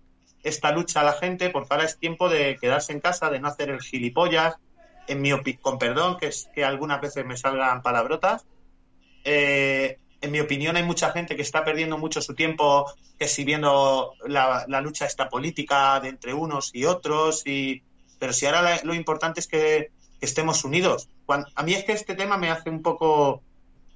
esta 0.43 0.73
lucha 0.73 1.03
a 1.03 1.05
la 1.05 1.13
gente, 1.13 1.51
porque 1.51 1.69
ahora 1.71 1.85
es 1.85 1.99
tiempo 1.99 2.31
de 2.31 2.57
quedarse 2.59 2.95
en 2.95 3.01
casa, 3.01 3.29
de 3.29 3.41
no 3.41 3.49
hacer 3.49 3.69
el 3.69 3.83
gilipollas, 3.83 4.55
en 5.07 5.21
mi 5.21 5.33
con 5.61 5.79
perdón, 5.79 6.17
que 6.17 6.29
es 6.29 6.49
que 6.55 6.65
algunas 6.65 6.99
veces 7.03 7.27
me 7.27 7.37
salgan 7.37 7.83
palabrotas. 7.83 8.47
Eh, 9.23 9.99
en 10.23 10.31
mi 10.31 10.41
opinión, 10.41 10.77
hay 10.77 10.83
mucha 10.83 11.13
gente 11.13 11.37
que 11.37 11.43
está 11.43 11.63
perdiendo 11.63 11.99
mucho 11.99 12.23
su 12.23 12.35
tiempo 12.35 12.91
que 13.19 13.29
si 13.29 13.45
viendo 13.45 14.15
la, 14.27 14.65
lucha 14.81 15.05
esta 15.05 15.29
política 15.29 16.01
de 16.01 16.09
entre 16.09 16.33
unos 16.33 16.71
y 16.73 16.87
otros. 16.87 17.47
Y, 17.47 17.83
pero 18.19 18.33
si 18.33 18.47
ahora 18.47 18.81
lo 18.83 18.95
importante 18.95 19.41
es 19.41 19.47
que, 19.47 19.91
estemos 20.23 20.65
unidos. 20.65 21.11
A 21.55 21.63
mí 21.63 21.75
es 21.75 21.85
que 21.85 21.93
este 21.93 22.15
tema 22.15 22.39
me 22.39 22.51
hace 22.51 22.71
un 22.71 22.81
poco, 22.81 23.43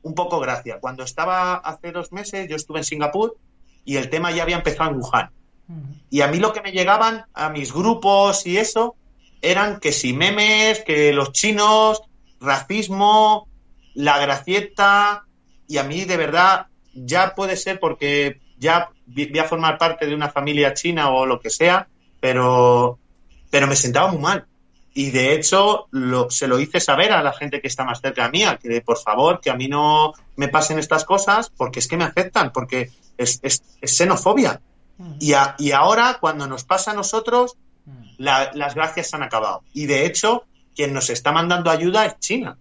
un 0.03 0.15
poco 0.15 0.41
gracia. 0.41 0.79
Cuando 0.79 1.05
estaba 1.05 1.55
hace 1.55 1.91
dos 1.91 2.13
meses, 2.13 2.47
yo 2.51 2.57
estuve 2.57 2.81
en 2.81 2.85
Singapur 2.85 3.39
y 3.85 3.97
el 3.97 4.11
tema 4.11 4.31
ya 4.31 4.43
había 4.43 4.57
empezado 4.57 4.91
en 4.91 4.97
Wuhan. 4.99 5.31
Y 6.11 6.23
a 6.23 6.29
mí 6.29 6.39
lo 6.39 6.53
que 6.53 6.63
me 6.63 6.73
llegaban 6.73 7.27
a 7.33 7.49
mis 7.49 7.73
grupos 7.73 8.45
y 8.47 8.57
eso 8.57 8.97
eran 9.41 9.79
que 9.79 9.93
si 9.93 10.13
memes, 10.13 10.81
que 10.81 11.13
los 11.13 11.33
chinos, 11.33 12.03
racismo, 12.41 13.49
la 13.95 14.19
gracieta, 14.19 15.25
y 15.69 15.79
a 15.79 15.85
mí 15.85 16.05
de 16.05 16.17
verdad 16.17 16.67
ya 16.93 17.35
puede 17.35 17.57
ser 17.57 17.79
porque 17.79 18.41
ya 18.59 18.91
voy 19.07 19.39
a 19.39 19.45
formar 19.45 19.79
parte 19.79 20.07
de 20.07 20.15
una 20.15 20.29
familia 20.29 20.75
china 20.75 21.11
o 21.11 21.27
lo 21.27 21.41
que 21.41 21.51
sea, 21.51 21.89
pero, 22.21 22.99
pero 23.51 23.67
me 23.67 23.77
sentaba 23.77 24.11
muy 24.11 24.21
mal. 24.21 24.47
Y 24.93 25.11
de 25.11 25.35
hecho 25.35 25.87
lo, 25.93 26.31
se 26.31 26.49
lo 26.49 26.59
hice 26.59 26.81
saber 26.81 27.13
a 27.13 27.23
la 27.23 27.33
gente 27.33 27.61
que 27.61 27.69
está 27.69 27.85
más 27.85 28.01
cerca 28.01 28.25
de 28.25 28.31
mí, 28.31 28.45
que 28.61 28.81
por 28.81 28.99
favor, 28.99 29.41
que 29.41 29.51
a 29.51 29.55
mí 29.55 29.69
no 29.69 30.13
me 30.37 30.49
pasen 30.49 30.79
estas 30.79 31.05
cosas 31.05 31.51
porque 31.57 31.79
es 31.79 31.87
que 31.87 31.97
me 31.97 32.05
afectan, 32.05 32.53
porque 32.53 32.91
es, 33.23 33.39
es- 33.43 33.63
es 33.81 33.97
xenofobia. 33.97 34.61
Ujú. 34.99 35.15
Y, 35.21 35.33
a- 35.35 35.55
y 35.59 35.73
ahora, 35.73 36.19
cuando 36.21 36.47
nos 36.47 36.65
pasa 36.65 36.91
a 36.91 36.95
nosotros, 36.95 37.57
la- 38.19 38.51
las 38.55 38.75
gracias 38.75 39.09
se 39.11 39.17
han 39.17 39.23
acabado. 39.23 39.63
Y 39.73 39.87
de 39.87 40.07
hecho, 40.07 40.45
quien 40.77 40.93
nos 40.93 41.09
está 41.11 41.33
mandando 41.33 41.71
ayuda 41.71 42.05
es 42.07 42.19
China. 42.19 42.57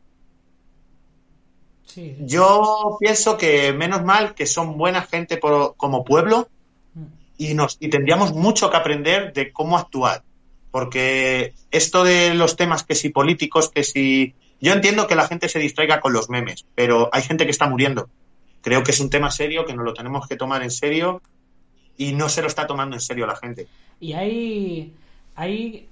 Sí. 1.85 2.15
Yo 2.21 2.97
pienso 2.99 3.37
que 3.37 3.73
menos 3.73 4.03
mal 4.03 4.35
que 4.35 4.45
son 4.45 4.77
buena 4.77 5.01
gente 5.01 5.37
por- 5.37 5.75
como 5.75 6.03
pueblo 6.03 6.47
Ujú. 6.95 7.07
y, 7.37 7.53
nos, 7.55 7.77
y 7.79 7.89
tendríamos 7.89 8.33
mucho 8.33 8.69
que 8.69 8.77
aprender 8.77 9.33
de 9.33 9.51
cómo 9.51 9.77
actuar. 9.77 10.23
Porque 10.71 11.53
esto 11.71 12.03
de 12.03 12.35
los 12.35 12.55
temas 12.55 12.83
que 12.83 12.93
si 12.95 13.09
políticos, 13.09 13.69
que 13.73 13.83
si... 13.83 14.35
Yo 14.61 14.73
entiendo 14.73 15.07
que 15.07 15.15
la 15.15 15.27
gente 15.27 15.49
se 15.49 15.57
distraiga 15.57 15.99
con 16.01 16.13
los 16.13 16.29
memes, 16.29 16.65
pero 16.75 17.09
hay 17.11 17.23
gente 17.23 17.45
que 17.45 17.51
está 17.51 17.67
muriendo. 17.67 18.09
Creo 18.61 18.83
que 18.83 18.91
es 18.91 18.99
un 18.99 19.09
tema 19.09 19.31
serio, 19.31 19.65
que 19.65 19.73
nos 19.73 19.85
lo 19.85 19.93
tenemos 19.93 20.27
que 20.27 20.35
tomar 20.35 20.61
en 20.63 20.71
serio 20.71 21.21
y 21.97 22.13
no 22.13 22.29
se 22.29 22.41
lo 22.41 22.47
está 22.47 22.67
tomando 22.67 22.95
en 22.95 23.01
serio 23.01 23.25
la 23.27 23.35
gente. 23.35 23.67
Y 23.99 24.13
hay. 24.13 24.93
hay 25.35 25.87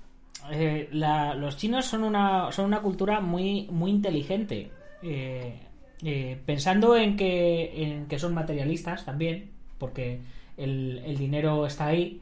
eh, 0.51 0.87
la- 0.91 1.33
los 1.35 1.57
chinos 1.57 1.85
son 1.85 2.03
una, 2.03 2.51
son 2.51 2.65
una 2.65 2.81
cultura 2.81 3.19
muy, 3.19 3.67
muy 3.71 3.91
inteligente. 3.91 4.71
Eh, 5.03 5.59
eh, 6.03 6.37
pensando 6.45 6.95
en 6.95 7.15
que, 7.17 7.83
en 7.83 8.05
que 8.07 8.19
son 8.19 8.33
materialistas 8.33 9.03
también, 9.05 9.49
porque 9.77 10.19
el, 10.57 11.01
el 11.05 11.17
dinero 11.17 11.65
está 11.65 11.87
ahí. 11.87 12.21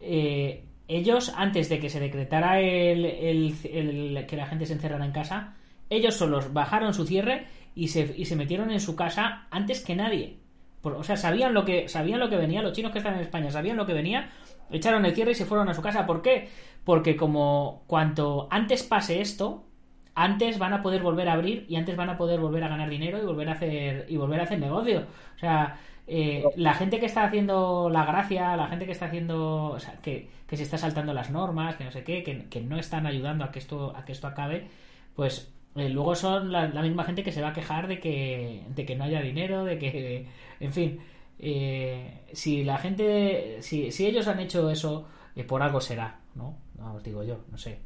eh, 0.00 0.62
ellos, 0.88 1.32
antes 1.36 1.68
de 1.68 1.80
que 1.80 1.90
se 1.90 1.98
decretara 1.98 2.60
el, 2.60 3.04
el- 3.04 3.54
el- 3.72 4.26
que 4.26 4.36
la 4.36 4.46
gente 4.46 4.66
se 4.66 4.74
encerrara 4.74 5.04
en 5.04 5.10
casa, 5.12 5.56
ellos 5.90 6.14
solos 6.14 6.52
bajaron 6.52 6.94
su 6.94 7.04
cierre 7.06 7.46
y 7.76 7.88
se, 7.88 8.12
y 8.16 8.24
se 8.24 8.34
metieron 8.34 8.72
en 8.72 8.80
su 8.80 8.96
casa 8.96 9.46
antes 9.50 9.84
que 9.84 9.94
nadie. 9.94 10.38
O 10.82 11.02
sea, 11.02 11.16
sabían 11.16 11.52
lo 11.52 11.64
que 11.64 11.88
sabían 11.88 12.20
lo 12.20 12.30
que 12.30 12.36
venía, 12.36 12.62
los 12.62 12.72
chinos 12.72 12.92
que 12.92 12.98
están 12.98 13.14
en 13.14 13.20
España 13.20 13.50
sabían 13.50 13.76
lo 13.76 13.86
que 13.86 13.92
venía, 13.92 14.30
echaron 14.70 15.04
el 15.04 15.14
cierre 15.14 15.32
y 15.32 15.34
se 15.34 15.44
fueron 15.44 15.68
a 15.68 15.74
su 15.74 15.82
casa. 15.82 16.06
¿Por 16.06 16.22
qué? 16.22 16.48
Porque 16.84 17.16
como 17.16 17.84
cuanto 17.86 18.48
antes 18.50 18.82
pase 18.82 19.20
esto, 19.20 19.66
antes 20.14 20.58
van 20.58 20.72
a 20.72 20.82
poder 20.82 21.02
volver 21.02 21.28
a 21.28 21.34
abrir 21.34 21.66
y 21.68 21.76
antes 21.76 21.96
van 21.96 22.08
a 22.08 22.16
poder 22.16 22.40
volver 22.40 22.64
a 22.64 22.68
ganar 22.68 22.88
dinero 22.88 23.18
y 23.18 23.26
volver 23.26 23.48
a 23.48 23.52
hacer 23.52 24.06
y 24.08 24.16
volver 24.16 24.40
a 24.40 24.44
hacer 24.44 24.58
negocio. 24.60 25.06
O 25.36 25.38
sea, 25.38 25.78
eh, 26.06 26.44
la 26.56 26.74
gente 26.74 27.00
que 27.00 27.06
está 27.06 27.24
haciendo 27.24 27.90
la 27.90 28.04
gracia, 28.04 28.56
la 28.56 28.68
gente 28.68 28.86
que 28.86 28.92
está 28.92 29.06
haciendo, 29.06 29.72
o 29.72 29.80
sea, 29.80 29.94
que, 30.00 30.30
que 30.46 30.56
se 30.56 30.62
está 30.62 30.78
saltando 30.78 31.12
las 31.12 31.30
normas, 31.30 31.76
que 31.76 31.84
no 31.84 31.90
sé 31.90 32.04
qué, 32.04 32.22
que, 32.22 32.48
que 32.48 32.60
no 32.60 32.78
están 32.78 33.06
ayudando 33.06 33.44
a 33.44 33.50
que 33.50 33.58
esto 33.58 33.94
a 33.96 34.04
que 34.04 34.12
esto 34.12 34.28
acabe, 34.28 34.68
pues 35.16 35.52
eh, 35.76 35.88
luego 35.90 36.14
son 36.14 36.52
la, 36.52 36.68
la 36.68 36.82
misma 36.82 37.04
gente 37.04 37.22
que 37.22 37.32
se 37.32 37.42
va 37.42 37.48
a 37.48 37.52
quejar 37.52 37.86
de 37.86 38.00
que 38.00 38.62
de 38.68 38.86
que 38.86 38.96
no 38.96 39.04
haya 39.04 39.20
dinero, 39.20 39.64
de 39.64 39.78
que, 39.78 40.26
en 40.60 40.72
fin, 40.72 41.00
eh, 41.38 42.22
si 42.32 42.64
la 42.64 42.78
gente, 42.78 43.58
si, 43.60 43.92
si 43.92 44.06
ellos 44.06 44.26
han 44.26 44.40
hecho 44.40 44.70
eso, 44.70 45.06
eh, 45.34 45.44
por 45.44 45.62
algo 45.62 45.80
será, 45.80 46.20
¿no? 46.34 46.56
No 46.78 46.94
os 46.94 47.02
digo 47.02 47.22
yo, 47.24 47.44
no 47.50 47.58
sé. 47.58 47.80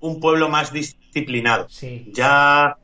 Un 0.00 0.20
pueblo 0.20 0.48
más 0.48 0.72
disciplinado. 0.72 1.66
sí. 1.68 2.12
Ya, 2.14 2.76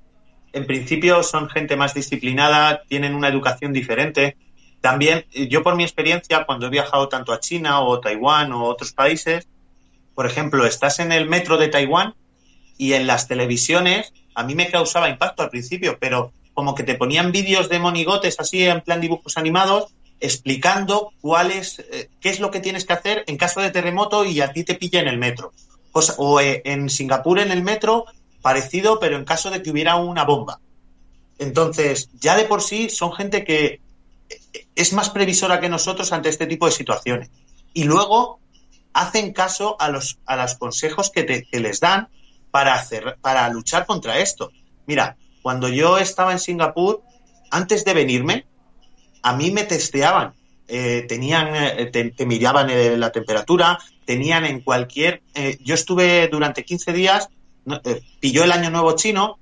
en 0.53 0.67
principio, 0.67 1.23
son 1.23 1.49
gente 1.49 1.77
más 1.77 1.95
disciplinada, 1.95 2.83
tienen 2.89 3.15
una 3.15 3.29
educación 3.29 3.73
diferente. 3.73 4.37
También, 4.81 5.25
yo 5.31 5.63
por 5.63 5.77
mi 5.77 5.85
experiencia, 5.85 6.45
cuando 6.45 6.67
he 6.67 6.71
viajado 6.71 7.09
tanto 7.09 7.33
a 7.33 7.41
China 7.41 7.81
o 7.81 8.01
Taiwán 8.01 8.53
o 8.53 8.65
otros 8.65 8.93
países, 8.93 9.49
por 10.15 10.27
ejemplo, 10.27 10.67
estás 10.67 10.99
en 10.99 11.13
el 11.13 11.29
metro 11.29 11.57
de 11.57 11.69
Taiwán 11.69 12.15
y 12.83 12.95
en 12.95 13.07
las 13.07 13.29
televisiones, 13.29 14.13
a 14.35 14.43
mí 14.45 14.55
me 14.55 14.71
causaba 14.71 15.09
impacto 15.09 15.43
al 15.43 15.51
principio, 15.51 15.99
pero 16.01 16.33
como 16.55 16.75
que 16.75 16.83
te 16.83 16.95
ponían 16.97 17.31
vídeos 17.33 17.69
de 17.69 17.79
monigotes 17.79 18.41
así 18.41 18.65
en 18.65 18.81
plan 18.81 19.01
dibujos 19.01 19.37
animados 19.37 19.93
explicando 20.21 21.13
cuál 21.21 21.51
es, 21.51 21.79
eh, 21.79 22.09
qué 22.21 22.29
es 22.31 22.41
lo 22.41 22.51
que 22.51 22.61
tienes 22.61 22.85
que 22.85 22.93
hacer 22.93 23.25
en 23.27 23.37
caso 23.37 23.61
de 23.61 23.71
terremoto 23.71 24.25
y 24.25 24.41
a 24.41 24.53
ti 24.53 24.65
te 24.65 24.75
pilla 24.75 25.01
en 25.01 25.09
el 25.09 25.19
metro. 25.19 25.53
Cosa- 25.93 26.15
o 26.19 26.41
eh, 26.41 26.63
en 26.65 26.89
Singapur 26.91 27.39
en 27.39 27.51
el 27.53 27.63
metro, 27.63 28.05
parecido, 28.41 28.99
pero 28.99 29.17
en 29.17 29.25
caso 29.25 29.51
de 29.51 29.63
que 29.63 29.71
hubiera 29.71 29.97
una 29.97 30.25
bomba. 30.25 30.59
Entonces, 31.39 32.09
ya 32.21 32.37
de 32.37 32.45
por 32.45 32.63
sí 32.63 32.89
son 32.91 33.13
gente 33.13 33.45
que 33.45 33.81
eh, 34.29 34.67
es 34.75 34.93
más 34.93 35.11
previsora 35.11 35.61
que 35.61 35.69
nosotros 35.69 36.13
ante 36.13 36.29
este 36.29 36.47
tipo 36.47 36.67
de 36.67 36.73
situaciones. 36.73 37.31
Y 37.75 37.85
luego 37.85 38.39
hacen 38.93 39.33
caso 39.33 39.77
a 39.81 39.89
los, 39.89 40.19
a 40.27 40.37
los 40.37 40.55
consejos 40.57 41.11
que, 41.11 41.23
te- 41.25 41.45
que 41.45 41.61
les 41.61 41.81
dan 41.81 42.09
para, 42.53 42.75
hacer, 42.75 43.17
para 43.21 43.49
luchar 43.49 43.87
contra 43.87 44.21
esto. 44.21 44.53
Mira, 44.87 45.17
cuando 45.43 45.69
yo 45.69 45.99
estaba 45.99 46.31
en 46.31 46.39
Singapur, 46.39 47.03
antes 47.51 47.85
de 47.85 47.95
venirme, 47.95 48.47
a 49.23 49.35
mí 49.35 49.51
me 49.51 49.65
testeaban. 49.65 50.35
Eh, 50.69 51.05
tenían, 51.09 51.55
eh, 51.55 51.87
te, 51.87 52.27
miraban 52.27 53.01
la 53.01 53.11
temperatura, 53.11 53.79
tenían 54.05 54.45
en 54.45 54.61
cualquier. 54.61 55.23
eh, 55.35 55.59
yo 55.63 55.75
estuve 55.75 56.29
durante 56.29 56.65
15 56.65 56.93
días, 56.93 57.29
pilló 58.21 58.45
el 58.45 58.53
año 58.53 58.71
nuevo 58.71 58.95
chino 58.97 59.39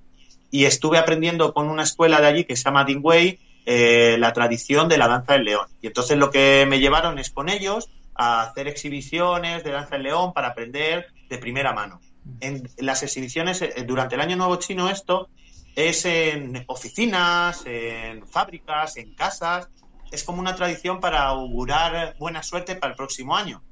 y 0.51 0.65
estuve 0.65 0.99
aprendiendo 0.99 1.53
con 1.53 1.69
una 1.69 1.83
escuela 1.83 2.21
de 2.21 2.27
allí 2.27 2.45
que 2.45 2.57
se 2.57 2.65
llama 2.65 2.85
Dingwei 2.85 3.39
la 3.67 4.33
tradición 4.33 4.89
de 4.89 4.99
la 4.99 5.07
danza 5.07 5.35
del 5.35 5.45
león. 5.45 5.69
Y 5.81 5.87
entonces 5.89 6.19
lo 6.19 6.31
que 6.31 6.67
me 6.69 6.81
llevaron 6.81 7.19
es 7.21 7.31
con 7.31 7.49
ellos 7.49 7.89
a 8.17 8.43
hacer 8.43 8.67
exhibiciones 8.67 9.63
de 9.63 9.71
danza 9.71 9.95
del 9.95 10.05
león 10.05 10.33
para 10.33 10.49
aprender 10.49 11.07
de 11.29 11.39
primera 11.39 11.73
mano. 11.73 12.01
En 12.41 12.63
las 12.79 13.03
exhibiciones 13.03 13.63
eh, 13.63 13.75
durante 13.87 14.15
el 14.15 14.21
año 14.21 14.37
nuevo 14.37 14.57
chino 14.57 14.89
esto 14.89 15.31
es 15.75 16.05
en 16.05 16.65
oficinas, 16.69 17.63
en 17.65 18.27
fábricas, 18.27 18.97
en 18.97 19.15
casas. 19.15 19.69
Es 20.11 20.25
como 20.25 20.41
una 20.41 20.55
tradición 20.57 21.01
para 21.01 21.23
augurar 21.25 22.15
buena 22.19 22.43
suerte 22.43 22.77
para 22.77 22.93
el 22.93 22.97
próximo 22.97 23.37
año. 23.37 23.63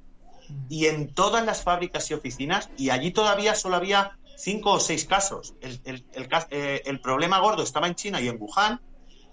Y 0.69 0.87
en 0.87 1.13
todas 1.13 1.45
las 1.45 1.63
fábricas 1.63 2.11
y 2.11 2.15
oficinas, 2.15 2.71
y 2.77 2.91
allí 2.91 3.13
todavía 3.13 3.55
solo 3.55 3.77
había 3.77 4.13
cinco 4.35 4.73
o 4.73 4.81
seis 4.81 5.05
casos. 5.07 5.55
El, 5.61 5.81
el- 5.85 6.07
el 6.13 6.29
eh, 6.51 6.83
el 6.87 7.01
problema 7.01 7.39
gordo 7.41 7.63
estaba 7.63 7.87
en 7.87 7.95
China 7.95 8.21
y 8.21 8.29
en 8.29 8.37
Wuhan, 8.41 8.81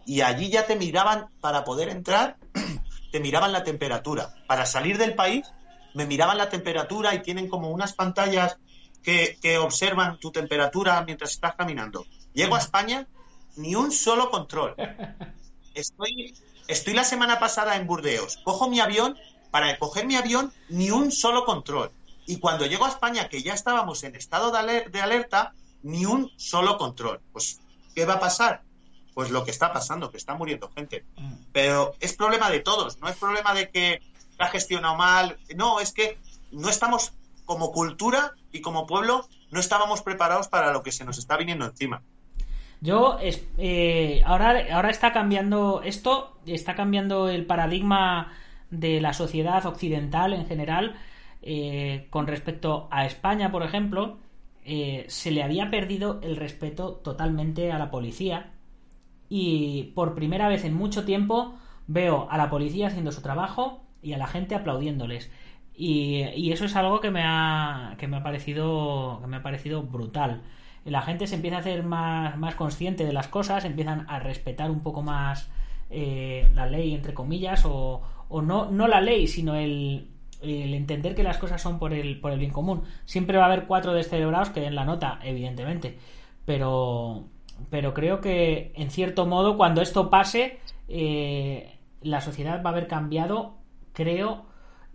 y 0.03 0.21
allí 0.21 0.49
ya 0.49 0.65
te 0.65 0.75
miraban 0.75 1.27
para 1.39 1.63
poder 1.63 1.89
entrar, 1.89 2.37
te 3.11 3.19
miraban 3.19 3.51
la 3.53 3.63
temperatura. 3.63 4.29
Para 4.45 4.65
salir 4.65 4.97
del 4.97 5.15
país, 5.15 5.53
me 5.93 6.05
miraban 6.05 6.37
la 6.37 6.49
temperatura 6.49 7.13
y 7.15 7.21
tienen 7.21 7.47
como 7.47 7.69
unas 7.69 7.93
pantallas 7.93 8.57
que, 9.05 9.37
que 9.41 9.57
observan 9.57 10.19
tu 10.19 10.31
temperatura 10.31 11.01
mientras 11.05 11.31
estás 11.31 11.55
caminando. 11.55 12.05
Llego 12.33 12.55
a 12.55 12.59
España, 12.59 13.07
ni 13.55 13.75
un 13.75 13.91
solo 13.91 14.29
control. 14.31 14.75
Estoy, 15.73 16.33
estoy 16.67 16.93
la 16.93 17.03
semana 17.03 17.39
pasada 17.39 17.75
en 17.75 17.85
Burdeos. 17.87 18.37
Cojo 18.43 18.69
mi 18.69 18.79
avión, 18.79 19.17
para 19.51 19.77
coger 19.77 20.05
mi 20.07 20.15
avión, 20.15 20.53
ni 20.69 20.89
un 20.91 21.11
solo 21.11 21.45
control. 21.45 21.91
Y 22.25 22.39
cuando 22.39 22.65
llego 22.65 22.85
a 22.85 22.89
España, 22.89 23.29
que 23.29 23.43
ya 23.43 23.53
estábamos 23.53 24.03
en 24.03 24.15
estado 24.15 24.51
de, 24.51 24.57
aler- 24.59 24.89
de 24.91 25.01
alerta, 25.01 25.53
ni 25.83 26.05
un 26.05 26.31
solo 26.37 26.77
control. 26.77 27.19
Pues, 27.33 27.59
¿qué 27.93 28.05
va 28.05 28.13
a 28.15 28.19
pasar? 28.19 28.63
Pues 29.13 29.29
lo 29.31 29.43
que 29.45 29.51
está 29.51 29.71
pasando, 29.71 30.11
que 30.11 30.17
está 30.17 30.33
muriendo 30.35 30.69
gente. 30.71 31.05
Pero 31.53 31.93
es 31.99 32.13
problema 32.13 32.49
de 32.49 32.61
todos, 32.61 32.99
no 32.99 33.07
es 33.09 33.15
problema 33.17 33.53
de 33.53 33.69
que 33.69 34.01
se 34.35 34.43
ha 34.43 34.47
gestionado 34.47 34.95
mal. 34.95 35.37
No, 35.55 35.79
es 35.79 35.91
que 35.91 36.17
no 36.51 36.69
estamos 36.69 37.11
como 37.45 37.71
cultura 37.71 38.33
y 38.55 38.61
como 38.61 38.85
pueblo, 38.87 39.27
no 39.51 39.59
estábamos 39.59 40.01
preparados 40.01 40.47
para 40.47 40.71
lo 40.71 40.81
que 40.81 40.91
se 40.91 41.05
nos 41.05 41.17
está 41.17 41.37
viniendo 41.37 41.65
encima. 41.65 42.01
Yo, 42.81 43.17
eh, 43.57 44.21
ahora, 44.25 44.63
ahora 44.71 44.89
está 44.89 45.11
cambiando 45.11 45.81
esto, 45.83 46.37
está 46.45 46.75
cambiando 46.75 47.29
el 47.29 47.45
paradigma 47.45 48.33
de 48.69 49.01
la 49.01 49.13
sociedad 49.13 49.65
occidental 49.65 50.33
en 50.33 50.45
general 50.45 50.95
eh, 51.41 52.07
con 52.09 52.27
respecto 52.27 52.87
a 52.91 53.05
España, 53.05 53.51
por 53.51 53.63
ejemplo. 53.63 54.17
eh, 54.65 55.05
se 55.07 55.31
le 55.31 55.43
había 55.43 55.69
perdido 55.69 56.19
el 56.23 56.35
respeto 56.35 56.93
totalmente 56.93 57.71
a 57.71 57.77
la 57.77 57.91
policía 57.91 58.51
y 59.29 59.91
por 59.95 60.15
primera 60.15 60.47
vez 60.47 60.65
en 60.65 60.73
mucho 60.73 61.05
tiempo 61.05 61.55
veo 61.87 62.27
a 62.31 62.37
la 62.37 62.49
policía 62.49 62.87
haciendo 62.87 63.11
su 63.11 63.21
trabajo 63.21 63.83
y 64.01 64.13
a 64.13 64.17
la 64.17 64.27
gente 64.27 64.55
aplaudiéndoles. 64.55 65.31
Y, 65.77 66.51
eso 66.51 66.65
es 66.65 66.75
algo 66.75 67.01
que 67.01 67.11
me 67.11 67.21
ha, 67.23 67.95
que 67.97 68.07
me 68.07 68.17
ha 68.17 68.23
parecido 68.23 69.19
que 69.21 69.27
me 69.27 69.37
ha 69.37 69.43
parecido 69.43 69.83
brutal. 69.83 70.41
La 70.85 71.01
gente 71.01 71.27
se 71.27 71.35
empieza 71.35 71.57
a 71.57 71.59
hacer 71.59 71.83
más, 71.83 72.37
más 72.37 72.55
consciente 72.55 73.05
de 73.05 73.13
las 73.13 73.27
cosas, 73.27 73.65
empiezan 73.65 74.05
a 74.09 74.19
respetar 74.19 74.69
un 74.71 74.81
poco 74.81 75.01
más 75.01 75.49
eh, 75.89 76.49
la 76.53 76.67
ley, 76.67 76.93
entre 76.93 77.13
comillas, 77.13 77.65
o, 77.65 78.01
o 78.29 78.41
no, 78.41 78.71
no 78.71 78.87
la 78.87 79.01
ley, 79.01 79.27
sino 79.27 79.55
el, 79.55 80.09
el 80.41 80.73
entender 80.73 81.15
que 81.15 81.23
las 81.23 81.37
cosas 81.37 81.61
son 81.61 81.79
por 81.79 81.93
el, 81.93 82.19
por 82.19 82.31
el 82.31 82.39
bien 82.39 82.51
común. 82.51 82.83
Siempre 83.05 83.37
va 83.37 83.43
a 83.43 83.47
haber 83.47 83.65
cuatro 83.65 83.93
descerebrados 83.93 84.49
que 84.49 84.61
den 84.61 84.75
la 84.75 84.85
nota, 84.85 85.19
evidentemente. 85.23 85.97
Pero, 86.45 87.25
pero 87.69 87.93
creo 87.93 88.21
que, 88.21 88.71
en 88.75 88.91
cierto 88.91 89.25
modo, 89.25 89.57
cuando 89.57 89.81
esto 89.81 90.09
pase, 90.09 90.59
eh, 90.87 91.77
la 92.01 92.21
sociedad 92.21 92.61
va 92.63 92.69
a 92.69 92.73
haber 92.73 92.87
cambiado, 92.87 93.55
creo, 93.93 94.45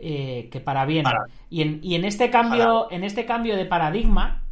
eh, 0.00 0.48
que 0.50 0.60
para 0.60 0.84
bien. 0.86 1.04
Y, 1.48 1.62
en, 1.62 1.80
y 1.82 1.94
en 1.94 2.04
este 2.04 2.30
cambio, 2.30 2.90
en 2.90 3.04
este 3.04 3.26
cambio 3.26 3.56
de 3.56 3.66
paradigma, 3.66 4.42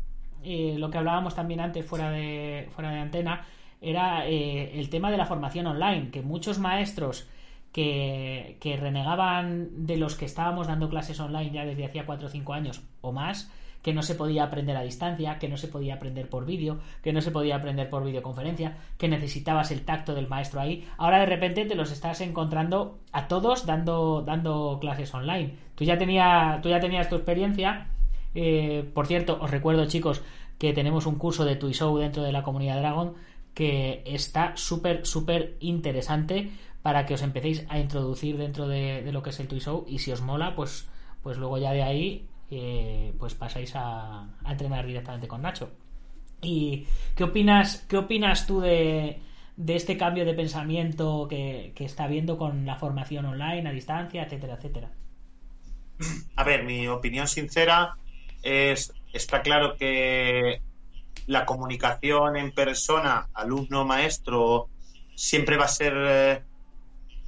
eh, 0.43 0.77
lo 0.79 0.91
que 0.91 0.99
hablábamos 0.99 1.35
también 1.35 1.61
antes 1.61 1.85
fuera 1.85 2.11
de, 2.11 2.69
fuera 2.71 2.91
de 2.91 3.01
antena, 3.01 3.47
era 3.81 4.27
el 4.27 4.91
tema 4.91 5.11
de 5.11 5.17
la 5.17 5.25
formación 5.25 5.67
online, 5.69 6.11
que 6.11 6.21
muchos 6.23 6.59
maestros 6.59 7.29
que, 7.73 8.79
renegaban 8.81 9.87
de 9.87 9.97
los 9.97 10.15
que 10.15 10.25
estábamos 10.25 10.67
dando 10.67 10.89
clases 10.89 11.21
online 11.21 11.51
ya 11.53 11.65
desde 11.65 11.85
hacía 11.85 12.07
4 12.07 12.27
o 12.27 12.31
5 12.31 12.53
años 12.53 12.83
o 13.01 13.13
más, 13.13 13.53
que 13.83 13.93
no 13.93 14.03
se 14.03 14.15
podía 14.15 14.45
aprender 14.45 14.77
a 14.77 14.83
distancia, 14.83 15.39
que 15.39 15.49
no 15.49 15.57
se 15.57 15.69
podía 15.69 15.95
aprender 15.95 16.29
por 16.29 16.45
vídeo, 16.45 16.79
que 17.03 17.13
no 17.13 17.21
se 17.21 17.31
podía 17.31 17.57
aprender 17.57 17.89
por 17.89 18.05
videoconferencia, 18.05 18.77
que 18.97 19.09
necesitabas 19.09 19.71
el 19.71 19.85
tacto 19.85 20.15
del 20.15 20.29
maestro 20.29 20.61
ahí. 20.61 20.87
Ahora 20.97 21.21
de 21.21 21.27
repente 21.27 21.65
te 21.65 21.75
los 21.75 21.91
estás 21.91 22.21
encontrando 22.21 22.99
a 23.13 23.29
todos 23.29 23.67
dando, 23.67 24.23
dando 24.23 24.79
clases 24.81 25.13
online. 25.15 25.55
Tú 25.75 25.85
ya, 25.85 25.97
tenía, 25.99 26.61
tú 26.63 26.69
ya 26.69 26.81
tenías 26.81 27.09
tu 27.09 27.17
experiencia. 27.17 27.89
Eh, 28.35 28.89
por 28.95 29.07
cierto, 29.07 29.39
os 29.41 29.51
recuerdo 29.51 29.87
chicos 29.87 30.23
que 30.59 30.73
tenemos 30.73 31.07
un 31.07 31.17
curso 31.17 31.45
de 31.45 31.57
Tuisou 31.57 31.99
dentro 31.99 32.23
de 32.23 32.33
la 32.33 32.43
comunidad 32.43 32.79
Dragon 32.79 33.15
que 33.55 34.03
está 34.07 34.57
súper, 34.57 35.07
súper 35.07 35.57
interesante 35.61 36.53
para 36.83 37.07
que 37.07 37.15
os 37.15 37.23
empecéis 37.23 37.67
a 37.69 37.79
introducir 37.79 38.37
dentro 38.37 38.69
de, 38.69 39.11
lo 39.11 39.23
que 39.23 39.31
es 39.31 39.41
el 39.41 39.49
Show 39.49 39.85
y 39.89 39.99
si 39.99 40.13
os 40.13 40.21
mola, 40.21 40.55
pues, 40.55 40.89
pues 41.23 41.39
luego 41.39 41.59
ya 41.59 41.73
de 41.73 41.83
ahí 41.83 42.29
eh, 42.51 43.15
pues 43.19 43.35
pasáis 43.35 43.73
a, 43.75 44.29
entrenar 44.47 44.87
directamente 44.87 45.29
con 45.29 45.43
Nacho. 45.43 45.71
¿Y 46.41 46.87
qué 47.17 47.25
opinas, 47.25 47.85
qué 47.89 47.97
opinas 47.97 48.47
tú 48.47 48.61
de, 48.61 49.21
este 49.67 49.97
cambio 49.97 50.25
de 50.25 50.35
pensamiento 50.35 51.27
que, 51.29 51.73
que 51.75 51.85
está 51.85 52.05
habiendo 52.05 52.39
con 52.39 52.65
la 52.65 52.77
formación 52.77 53.27
online, 53.27 53.69
a 53.69 53.73
distancia, 53.73 54.23
etcétera, 54.23 54.55
etcétera? 54.55 54.91
A 56.37 56.45
ver, 56.45 56.65
mi 56.65 56.87
opinión 56.87 57.27
sincera 57.27 57.97
es, 58.43 58.93
está 59.13 59.43
claro 59.43 59.77
que 59.77 60.63
la 61.27 61.45
comunicación 61.45 62.37
en 62.37 62.53
persona, 62.53 63.29
alumno-maestro, 63.35 64.69
siempre 65.15 65.57
va 65.57 65.65
a 65.65 65.69
ser 65.69 65.95
eh, 65.97 66.43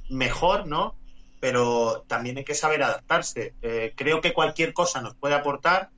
mejor, 0.09 0.67
¿no? 0.67 0.95
Pero 1.41 2.05
también 2.07 2.37
hay 2.37 2.45
que 2.45 2.55
saber 2.55 2.81
adaptarse. 2.83 3.53
Eh, 3.61 3.93
creo 3.97 4.21
que 4.21 4.31
cualquier 4.31 4.73
cosa 4.73 5.01
nos 5.01 5.15
puede 5.15 5.35
aportar 5.35 5.89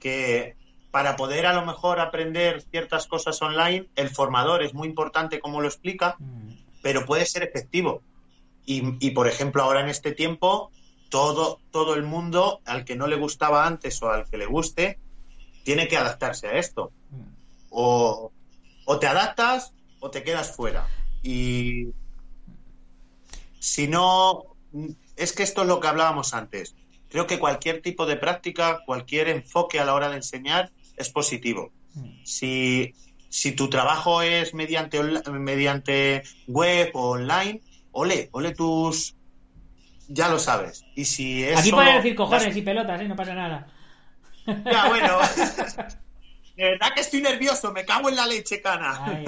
que 0.00 0.56
para 0.90 1.16
poder 1.16 1.46
a 1.46 1.52
lo 1.52 1.64
mejor 1.64 2.00
aprender 2.00 2.62
ciertas 2.62 3.06
cosas 3.06 3.40
online, 3.42 3.86
el 3.94 4.10
formador 4.10 4.62
es 4.62 4.74
muy 4.74 4.88
importante 4.88 5.38
como 5.38 5.60
lo 5.60 5.68
explica, 5.68 6.16
mm. 6.18 6.52
pero 6.82 7.04
puede 7.04 7.26
ser 7.26 7.42
efectivo. 7.42 8.02
Y, 8.72 9.10
por 9.10 9.26
ejemplo, 9.26 9.64
ahora 9.64 9.80
en 9.80 9.88
este 9.88 10.12
tiempo, 10.12 10.70
todo, 11.08 11.58
todo 11.72 11.94
el 11.94 12.04
mundo, 12.04 12.60
al 12.64 12.84
que 12.84 12.94
no 12.94 13.08
le 13.08 13.16
gustaba 13.16 13.66
antes 13.66 14.00
o 14.00 14.10
al 14.10 14.30
que 14.30 14.38
le 14.38 14.46
guste, 14.46 14.96
tiene 15.64 15.88
que 15.88 15.96
adaptarse 15.96 16.46
a 16.46 16.52
esto. 16.52 16.92
Mm. 17.10 17.22
O, 17.70 18.30
o 18.84 18.98
te 19.00 19.08
adaptas 19.08 19.72
o 19.98 20.10
te 20.10 20.22
quedas 20.22 20.54
fuera. 20.54 20.86
Y 21.20 21.88
si 23.58 23.88
no, 23.88 24.49
es 25.16 25.32
que 25.32 25.42
esto 25.42 25.62
es 25.62 25.68
lo 25.68 25.80
que 25.80 25.88
hablábamos 25.88 26.34
antes. 26.34 26.74
Creo 27.08 27.26
que 27.26 27.38
cualquier 27.38 27.82
tipo 27.82 28.06
de 28.06 28.16
práctica, 28.16 28.80
cualquier 28.86 29.28
enfoque 29.28 29.80
a 29.80 29.84
la 29.84 29.94
hora 29.94 30.08
de 30.08 30.16
enseñar 30.16 30.70
es 30.96 31.10
positivo. 31.10 31.72
Si, 32.24 32.94
si 33.28 33.52
tu 33.52 33.68
trabajo 33.68 34.22
es 34.22 34.54
mediante, 34.54 35.02
mediante 35.30 36.22
web 36.46 36.90
o 36.94 37.10
online, 37.10 37.60
ole, 37.92 38.28
ole 38.32 38.54
tus... 38.54 39.16
Ya 40.08 40.28
lo 40.28 40.38
sabes. 40.38 40.84
Y 40.96 41.04
si 41.04 41.44
es 41.44 41.58
Aquí 41.58 41.70
puedes 41.70 41.94
decir 41.94 42.16
cojones 42.16 42.56
y 42.56 42.62
pelotas, 42.62 43.00
¿eh? 43.00 43.08
no 43.08 43.14
pasa 43.14 43.34
nada. 43.34 43.68
Ya, 44.46 44.88
bueno. 44.88 45.18
de 46.56 46.64
verdad 46.64 46.88
que 46.94 47.00
estoy 47.00 47.22
nervioso, 47.22 47.72
me 47.72 47.84
cago 47.84 48.08
en 48.08 48.16
la 48.16 48.26
leche, 48.26 48.60
cana 48.60 49.22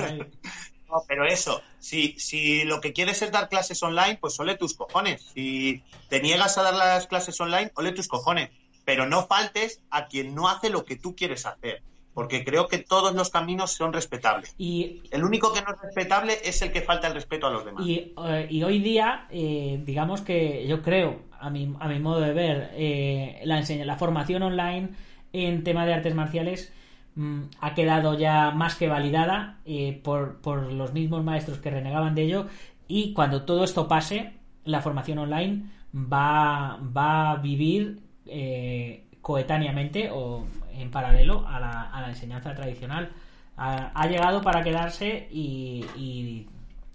pero 1.06 1.26
eso, 1.26 1.62
si, 1.78 2.18
si 2.18 2.64
lo 2.64 2.80
que 2.80 2.92
quieres 2.92 3.22
es 3.22 3.32
dar 3.32 3.48
clases 3.48 3.82
online, 3.82 4.18
pues 4.20 4.38
ole 4.40 4.56
tus 4.56 4.74
cojones. 4.74 5.22
Si 5.34 5.82
te 6.08 6.20
niegas 6.20 6.58
a 6.58 6.62
dar 6.62 6.74
las 6.74 7.06
clases 7.06 7.40
online, 7.40 7.72
ole 7.74 7.92
tus 7.92 8.08
cojones. 8.08 8.50
Pero 8.84 9.06
no 9.06 9.26
faltes 9.26 9.80
a 9.90 10.06
quien 10.06 10.34
no 10.34 10.48
hace 10.48 10.70
lo 10.70 10.84
que 10.84 10.96
tú 10.96 11.14
quieres 11.14 11.46
hacer. 11.46 11.82
Porque 12.14 12.44
creo 12.44 12.68
que 12.68 12.78
todos 12.78 13.14
los 13.14 13.30
caminos 13.30 13.72
son 13.72 13.92
respetables. 13.92 14.54
Y 14.58 15.00
el 15.10 15.24
único 15.24 15.52
que 15.52 15.62
no 15.62 15.72
es 15.74 15.80
respetable 15.80 16.38
es 16.44 16.60
el 16.60 16.70
que 16.70 16.82
falta 16.82 17.08
el 17.08 17.14
respeto 17.14 17.46
a 17.46 17.50
los 17.50 17.64
demás. 17.64 17.86
Y, 17.86 18.12
eh, 18.18 18.64
hoy 18.64 18.80
día, 18.80 19.26
eh, 19.30 19.80
digamos 19.84 20.20
que 20.20 20.66
yo 20.66 20.82
creo, 20.82 21.20
a 21.40 21.48
mi, 21.48 21.74
a 21.80 21.88
mi 21.88 21.98
modo 22.00 22.20
de 22.20 22.34
ver, 22.34 22.70
eh, 22.74 23.40
la, 23.44 23.62
la 23.62 23.96
formación 23.96 24.42
online 24.42 24.90
en 25.32 25.64
tema 25.64 25.86
de 25.86 25.94
artes 25.94 26.14
marciales 26.14 26.70
Mm, 27.14 27.42
ha 27.60 27.74
quedado 27.74 28.18
ya 28.18 28.52
más 28.52 28.76
que 28.76 28.88
validada 28.88 29.58
eh, 29.66 30.00
por, 30.02 30.40
por, 30.40 30.72
los 30.72 30.94
mismos 30.94 31.22
maestros 31.22 31.58
que 31.58 31.70
renegaban 31.70 32.14
de 32.14 32.22
ello 32.22 32.46
y 32.88 33.12
cuando 33.12 33.42
todo 33.42 33.64
esto 33.64 33.86
pase 33.86 34.32
la 34.64 34.80
formación 34.80 35.18
online 35.18 35.64
va, 35.94 36.78
va 36.96 37.32
a 37.32 37.36
vivir 37.36 38.00
eh, 38.26 39.04
coetáneamente 39.20 40.10
o 40.10 40.46
en 40.74 40.90
paralelo 40.90 41.46
a 41.46 41.60
la, 41.60 41.82
a 41.82 42.00
la 42.00 42.08
enseñanza 42.08 42.54
tradicional. 42.54 43.10
Ha, 43.56 44.08
llegado 44.08 44.40
para 44.40 44.64
quedarse 44.64 45.28
y, 45.30 45.84
y, 45.96 46.48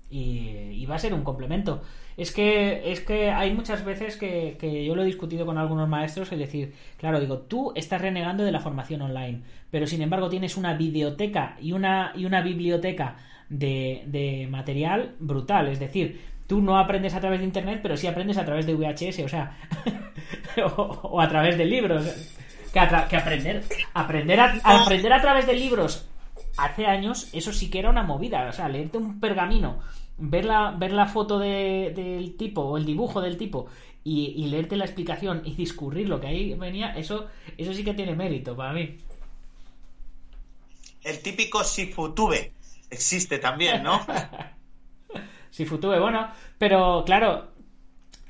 y 0.10 0.86
va 0.86 0.96
a 0.96 1.00
ser 1.00 1.14
un 1.14 1.24
complemento. 1.24 1.82
Es 2.18 2.32
que, 2.32 2.92
es 2.92 3.02
que 3.02 3.30
hay 3.30 3.54
muchas 3.54 3.86
veces 3.86 4.18
que, 4.18 4.84
yo 4.84 4.96
lo 4.96 5.04
he 5.04 5.06
discutido 5.06 5.46
con 5.46 5.60
algunos 5.60 5.88
maestros, 5.88 6.32
es 6.32 6.40
decir, 6.40 6.74
claro, 6.98 7.20
digo, 7.20 7.42
tú 7.42 7.72
estás 7.76 8.02
renegando 8.02 8.44
de 8.44 8.52
la 8.52 8.60
formación 8.60 9.04
online, 9.04 9.42
pero 9.70 9.86
sin 9.86 10.02
embargo 10.02 10.28
tienes 10.28 10.58
una 10.58 10.74
videoteca 10.74 11.58
y 11.62 11.74
una, 11.74 12.14
y 12.16 12.26
una 12.26 12.42
biblioteca 12.42 13.18
de, 13.50 14.48
material 14.50 15.14
brutal, 15.20 15.68
es 15.68 15.80
decir, 15.80 16.20
tú 16.48 16.60
no 16.60 16.80
aprendes 16.80 17.14
a 17.14 17.20
través 17.20 17.40
de 17.40 17.46
internet, 17.46 17.82
pero 17.84 17.96
sí 17.96 18.08
aprendes 18.08 18.40
a 18.40 18.46
través 18.46 18.66
de 18.66 18.74
VHS, 18.74 19.20
o 19.20 19.30
sea, 19.30 19.56
o, 20.76 21.22
a 21.22 21.30
través 21.30 21.56
de 21.56 21.66
libros. 21.66 22.04
Que, 22.74 22.82
que 23.10 23.16
aprender, 23.16 23.64
aprender 23.94 24.40
a, 24.40 24.60
aprender 24.64 25.14
a 25.14 25.22
través 25.22 25.46
de 25.46 25.54
libros 25.54 26.10
hace 26.58 26.88
años, 26.88 27.30
eso 27.32 27.54
sí 27.54 27.70
que 27.70 27.80
era 27.80 27.92
una 27.92 28.04
movida, 28.04 28.48
o 28.50 28.52
sea, 28.52 28.68
leerte 28.68 28.98
un 28.98 29.20
pergamino 29.20 29.80
ver 30.18 30.46
la, 30.46 30.72
ver 30.72 30.94
la 30.94 31.08
foto 31.08 31.40
del 31.40 32.36
tipo 32.38 32.62
o 32.62 32.78
el 32.78 32.86
dibujo 32.86 33.22
del 33.22 33.38
tipo 33.38 33.68
y, 34.04 34.48
leerte 34.48 34.78
la 34.78 34.86
explicación 34.86 35.42
y 35.44 35.54
discurrir 35.56 36.08
lo 36.08 36.22
que 36.22 36.28
ahí 36.28 36.54
venía, 36.54 36.94
eso, 36.98 37.28
eso 37.58 37.74
sí 37.74 37.84
que 37.84 37.94
tiene 37.94 38.16
mérito 38.16 38.56
para 38.56 38.72
mí. 38.72 38.98
El 41.04 41.22
típico 41.22 41.64
Sifutube 41.64 42.54
existe 42.90 43.38
también, 43.38 43.84
¿no? 43.84 44.06
Sifutube, 45.52 46.00
bueno, 46.00 46.30
pero 46.58 47.04
claro, 47.06 47.50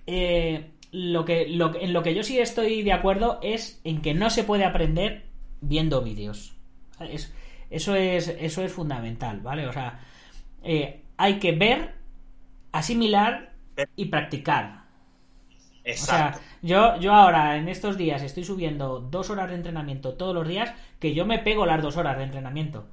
eh, 0.07 0.71
lo 0.91 1.25
que, 1.25 1.47
lo, 1.47 1.75
en 1.79 1.93
lo 1.93 2.01
que 2.01 2.15
yo 2.15 2.23
sí 2.23 2.39
estoy 2.39 2.81
de 2.81 2.93
acuerdo 2.93 3.39
es 3.43 3.79
en 3.83 4.01
que 4.01 4.15
no 4.15 4.31
se 4.31 4.43
puede 4.43 4.65
aprender 4.65 5.27
viendo 5.61 6.01
vídeos. 6.01 6.55
eso, 7.69 7.95
es, 7.95 8.29
eso 8.29 8.63
es 8.63 8.71
fundamental, 8.71 9.41
¿vale? 9.41 9.67
O 9.67 9.73
sea, 9.73 9.99
eh, 10.63 11.03
hay 11.18 11.39
que 11.39 11.51
ver, 11.51 11.95
asimilar 12.72 13.53
y 13.95 14.05
practicar. 14.05 14.86
Exacto. 15.84 16.39
O 16.39 16.41
sea, 16.41 16.47
yo, 16.61 16.99
yo 16.99 17.13
ahora 17.13 17.57
en 17.57 17.70
estos 17.70 17.97
días 17.97 18.22
estoy 18.22 18.43
subiendo 18.43 18.99
dos 18.99 19.30
horas 19.30 19.49
de 19.49 19.55
entrenamiento 19.55 20.15
todos 20.15 20.36
los 20.36 20.47
días 20.47 20.74
que 20.99 21.13
yo 21.13 21.26
me 21.26 21.39
pego 21.39 21.65
las 21.65 21.82
dos 21.82 21.97
horas 21.97 22.18
de 22.18 22.24
entrenamiento. 22.24 22.88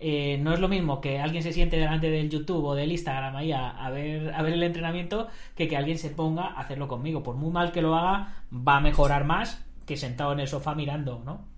Eh, 0.00 0.38
no 0.40 0.54
es 0.54 0.60
lo 0.60 0.68
mismo 0.68 1.00
que 1.00 1.18
alguien 1.18 1.42
se 1.42 1.52
siente 1.52 1.76
delante 1.76 2.08
del 2.08 2.30
YouTube 2.30 2.64
o 2.64 2.74
del 2.74 2.92
Instagram 2.92 3.34
ahí 3.34 3.50
a, 3.52 3.90
ver, 3.90 4.32
a 4.32 4.42
ver 4.42 4.52
el 4.52 4.62
entrenamiento 4.62 5.26
que 5.56 5.66
que 5.66 5.76
alguien 5.76 5.98
se 5.98 6.10
ponga 6.10 6.46
a 6.46 6.60
hacerlo 6.60 6.86
conmigo. 6.86 7.22
Por 7.22 7.36
muy 7.36 7.50
mal 7.50 7.72
que 7.72 7.82
lo 7.82 7.96
haga, 7.96 8.44
va 8.52 8.76
a 8.76 8.80
mejorar 8.80 9.24
más 9.24 9.64
que 9.86 9.96
sentado 9.96 10.32
en 10.32 10.40
el 10.40 10.48
sofá 10.48 10.74
mirando, 10.74 11.22
¿no? 11.24 11.57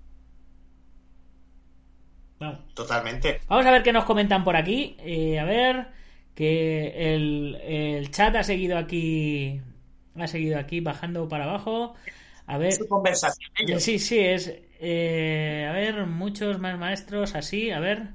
Vamos. 2.41 2.61
Totalmente. 2.75 3.41
Vamos 3.49 3.67
a 3.67 3.71
ver 3.71 3.83
qué 3.83 3.93
nos 3.93 4.05
comentan 4.05 4.45
por 4.45 4.57
aquí. 4.57 4.97
Eh, 5.01 5.39
a 5.39 5.45
ver, 5.45 5.89
que 6.35 7.15
el, 7.15 7.57
el 7.63 8.11
chat 8.11 8.35
ha 8.37 8.43
seguido 8.43 8.79
aquí, 8.79 9.61
ha 10.17 10.27
seguido 10.27 10.59
aquí 10.59 10.81
bajando 10.81 11.29
para 11.29 11.45
abajo. 11.45 11.95
A 12.47 12.59
ver, 12.59 12.73
Su 12.73 12.89
conversación. 12.89 13.51
ellos. 13.59 13.83
sí, 13.83 13.99
sí, 13.99 14.19
es. 14.19 14.49
eh, 14.81 15.67
a 15.69 15.73
ver, 15.73 16.07
muchos 16.07 16.59
más 16.59 16.79
maestros 16.79 17.35
así, 17.35 17.71
a 17.71 17.81
ver. 17.81 18.09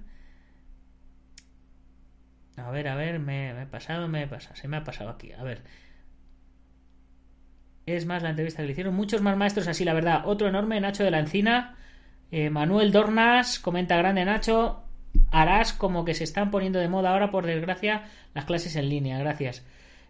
A 2.57 2.69
ver, 2.71 2.87
a 2.89 2.95
ver, 2.95 3.19
me, 3.19 3.53
me 3.53 3.61
he 3.63 3.65
pasado, 3.65 4.07
me 4.09 4.23
he 4.23 4.27
pasado, 4.27 4.55
se 4.55 4.67
me 4.67 4.77
ha 4.77 4.83
pasado 4.83 5.09
aquí, 5.09 5.31
a 5.33 5.43
ver. 5.43 5.63
Es 7.85 8.05
más 8.05 8.23
la 8.23 8.29
entrevista 8.31 8.61
que 8.61 8.67
le 8.67 8.71
hicieron. 8.73 8.95
Muchos 8.95 9.21
más 9.21 9.37
maestros 9.37 9.67
así, 9.67 9.85
la 9.85 9.93
verdad. 9.93 10.23
Otro 10.25 10.47
enorme, 10.47 10.79
Nacho 10.81 11.03
de 11.03 11.11
la 11.11 11.19
Encina. 11.19 11.77
Eh, 12.37 12.49
Manuel 12.49 12.91
Dornas, 12.91 13.59
comenta 13.59 13.95
grande 13.95 14.25
Nacho. 14.25 14.83
Harás 15.31 15.71
como 15.71 16.03
que 16.03 16.13
se 16.13 16.25
están 16.25 16.51
poniendo 16.51 16.79
de 16.79 16.89
moda 16.89 17.11
ahora, 17.11 17.31
por 17.31 17.45
desgracia, 17.45 18.09
las 18.33 18.43
clases 18.43 18.75
en 18.75 18.89
línea. 18.89 19.17
Gracias. 19.19 19.65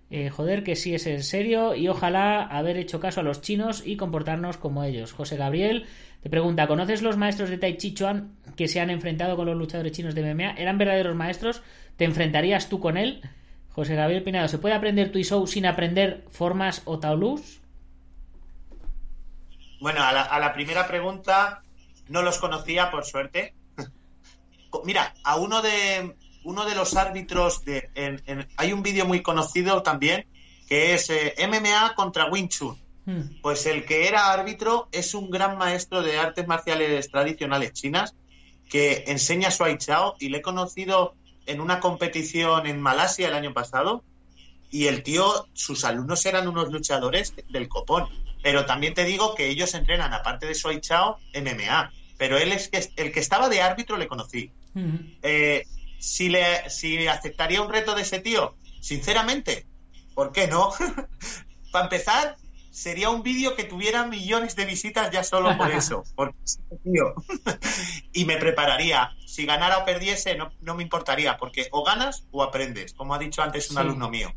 Eh, 0.09 0.32
joder, 0.32 0.63
que 0.63 0.76
sí 0.76 0.95
es 0.95 1.05
en 1.05 1.21
serio 1.21 1.76
y 1.76 1.88
ojalá 1.88 2.41
haber 2.41 2.78
hecho 2.78 2.99
caso 2.99 3.19
a 3.19 3.23
los 3.23 3.41
chinos 3.41 3.84
y 3.86 3.95
comportarnos 3.95 4.57
como 4.57 4.84
ellos. 4.84 5.13
José 5.13 5.38
Gabriel 5.38 5.86
te 6.23 6.32
pregunta, 6.32 6.65
¿conoces 6.65 7.03
los 7.03 7.15
maestros 7.15 7.51
de 7.51 7.59
Tai 7.59 7.78
Chi 7.78 7.93
Chuan 7.93 8.38
que 8.55 8.67
se 8.67 8.82
han 8.82 8.89
enfrentado 8.89 9.36
con 9.36 9.45
los 9.45 9.55
luchadores 9.55 9.91
chinos 9.91 10.15
de 10.15 10.23
MMA? 10.23 10.53
¿Eran 10.53 10.80
verdaderos 10.80 11.15
maestros? 11.15 11.61
¿Te 11.95 12.05
enfrentarías 12.05 12.69
tú 12.69 12.80
con 12.80 12.97
él? 12.97 13.21
José 13.69 13.93
Gabriel 13.93 14.23
Pinado, 14.23 14.47
¿se 14.47 14.57
puede 14.57 14.73
aprender 14.73 15.11
Tuisou 15.11 15.45
sin 15.45 15.67
aprender 15.67 16.26
formas 16.32 16.82
o 16.86 16.97
taolus? 16.97 17.61
Bueno, 19.80 20.01
a 20.01 20.11
la, 20.11 20.23
a 20.23 20.39
la 20.39 20.53
primera 20.53 20.88
pregunta 20.88 21.61
no 22.08 22.22
los 22.22 22.38
conocía, 22.39 22.91
por 22.91 23.06
suerte. 23.06 23.53
Mira, 24.84 25.14
a 25.24 25.38
uno 25.38 25.62
de 25.62 26.16
uno 26.43 26.66
de 26.66 26.76
los 26.76 26.95
árbitros 26.95 27.64
de 27.66 27.89
en- 27.95 28.22
en- 28.28 28.47
hay 28.58 28.72
un 28.72 28.84
vídeo 28.84 29.06
muy 29.06 29.24
conocido 29.24 29.82
también 29.82 30.28
que 30.68 30.93
es 30.93 31.10
eh, 31.10 31.34
MMA 31.39 31.95
contra 31.95 32.26
Wing 32.30 32.49
Chun. 32.49 32.78
Hmm. 33.06 33.39
Pues 33.41 33.66
el 33.66 33.86
que 33.86 34.08
era 34.08 34.32
árbitro 34.32 34.88
es 34.91 35.14
un 35.14 35.30
gran 35.32 35.58
maestro 35.58 36.01
de 36.03 36.18
artes 36.20 36.45
marciales 36.47 37.10
tradicionales 37.10 37.74
chinas 37.74 38.16
que 38.70 39.06
enseña 39.08 39.49
Suai 39.49 39.78
Chao 39.78 40.16
y 40.20 40.30
le 40.30 40.39
he 40.39 40.41
conocido 40.41 41.16
en 41.45 41.62
una 41.62 41.80
competición 41.80 42.66
en 42.68 42.80
Malasia 42.82 43.28
el 43.28 43.34
año 43.36 43.53
pasado 43.53 44.03
y 44.72 44.88
el 44.88 45.03
tío, 45.03 45.47
sus 45.53 45.86
alumnos 45.86 46.26
eran 46.26 46.47
unos 46.47 46.72
luchadores 46.72 47.34
del 47.49 47.68
copón. 47.70 48.08
Pero 48.46 48.68
también 48.68 48.93
te 48.93 49.06
digo 49.06 49.34
que 49.34 49.48
ellos 49.48 49.74
entrenan, 49.74 50.14
aparte 50.14 50.46
de 50.46 50.54
Suai 50.54 50.80
Chao, 50.80 51.18
MMA. 51.34 51.91
Pero 52.16 52.38
él 52.38 52.52
es 52.52 52.70
que 52.70 52.88
el 52.96 53.12
que 53.12 53.20
estaba 53.20 53.50
de 53.50 53.64
árbitro 53.64 53.98
le 53.98 54.08
conocí. 54.08 54.52
Eh, 55.24 55.64
si, 55.98 56.30
le, 56.30 56.70
si 56.70 57.08
aceptaría 57.08 57.60
un 57.64 57.74
reto 57.74 57.96
de 57.96 58.04
ese 58.04 58.20
tío, 58.20 58.56
sinceramente, 58.82 59.66
¿por 60.14 60.32
qué 60.32 60.46
no? 60.48 60.72
Para 61.72 61.86
empezar, 61.86 62.36
sería 62.70 63.10
un 63.10 63.24
vídeo 63.24 63.56
que 63.56 63.64
tuviera 63.64 64.06
millones 64.06 64.56
de 64.56 64.66
visitas 64.66 65.10
ya 65.10 65.24
solo 65.24 65.58
por 65.58 65.72
eso. 65.82 66.04
Porque 66.16 66.38
tío. 66.84 67.16
y 68.14 68.26
me 68.26 68.38
prepararía. 68.38 69.16
Si 69.26 69.48
ganara 69.48 69.80
o 69.80 69.86
perdiese, 69.86 70.36
no, 70.36 70.52
no 70.62 70.76
me 70.76 70.84
importaría, 70.84 71.36
porque 71.38 71.68
o 71.72 71.84
ganas 71.84 72.28
o 72.30 72.43
aprendes, 72.43 72.93
como 72.93 73.16
ha 73.16 73.18
dicho 73.18 73.41
antes 73.41 73.72
un 73.72 73.78
Sí. 73.78 73.82
alumno 73.82 74.08
mío. 74.08 74.32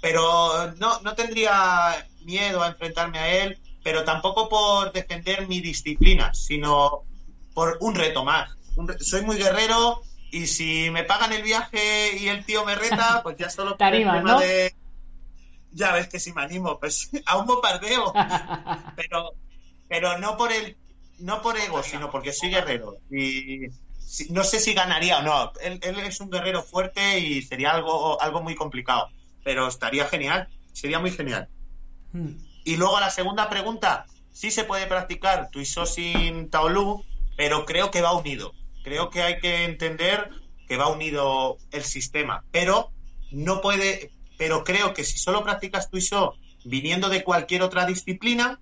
Pero 0.00 0.72
no, 0.76 1.00
no 1.00 1.14
tendría 1.16 2.06
miedo 2.24 2.62
a 2.62 2.68
enfrentarme 2.68 3.18
a 3.18 3.42
él, 3.44 3.58
pero 3.82 4.04
tampoco 4.04 4.48
por 4.48 4.92
defender 4.92 5.46
mi 5.48 5.60
disciplina, 5.60 6.32
sino 6.34 7.02
por 7.54 7.78
un 7.80 7.94
reto 7.94 8.24
más. 8.24 8.50
Un 8.76 8.88
re- 8.88 8.98
soy 9.00 9.22
muy 9.22 9.36
guerrero 9.36 10.00
y 10.30 10.46
si 10.46 10.90
me 10.90 11.04
pagan 11.04 11.32
el 11.32 11.42
viaje 11.42 12.16
y 12.18 12.28
el 12.28 12.44
tío 12.44 12.64
me 12.64 12.74
reta, 12.74 13.22
pues 13.22 13.36
ya 13.36 13.48
solo 13.50 13.76
por 13.76 13.78
el 13.94 14.02
tema 14.22 14.32
¿no? 14.32 14.40
de- 14.40 14.74
Ya 15.72 15.92
ves 15.92 16.08
que 16.08 16.18
si 16.20 16.32
me 16.32 16.42
animo, 16.42 16.78
pues 16.80 17.10
a 17.26 17.36
un 17.38 17.46
bombardeo. 17.46 18.12
pero, 18.96 19.32
pero 19.88 20.18
no 20.18 20.36
por 20.36 20.52
el 20.52 20.76
no 21.18 21.40
por 21.42 21.56
ego, 21.56 21.82
sino 21.82 22.10
porque 22.10 22.32
soy 22.32 22.50
guerrero. 22.50 22.96
Y 23.10 23.66
no 24.30 24.42
sé 24.44 24.58
si 24.60 24.74
ganaría 24.74 25.18
o 25.18 25.22
no. 25.22 25.52
Él, 25.60 25.78
él 25.82 25.98
es 26.00 26.20
un 26.20 26.28
guerrero 26.30 26.62
fuerte 26.62 27.18
y 27.20 27.42
sería 27.42 27.70
algo, 27.72 28.20
algo 28.20 28.42
muy 28.42 28.54
complicado. 28.56 29.08
Pero 29.44 29.68
estaría 29.68 30.06
genial. 30.06 30.48
Sería 30.72 30.98
muy 30.98 31.12
genial. 31.12 31.48
Y 32.64 32.76
luego 32.76 33.00
la 33.00 33.10
segunda 33.10 33.48
pregunta, 33.48 34.06
sí 34.32 34.50
se 34.50 34.64
puede 34.64 34.86
practicar 34.86 35.50
Tuiso 35.50 35.86
sin 35.86 36.48
Taolu, 36.50 37.04
pero 37.36 37.64
creo 37.64 37.90
que 37.90 38.02
va 38.02 38.12
unido. 38.12 38.52
Creo 38.82 39.10
que 39.10 39.22
hay 39.22 39.38
que 39.38 39.64
entender 39.64 40.30
que 40.68 40.76
va 40.76 40.88
unido 40.88 41.58
el 41.72 41.82
sistema, 41.82 42.44
pero 42.50 42.90
no 43.30 43.60
puede, 43.60 44.12
pero 44.38 44.64
creo 44.64 44.94
que 44.94 45.04
si 45.04 45.18
solo 45.18 45.42
practicas 45.42 45.90
Tuiso 45.90 46.36
viniendo 46.64 47.08
de 47.08 47.24
cualquier 47.24 47.62
otra 47.62 47.86
disciplina, 47.86 48.60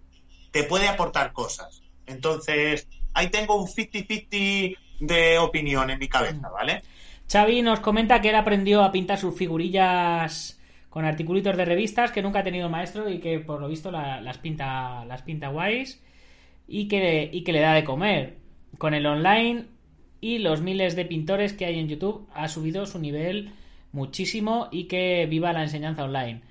te 0.51 0.65
puede 0.65 0.89
aportar 0.89 1.33
cosas. 1.33 1.83
Entonces, 2.07 2.89
ahí 3.15 3.31
tengo 3.31 3.57
un 3.57 3.69
50-50 3.69 4.77
de 5.01 5.39
opinión 5.39 5.91
en 5.91 5.99
mi 5.99 6.09
cabeza, 6.09 6.49
¿vale? 6.49 6.83
Xavi 7.31 7.63
nos 7.63 7.81
comenta 7.81 8.21
que 8.21 8.31
él 8.31 8.37
aprendió 8.37 8.83
a 8.83 8.93
pintar 8.93 9.19
sus 9.19 9.37
figurillas 9.37 10.61
con 10.93 11.07
articulitos 11.07 11.57
de 11.57 11.65
revistas, 11.65 12.13
que 12.13 12.21
nunca 12.23 12.41
ha 12.41 12.45
tenido 12.45 12.69
maestro 12.69 13.09
y 13.09 13.19
que 13.19 13.39
por 13.41 13.61
lo 13.61 13.69
visto 13.69 13.91
la- 13.91 14.21
las 14.21 14.37
pinta 14.39 15.05
las 15.07 15.23
pinta 15.23 15.49
guays 15.49 16.03
y 16.69 16.87
que, 16.89 17.31
y 17.33 17.43
que 17.45 17.53
le 17.53 17.61
da 17.61 17.73
de 17.75 17.85
comer. 17.85 18.37
Con 18.79 18.93
el 18.95 19.07
online 19.07 19.65
y 20.21 20.39
los 20.39 20.61
miles 20.61 20.95
de 20.95 21.07
pintores 21.07 21.55
que 21.55 21.65
hay 21.65 21.79
en 21.79 21.89
YouTube 21.89 22.29
ha 22.35 22.47
subido 22.49 22.85
su 22.87 22.99
nivel 22.99 23.53
muchísimo 23.91 24.69
y 24.71 24.85
que 24.85 25.27
viva 25.27 25.53
la 25.55 25.63
enseñanza 25.63 26.05
online. 26.05 26.43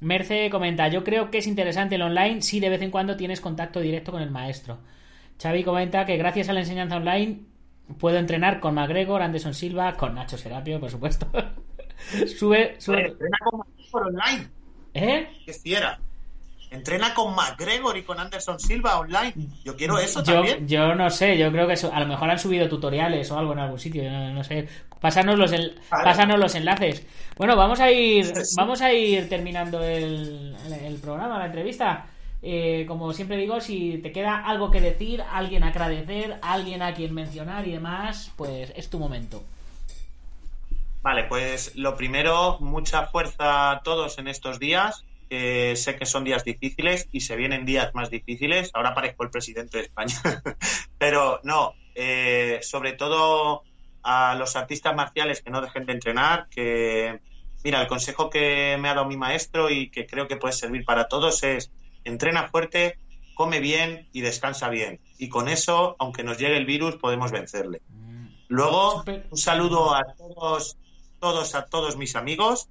Merce 0.00 0.48
comenta, 0.50 0.86
yo 0.88 1.02
creo 1.02 1.30
que 1.30 1.38
es 1.38 1.46
interesante 1.48 1.96
el 1.96 2.02
online 2.02 2.40
si 2.42 2.60
de 2.60 2.68
vez 2.70 2.82
en 2.82 2.90
cuando 2.92 3.16
tienes 3.16 3.40
contacto 3.40 3.80
directo 3.80 4.12
con 4.12 4.22
el 4.22 4.30
maestro. 4.30 4.78
Xavi 5.42 5.64
comenta 5.64 6.06
que 6.06 6.16
gracias 6.16 6.48
a 6.48 6.52
la 6.52 6.60
enseñanza 6.60 6.96
online 6.96 7.40
puedo 7.98 8.18
entrenar 8.18 8.60
con 8.60 8.74
McGregor, 8.74 9.22
Anderson 9.22 9.54
Silva, 9.54 9.94
con 9.94 10.14
Nacho 10.14 10.38
Serapio, 10.38 10.78
por 10.80 10.90
supuesto. 10.90 11.26
sube, 12.38 12.76
sube. 12.80 13.06
Entrena 13.08 13.38
con 13.44 13.60
McGregor 13.60 14.06
online, 14.06 14.48
¿Eh? 14.94 15.28
que 15.44 15.52
fiera. 15.52 15.98
Entrena 16.70 17.14
con 17.14 17.34
McGregor 17.34 17.96
y 17.96 18.02
con 18.02 18.20
Anderson 18.20 18.60
Silva 18.60 18.98
online. 18.98 19.32
Yo 19.64 19.74
quiero 19.74 19.98
eso 19.98 20.22
Yo, 20.22 20.34
también. 20.34 20.68
yo 20.68 20.94
no 20.94 21.08
sé, 21.08 21.38
yo 21.38 21.50
creo 21.50 21.66
que 21.66 21.72
eso- 21.72 21.90
a 21.92 22.00
lo 22.00 22.06
mejor 22.06 22.30
han 22.30 22.38
subido 22.38 22.68
tutoriales 22.68 23.30
o 23.30 23.38
algo 23.38 23.54
en 23.54 23.60
algún 23.60 23.78
sitio, 23.78 24.02
no, 24.10 24.32
no 24.34 24.44
sé. 24.44 24.68
Pásanos 25.00 25.38
los, 25.38 25.50
Vale. 25.50 25.72
pásanos 25.90 26.38
los 26.38 26.54
enlaces. 26.54 27.06
Bueno, 27.36 27.56
vamos 27.56 27.80
a 27.80 27.90
ir, 27.90 28.26
Sí. 28.26 28.54
vamos 28.58 28.82
a 28.82 28.92
ir 28.92 29.28
terminando 29.30 29.82
el, 29.82 30.54
el- 30.66 30.72
el 30.84 30.94
programa, 30.96 31.38
la 31.38 31.46
entrevista. 31.46 32.06
Eh, 32.42 32.84
como 32.86 33.12
siempre 33.14 33.36
digo, 33.38 33.60
si 33.60 33.98
te 33.98 34.12
queda 34.12 34.44
algo 34.44 34.70
que 34.70 34.80
decir, 34.80 35.22
alguien 35.22 35.64
a 35.64 35.68
agradecer, 35.68 36.36
alguien 36.42 36.82
a 36.82 36.92
quien 36.94 37.14
mencionar 37.14 37.66
y 37.66 37.72
demás, 37.72 38.30
pues 38.36 38.72
es 38.76 38.90
tu 38.90 38.98
momento. 38.98 39.42
Vale, 41.08 41.24
pues 41.24 41.74
lo 41.74 41.96
primero, 41.96 42.58
mucha 42.60 43.06
fuerza 43.06 43.70
a 43.70 43.80
todos 43.80 44.18
en 44.18 44.28
estos 44.28 44.58
días. 44.58 45.06
que 45.30 45.74
sé 45.74 45.96
que 45.96 46.04
son 46.04 46.22
días 46.22 46.44
difíciles 46.44 47.08
y 47.10 47.20
se 47.20 47.34
vienen 47.34 47.64
días 47.64 47.94
más 47.94 48.10
difíciles. 48.10 48.70
Ahora 48.74 48.92
parezco 48.92 49.24
el 49.24 49.30
presidente 49.30 49.78
de 49.78 49.84
España. 49.84 50.14
Pero 50.98 51.40
no, 51.44 51.72
eh, 51.94 52.58
sobre 52.60 52.92
todo 52.92 53.62
a 54.02 54.34
los 54.34 54.54
artistas 54.54 54.94
marciales 54.94 55.40
que 55.40 55.50
no 55.50 55.62
dejen 55.62 55.86
de 55.86 55.94
entrenar, 55.94 56.46
que 56.50 57.20
mira, 57.64 57.80
el 57.80 57.88
consejo 57.88 58.28
que 58.28 58.76
me 58.78 58.90
ha 58.90 58.94
dado 58.94 59.06
mi 59.06 59.16
maestro 59.16 59.70
y 59.70 59.88
que 59.88 60.06
creo 60.06 60.28
que 60.28 60.36
puede 60.36 60.52
servir 60.52 60.84
para 60.84 61.08
todos 61.08 61.42
es 61.42 61.72
entrena 62.04 62.48
fuerte, 62.48 62.98
come 63.32 63.60
bien 63.60 64.10
y 64.12 64.20
descansa 64.20 64.68
bien. 64.68 65.00
Y 65.16 65.30
con 65.30 65.48
eso, 65.48 65.96
aunque 65.98 66.22
nos 66.22 66.36
llegue 66.36 66.58
el 66.58 66.66
virus, 66.66 66.96
podemos 66.96 67.32
vencerle. 67.32 67.80
Luego, 68.48 68.98
Súper. 68.98 69.26
un 69.30 69.38
saludo 69.38 69.94
a 69.94 70.02
todos, 70.14 70.76
todos, 71.18 71.54
a 71.54 71.66
todos 71.66 71.96
mis 71.96 72.16
amigos 72.16 72.68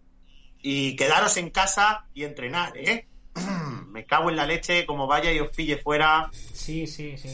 y 0.62 0.96
quedaros 0.96 1.38
en 1.38 1.50
casa 1.50 2.06
y 2.14 2.24
entrenar, 2.24 2.78
¿eh? 2.78 3.08
Me 3.92 4.06
cago 4.06 4.30
en 4.30 4.36
la 4.36 4.46
leche, 4.46 4.86
como 4.86 5.08
vaya 5.08 5.32
y 5.32 5.40
os 5.40 5.56
pille 5.56 5.78
fuera. 5.78 6.30
Sí, 6.32 6.88
sí, 6.88 7.18
sí. 7.18 7.30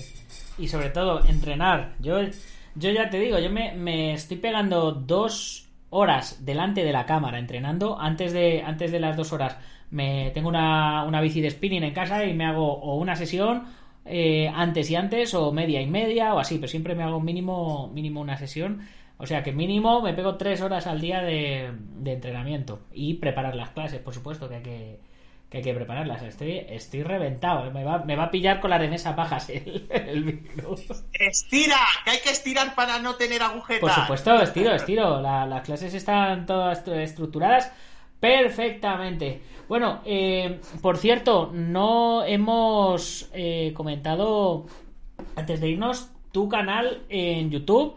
Y 0.57 0.68
sobre 0.68 0.89
todo, 0.89 1.24
entrenar. 1.26 1.95
Yo, 1.99 2.20
yo 2.76 2.91
ya 2.91 3.09
te 3.09 3.20
digo, 3.20 3.39
yo 3.39 3.49
me, 3.49 3.74
me 3.74 4.14
estoy 4.14 4.38
pegando 4.38 4.91
dos 4.91 5.70
horas 5.89 6.45
delante 6.45 6.84
de 6.84 6.91
la 6.91 7.05
cámara 7.05 7.39
entrenando. 7.39 7.99
Antes 7.99 8.34
de, 8.34 8.61
antes 8.64 8.91
de 8.91 8.99
las 8.99 9.16
dos 9.16 9.32
horas 9.34 9.57
me 9.91 10.32
tengo 10.32 10.49
una, 10.49 11.03
una 11.03 11.22
bici 11.22 11.39
de 11.39 11.51
spinning 11.51 11.84
en 11.84 11.93
casa 11.93 12.26
y 12.26 12.34
me 12.34 12.45
hago 12.45 12.74
o 12.74 12.95
una 12.97 13.16
sesión 13.16 13.68
eh, 14.05 14.49
antes 14.53 14.89
y 14.89 14.95
antes 14.95 15.34
o 15.36 15.51
media 15.51 15.82
y 15.82 15.88
media 15.88 16.34
o 16.34 16.39
así, 16.39 16.55
pero 16.55 16.68
siempre 16.68 16.95
me 16.95 17.03
hago 17.03 17.20
mínimo, 17.20 17.91
mínimo 17.93 18.20
una 18.20 18.38
sesión. 18.38 18.82
O 19.24 19.26
sea 19.26 19.41
que 19.41 19.53
mínimo 19.53 20.01
me 20.01 20.13
pego 20.13 20.36
tres 20.36 20.61
horas 20.61 20.86
al 20.86 20.99
día 20.99 21.21
de, 21.21 21.71
de 21.99 22.11
entrenamiento 22.11 22.82
y 22.93 23.13
preparar 23.13 23.55
las 23.55 23.69
clases, 23.69 24.01
por 24.01 24.13
supuesto, 24.13 24.49
que 24.49 24.55
hay 24.55 24.61
que, 24.63 24.99
que 25.49 25.57
hay 25.59 25.63
que 25.63 25.74
prepararlas. 25.74 26.21
Estoy, 26.24 26.57
estoy 26.67 27.03
reventado. 27.03 27.71
Me 27.71 27.86
va, 27.86 27.99
me 27.99 28.17
va 28.17 28.26
a 28.26 28.32
pillar 28.32 28.59
con 28.59 28.69
la 28.71 28.78
remesa 28.78 29.15
pajas 29.15 29.49
el, 29.49 29.88
el 29.89 30.24
virus. 30.26 30.82
¡Estira! 31.13 31.78
¡Que 32.03 32.11
hay 32.11 32.19
que 32.19 32.32
estirar 32.32 32.76
para 32.76 32.99
no 32.99 33.15
tener 33.15 33.41
agujetas! 33.41 33.80
Por 33.80 33.91
supuesto, 33.91 34.41
estiro, 34.41 34.74
estiro. 34.76 35.21
La- 35.21 35.45
las 35.45 35.61
clases 35.61 35.93
están 35.93 36.45
todas 36.45 36.86
estru- 36.86 36.97
estructuradas 36.99 37.71
perfectamente. 38.19 39.41
Bueno, 39.69 40.01
eh, 40.05 40.59
por 40.82 40.97
cierto, 40.97 41.49
no 41.53 42.24
hemos 42.26 43.30
eh, 43.34 43.71
comentado 43.74 44.65
antes 45.38 45.61
de 45.61 45.69
irnos 45.69 46.09
tu 46.34 46.49
canal 46.49 47.03
en 47.09 47.49
YouTube, 47.51 47.95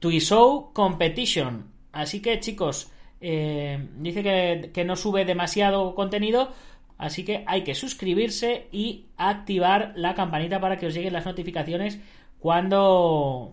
Show 0.00 0.72
Competition. 0.72 1.70
Así 1.92 2.20
que 2.20 2.40
chicos, 2.40 2.90
eh, 3.20 3.88
dice 3.96 4.22
que, 4.22 4.70
que 4.72 4.84
no 4.84 4.96
sube 4.96 5.24
demasiado 5.24 5.94
contenido, 5.94 6.52
así 6.96 7.24
que 7.24 7.44
hay 7.46 7.64
que 7.64 7.74
suscribirse 7.74 8.68
y 8.72 9.06
activar 9.16 9.92
la 9.96 10.14
campanita 10.14 10.60
para 10.60 10.78
que 10.78 10.86
os 10.86 10.94
lleguen 10.94 11.12
las 11.12 11.26
notificaciones 11.26 12.00
cuando 12.38 13.52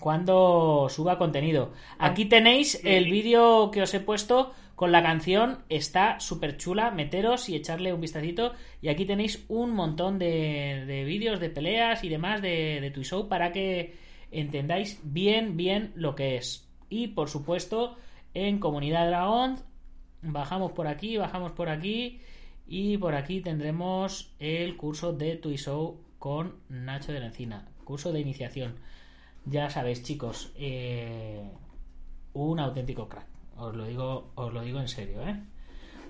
cuando 0.00 0.88
suba 0.90 1.16
contenido. 1.16 1.72
Aquí 1.98 2.24
tenéis 2.24 2.80
el 2.84 3.04
vídeo 3.04 3.70
que 3.70 3.82
os 3.82 3.94
he 3.94 4.00
puesto 4.00 4.52
con 4.74 4.90
la 4.90 5.00
canción, 5.00 5.58
está 5.68 6.18
súper 6.18 6.56
chula, 6.56 6.90
meteros 6.90 7.48
y 7.48 7.54
echarle 7.54 7.92
un 7.92 8.00
vistacito. 8.00 8.52
Y 8.80 8.88
aquí 8.88 9.04
tenéis 9.04 9.44
un 9.48 9.70
montón 9.70 10.18
de, 10.18 10.84
de 10.86 11.04
vídeos 11.04 11.38
de 11.38 11.50
peleas 11.50 12.02
y 12.02 12.08
demás 12.08 12.42
de, 12.42 12.80
de 12.80 12.90
tu 12.90 13.04
show 13.04 13.28
para 13.28 13.52
que 13.52 13.94
entendáis 14.32 15.00
bien, 15.04 15.56
bien 15.56 15.92
lo 15.94 16.14
que 16.14 16.36
es. 16.36 16.68
Y 16.88 17.08
por 17.08 17.28
supuesto, 17.28 17.96
en 18.34 18.58
Comunidad 18.58 19.06
Dragón, 19.06 19.56
bajamos 20.22 20.72
por 20.72 20.86
aquí, 20.86 21.16
bajamos 21.16 21.52
por 21.52 21.68
aquí. 21.68 22.20
Y 22.66 22.96
por 22.96 23.14
aquí 23.14 23.40
tendremos 23.40 24.34
el 24.38 24.76
curso 24.76 25.12
de 25.12 25.36
tu 25.36 25.50
show 25.56 26.00
con 26.18 26.54
Nacho 26.68 27.12
de 27.12 27.20
la 27.20 27.26
Encina. 27.26 27.68
Curso 27.84 28.12
de 28.12 28.20
iniciación. 28.20 28.76
Ya 29.44 29.68
sabéis, 29.68 30.02
chicos, 30.02 30.52
eh, 30.56 31.42
un 32.32 32.60
auténtico 32.60 33.08
crack. 33.08 33.26
Os 33.56 33.74
lo 33.74 33.84
digo, 33.84 34.30
os 34.34 34.52
lo 34.52 34.62
digo 34.62 34.80
en 34.80 34.88
serio, 34.88 35.26
¿eh? 35.26 35.36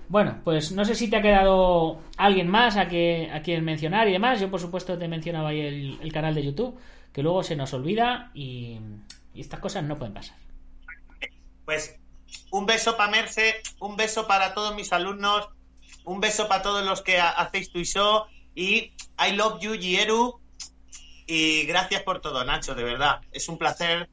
Bueno, 0.09 0.41
pues 0.43 0.71
no 0.71 0.85
sé 0.85 0.95
si 0.95 1.09
te 1.09 1.17
ha 1.17 1.21
quedado 1.21 1.97
alguien 2.17 2.47
más 2.47 2.77
a, 2.77 2.87
que, 2.87 3.29
a 3.31 3.41
quien 3.41 3.63
mencionar 3.63 4.07
y 4.07 4.11
demás. 4.11 4.39
Yo, 4.39 4.51
por 4.51 4.59
supuesto, 4.59 4.97
te 4.97 5.07
mencionaba 5.07 5.49
ahí 5.49 5.97
el 6.01 6.11
canal 6.11 6.35
de 6.35 6.43
YouTube, 6.43 6.77
que 7.13 7.23
luego 7.23 7.43
se 7.43 7.55
nos 7.55 7.73
olvida 7.73 8.31
y, 8.33 8.79
y 9.33 9.41
estas 9.41 9.59
cosas 9.59 9.83
no 9.83 9.97
pueden 9.97 10.13
pasar. 10.13 10.35
Pues 11.65 11.97
un 12.51 12.65
beso 12.65 12.97
para 12.97 13.11
Merce, 13.11 13.55
un 13.79 13.95
beso 13.95 14.27
para 14.27 14.53
todos 14.53 14.75
mis 14.75 14.91
alumnos, 14.91 15.47
un 16.03 16.19
beso 16.19 16.47
para 16.47 16.61
todos 16.63 16.83
los 16.85 17.01
que 17.01 17.19
ha- 17.19 17.29
hacéis 17.29 17.71
tu 17.71 17.83
show 17.83 18.23
y 18.55 18.91
I 19.25 19.31
love 19.35 19.61
you, 19.61 19.73
Gieru. 19.73 20.39
Y 21.25 21.63
gracias 21.63 22.01
por 22.03 22.19
todo, 22.19 22.43
Nacho, 22.43 22.75
de 22.75 22.83
verdad. 22.83 23.21
Es 23.31 23.47
un 23.47 23.57
placer. 23.57 24.09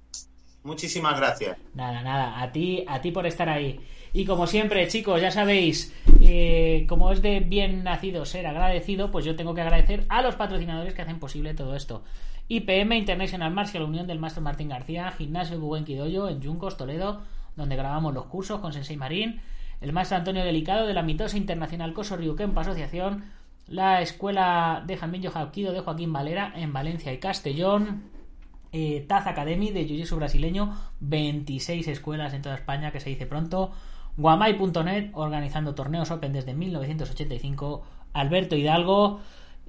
Muchísimas 0.63 1.19
gracias. 1.19 1.59
Nada, 1.75 2.03
nada, 2.03 2.41
a 2.41 2.53
ti, 2.53 2.85
a 2.87 3.01
ti 3.01 3.11
por 3.11 3.27
estar 3.27 3.49
ahí. 3.49 3.81
Y 4.13 4.25
como 4.27 4.47
siempre, 4.47 4.87
chicos, 4.89 5.21
ya 5.21 5.31
sabéis, 5.31 5.93
eh, 6.21 6.85
como 6.89 7.11
es 7.13 7.23
de 7.23 7.41
bien 7.41 7.83
nacido 7.83 8.25
ser 8.27 8.47
agradecido, 8.47 9.11
pues 9.11 9.25
yo 9.25 9.37
tengo 9.37 9.55
que 9.55 9.61
agradecer 9.63 10.05
a 10.09 10.21
los 10.23 10.35
patrocinadores 10.37 10.95
que 10.95 11.03
hacen 11.03 11.19
posible 11.19 11.55
todo 11.55 11.75
esto. 11.75 12.05
IPM 12.51 12.97
International 12.97 13.53
Martial 13.53 13.85
Unión 13.85 14.09
del 14.09 14.19
Maestro 14.19 14.43
Martín 14.43 14.71
García, 14.71 15.13
Gimnasio 15.13 15.61
Buguen 15.61 15.85
Quidoyo 15.85 16.29
en 16.29 16.41
Yuncos, 16.41 16.77
Toledo, 16.77 17.21
donde 17.55 17.77
grabamos 17.77 18.13
los 18.13 18.27
cursos 18.27 18.59
con 18.59 18.73
Sensei 18.73 18.97
Marín, 18.97 19.41
el 19.81 19.93
Maestro 19.93 20.17
Antonio 20.19 20.43
Delicado 20.45 20.89
de 20.89 20.93
la 20.93 21.05
Mitosa 21.05 21.37
Internacional 21.37 21.93
Coso 21.93 22.17
Ryukenpo 22.17 22.59
Asociación, 22.59 23.23
la 23.69 24.03
Escuela 24.03 24.83
de 24.85 24.97
Jamillo 24.97 25.31
Hapkido 25.33 25.73
de 25.73 25.79
Joaquín 25.79 26.13
Valera 26.13 26.53
en 26.57 26.73
Valencia 26.73 27.13
y 27.13 27.19
Castellón, 27.19 28.11
eh, 28.73 29.05
Taz 29.09 29.29
Academy 29.29 29.71
de 29.71 29.87
Jiu-Jitsu 29.87 30.17
brasileño, 30.17 30.77
26 30.99 31.87
escuelas 31.87 32.35
en 32.35 32.43
toda 32.43 32.57
España, 32.57 32.91
que 32.91 32.99
se 32.99 33.11
dice 33.11 33.27
pronto. 33.27 33.71
Guamai.net, 34.17 35.11
organizando 35.15 35.77
torneos 35.77 36.11
Open 36.11 36.33
desde 36.33 36.55
1985. 36.55 37.85
Alberto 38.13 38.57
Hidalgo, 38.57 39.21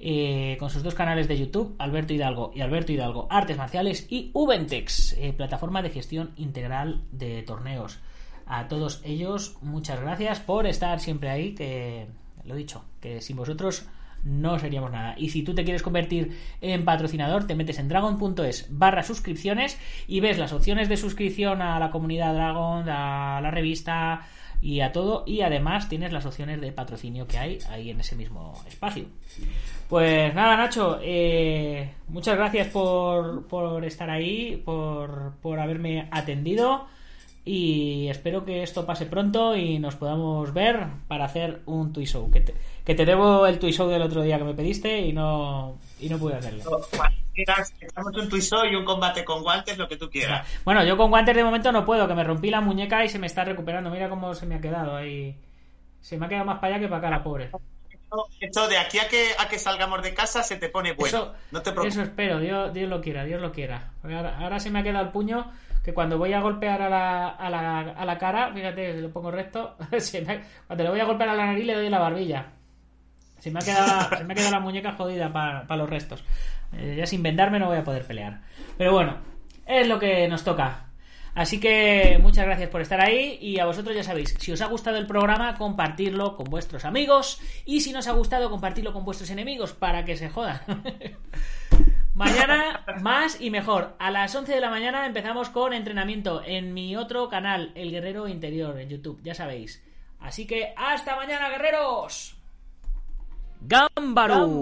eh, 0.04 0.56
con 0.58 0.68
sus 0.68 0.82
dos 0.82 0.94
canales 0.94 1.28
de 1.28 1.38
YouTube, 1.38 1.76
Alberto 1.78 2.12
Hidalgo 2.12 2.50
y 2.56 2.60
Alberto 2.60 2.90
Hidalgo 2.90 3.28
Artes 3.30 3.56
Marciales. 3.56 4.06
Y 4.10 4.32
Ubentex, 4.34 5.12
eh, 5.12 5.32
plataforma 5.32 5.80
de 5.80 5.90
gestión 5.90 6.32
integral 6.36 7.04
de 7.12 7.42
torneos. 7.42 8.00
A 8.46 8.66
todos 8.66 9.00
ellos, 9.04 9.56
muchas 9.62 10.00
gracias 10.00 10.40
por 10.40 10.66
estar 10.66 10.98
siempre 10.98 11.30
ahí, 11.30 11.54
que 11.54 12.08
lo 12.44 12.54
he 12.54 12.58
dicho, 12.58 12.84
que 13.00 13.20
sin 13.20 13.36
vosotros 13.36 13.86
no 14.24 14.58
seríamos 14.58 14.90
nada. 14.90 15.14
Y 15.16 15.30
si 15.30 15.44
tú 15.44 15.54
te 15.54 15.62
quieres 15.62 15.84
convertir 15.84 16.36
en 16.60 16.84
patrocinador, 16.84 17.46
te 17.46 17.54
metes 17.54 17.78
en 17.78 17.88
dragon.es 17.88 18.66
barra 18.70 19.04
suscripciones 19.04 19.78
y 20.08 20.18
ves 20.18 20.36
las 20.36 20.52
opciones 20.52 20.88
de 20.88 20.96
suscripción 20.96 21.62
a 21.62 21.78
la 21.78 21.92
comunidad 21.92 22.34
Dragon, 22.34 22.88
a 22.88 23.40
la 23.40 23.50
revista 23.52 24.26
y 24.62 24.80
a 24.80 24.92
todo. 24.92 25.24
Y 25.26 25.42
además 25.42 25.88
tienes 25.88 26.12
las 26.12 26.24
opciones 26.24 26.60
de 26.60 26.72
patrocinio 26.72 27.26
que 27.26 27.36
hay 27.36 27.58
ahí 27.68 27.90
en 27.90 28.00
ese 28.00 28.16
mismo 28.16 28.54
espacio. 28.66 29.04
Pues 29.88 30.34
nada, 30.34 30.56
Nacho, 30.56 30.98
eh, 31.02 31.90
muchas 32.08 32.36
gracias 32.36 32.68
por, 32.68 33.46
por 33.48 33.84
estar 33.84 34.08
ahí, 34.08 34.62
por, 34.64 35.34
por 35.42 35.58
haberme 35.58 36.08
atendido. 36.10 36.86
Y 37.44 38.06
espero 38.08 38.44
que 38.44 38.62
esto 38.62 38.86
pase 38.86 39.06
pronto 39.06 39.56
y 39.56 39.78
nos 39.80 39.96
podamos 39.96 40.52
ver 40.54 40.86
para 41.08 41.24
hacer 41.24 41.60
un 41.66 41.92
Tui 41.92 42.04
Show. 42.06 42.30
Que 42.30 42.40
te, 42.40 42.54
que 42.84 42.94
te 42.94 43.04
debo 43.04 43.46
el 43.46 43.58
Tui 43.58 43.72
Show 43.72 43.88
del 43.88 44.02
otro 44.02 44.22
día 44.22 44.38
que 44.38 44.44
me 44.44 44.54
pediste 44.54 45.00
y 45.00 45.12
no, 45.12 45.76
y 45.98 46.08
no 46.08 46.18
pude 46.18 46.34
hacerlo. 46.36 46.62
Echamos 47.34 48.16
un 48.16 48.28
tuiso 48.28 48.64
y 48.64 48.76
un 48.76 48.84
combate 48.84 49.24
con 49.24 49.42
guantes, 49.42 49.76
lo 49.78 49.88
que 49.88 49.96
tú 49.96 50.08
quieras. 50.10 50.46
Bueno, 50.64 50.84
yo 50.84 50.96
con 50.96 51.10
guantes 51.10 51.34
de 51.34 51.42
momento 51.42 51.72
no 51.72 51.84
puedo, 51.84 52.06
que 52.06 52.14
me 52.14 52.22
rompí 52.24 52.50
la 52.50 52.60
muñeca 52.60 53.04
y 53.04 53.08
se 53.08 53.18
me 53.18 53.26
está 53.26 53.42
recuperando. 53.44 53.90
Mira 53.90 54.08
cómo 54.08 54.34
se 54.34 54.46
me 54.46 54.56
ha 54.56 54.60
quedado 54.60 54.94
ahí. 54.96 55.34
Se 56.00 56.18
me 56.18 56.26
ha 56.26 56.28
quedado 56.28 56.44
más 56.44 56.58
para 56.58 56.74
allá 56.74 56.82
que 56.82 56.88
para 56.88 56.98
acá, 56.98 57.10
la 57.10 57.22
pobre. 57.24 57.50
Esto- 58.40 58.68
de 58.68 58.76
aquí 58.76 58.98
a 58.98 59.08
que, 59.08 59.28
a 59.38 59.48
que 59.48 59.58
salgamos 59.58 60.02
de 60.02 60.12
casa 60.12 60.42
se 60.42 60.56
te 60.56 60.68
pone 60.68 60.92
bueno. 60.92 61.16
eso, 61.16 61.34
no 61.50 61.62
te 61.62 61.70
preocupes. 61.72 61.94
eso 61.94 62.02
espero, 62.02 62.38
Dios, 62.40 62.72
Dios 62.74 62.90
lo 62.90 63.00
quiera, 63.00 63.24
Dios 63.24 63.40
lo 63.40 63.50
quiera. 63.52 63.92
Ahora, 64.04 64.36
ahora 64.38 64.60
se 64.60 64.70
me 64.70 64.80
ha 64.80 64.82
quedado 64.82 65.06
el 65.06 65.10
puño 65.12 65.50
que 65.82 65.92
cuando 65.94 66.18
voy 66.18 66.32
a 66.32 66.40
golpear 66.40 66.80
a 66.82 66.88
la, 66.88 67.28
a 67.30 67.50
la, 67.50 67.80
a 67.80 68.04
la 68.04 68.18
cara, 68.18 68.52
fíjate, 68.52 68.94
si 68.94 69.00
lo 69.00 69.10
pongo 69.10 69.30
recto, 69.30 69.76
me- 69.90 70.40
cuando 70.66 70.84
le 70.84 70.90
voy 70.90 71.00
a 71.00 71.04
golpear 71.04 71.30
a 71.30 71.34
la 71.34 71.46
nariz 71.46 71.66
le 71.66 71.74
doy 71.74 71.88
la 71.90 71.98
barbilla. 71.98 72.46
Se 73.38 73.50
me 73.50 73.58
ha 73.58 73.62
quedado 73.62 74.24
me 74.24 74.34
la 74.34 74.60
muñeca 74.60 74.92
jodida 74.92 75.32
para 75.32 75.76
los 75.76 75.90
restos. 75.90 76.22
Eh, 76.72 76.94
ya 76.98 77.06
sin 77.06 77.22
vendarme 77.22 77.58
no 77.58 77.66
voy 77.66 77.78
a 77.78 77.84
poder 77.84 78.06
pelear. 78.06 78.40
Pero 78.78 78.92
bueno, 78.92 79.16
es 79.66 79.88
lo 79.88 79.98
que 79.98 80.28
nos 80.28 80.44
toca. 80.44 80.86
Así 81.34 81.58
que 81.58 82.18
muchas 82.22 82.44
gracias 82.44 82.68
por 82.68 82.82
estar 82.82 83.00
ahí 83.00 83.38
y 83.40 83.58
a 83.58 83.64
vosotros 83.64 83.96
ya 83.96 84.04
sabéis, 84.04 84.34
si 84.38 84.52
os 84.52 84.60
ha 84.60 84.66
gustado 84.66 84.98
el 84.98 85.06
programa, 85.06 85.56
compartirlo 85.56 86.36
con 86.36 86.44
vuestros 86.44 86.84
amigos 86.84 87.40
y 87.64 87.80
si 87.80 87.90
no 87.90 88.00
os 88.00 88.06
ha 88.06 88.12
gustado, 88.12 88.50
compartirlo 88.50 88.92
con 88.92 89.04
vuestros 89.04 89.30
enemigos 89.30 89.72
para 89.72 90.04
que 90.04 90.16
se 90.16 90.28
jodan. 90.28 90.60
Mañana 92.14 92.84
más 93.00 93.40
y 93.40 93.50
mejor. 93.50 93.94
A 93.98 94.10
las 94.10 94.34
11 94.34 94.52
de 94.52 94.60
la 94.60 94.70
mañana 94.70 95.06
empezamos 95.06 95.48
con 95.48 95.72
entrenamiento 95.72 96.42
en 96.44 96.74
mi 96.74 96.94
otro 96.94 97.28
canal, 97.28 97.72
El 97.74 97.90
Guerrero 97.90 98.28
Interior, 98.28 98.78
en 98.78 98.90
YouTube, 98.90 99.20
ya 99.22 99.34
sabéis. 99.34 99.82
Así 100.20 100.46
que 100.46 100.74
hasta 100.76 101.16
mañana, 101.16 101.48
guerreros. 101.48 102.36
Gámbaro. 103.62 104.60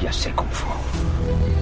Ya 0.00 0.12
sé 0.12 0.34
Kung 0.34 0.50
Fu. 0.50 1.61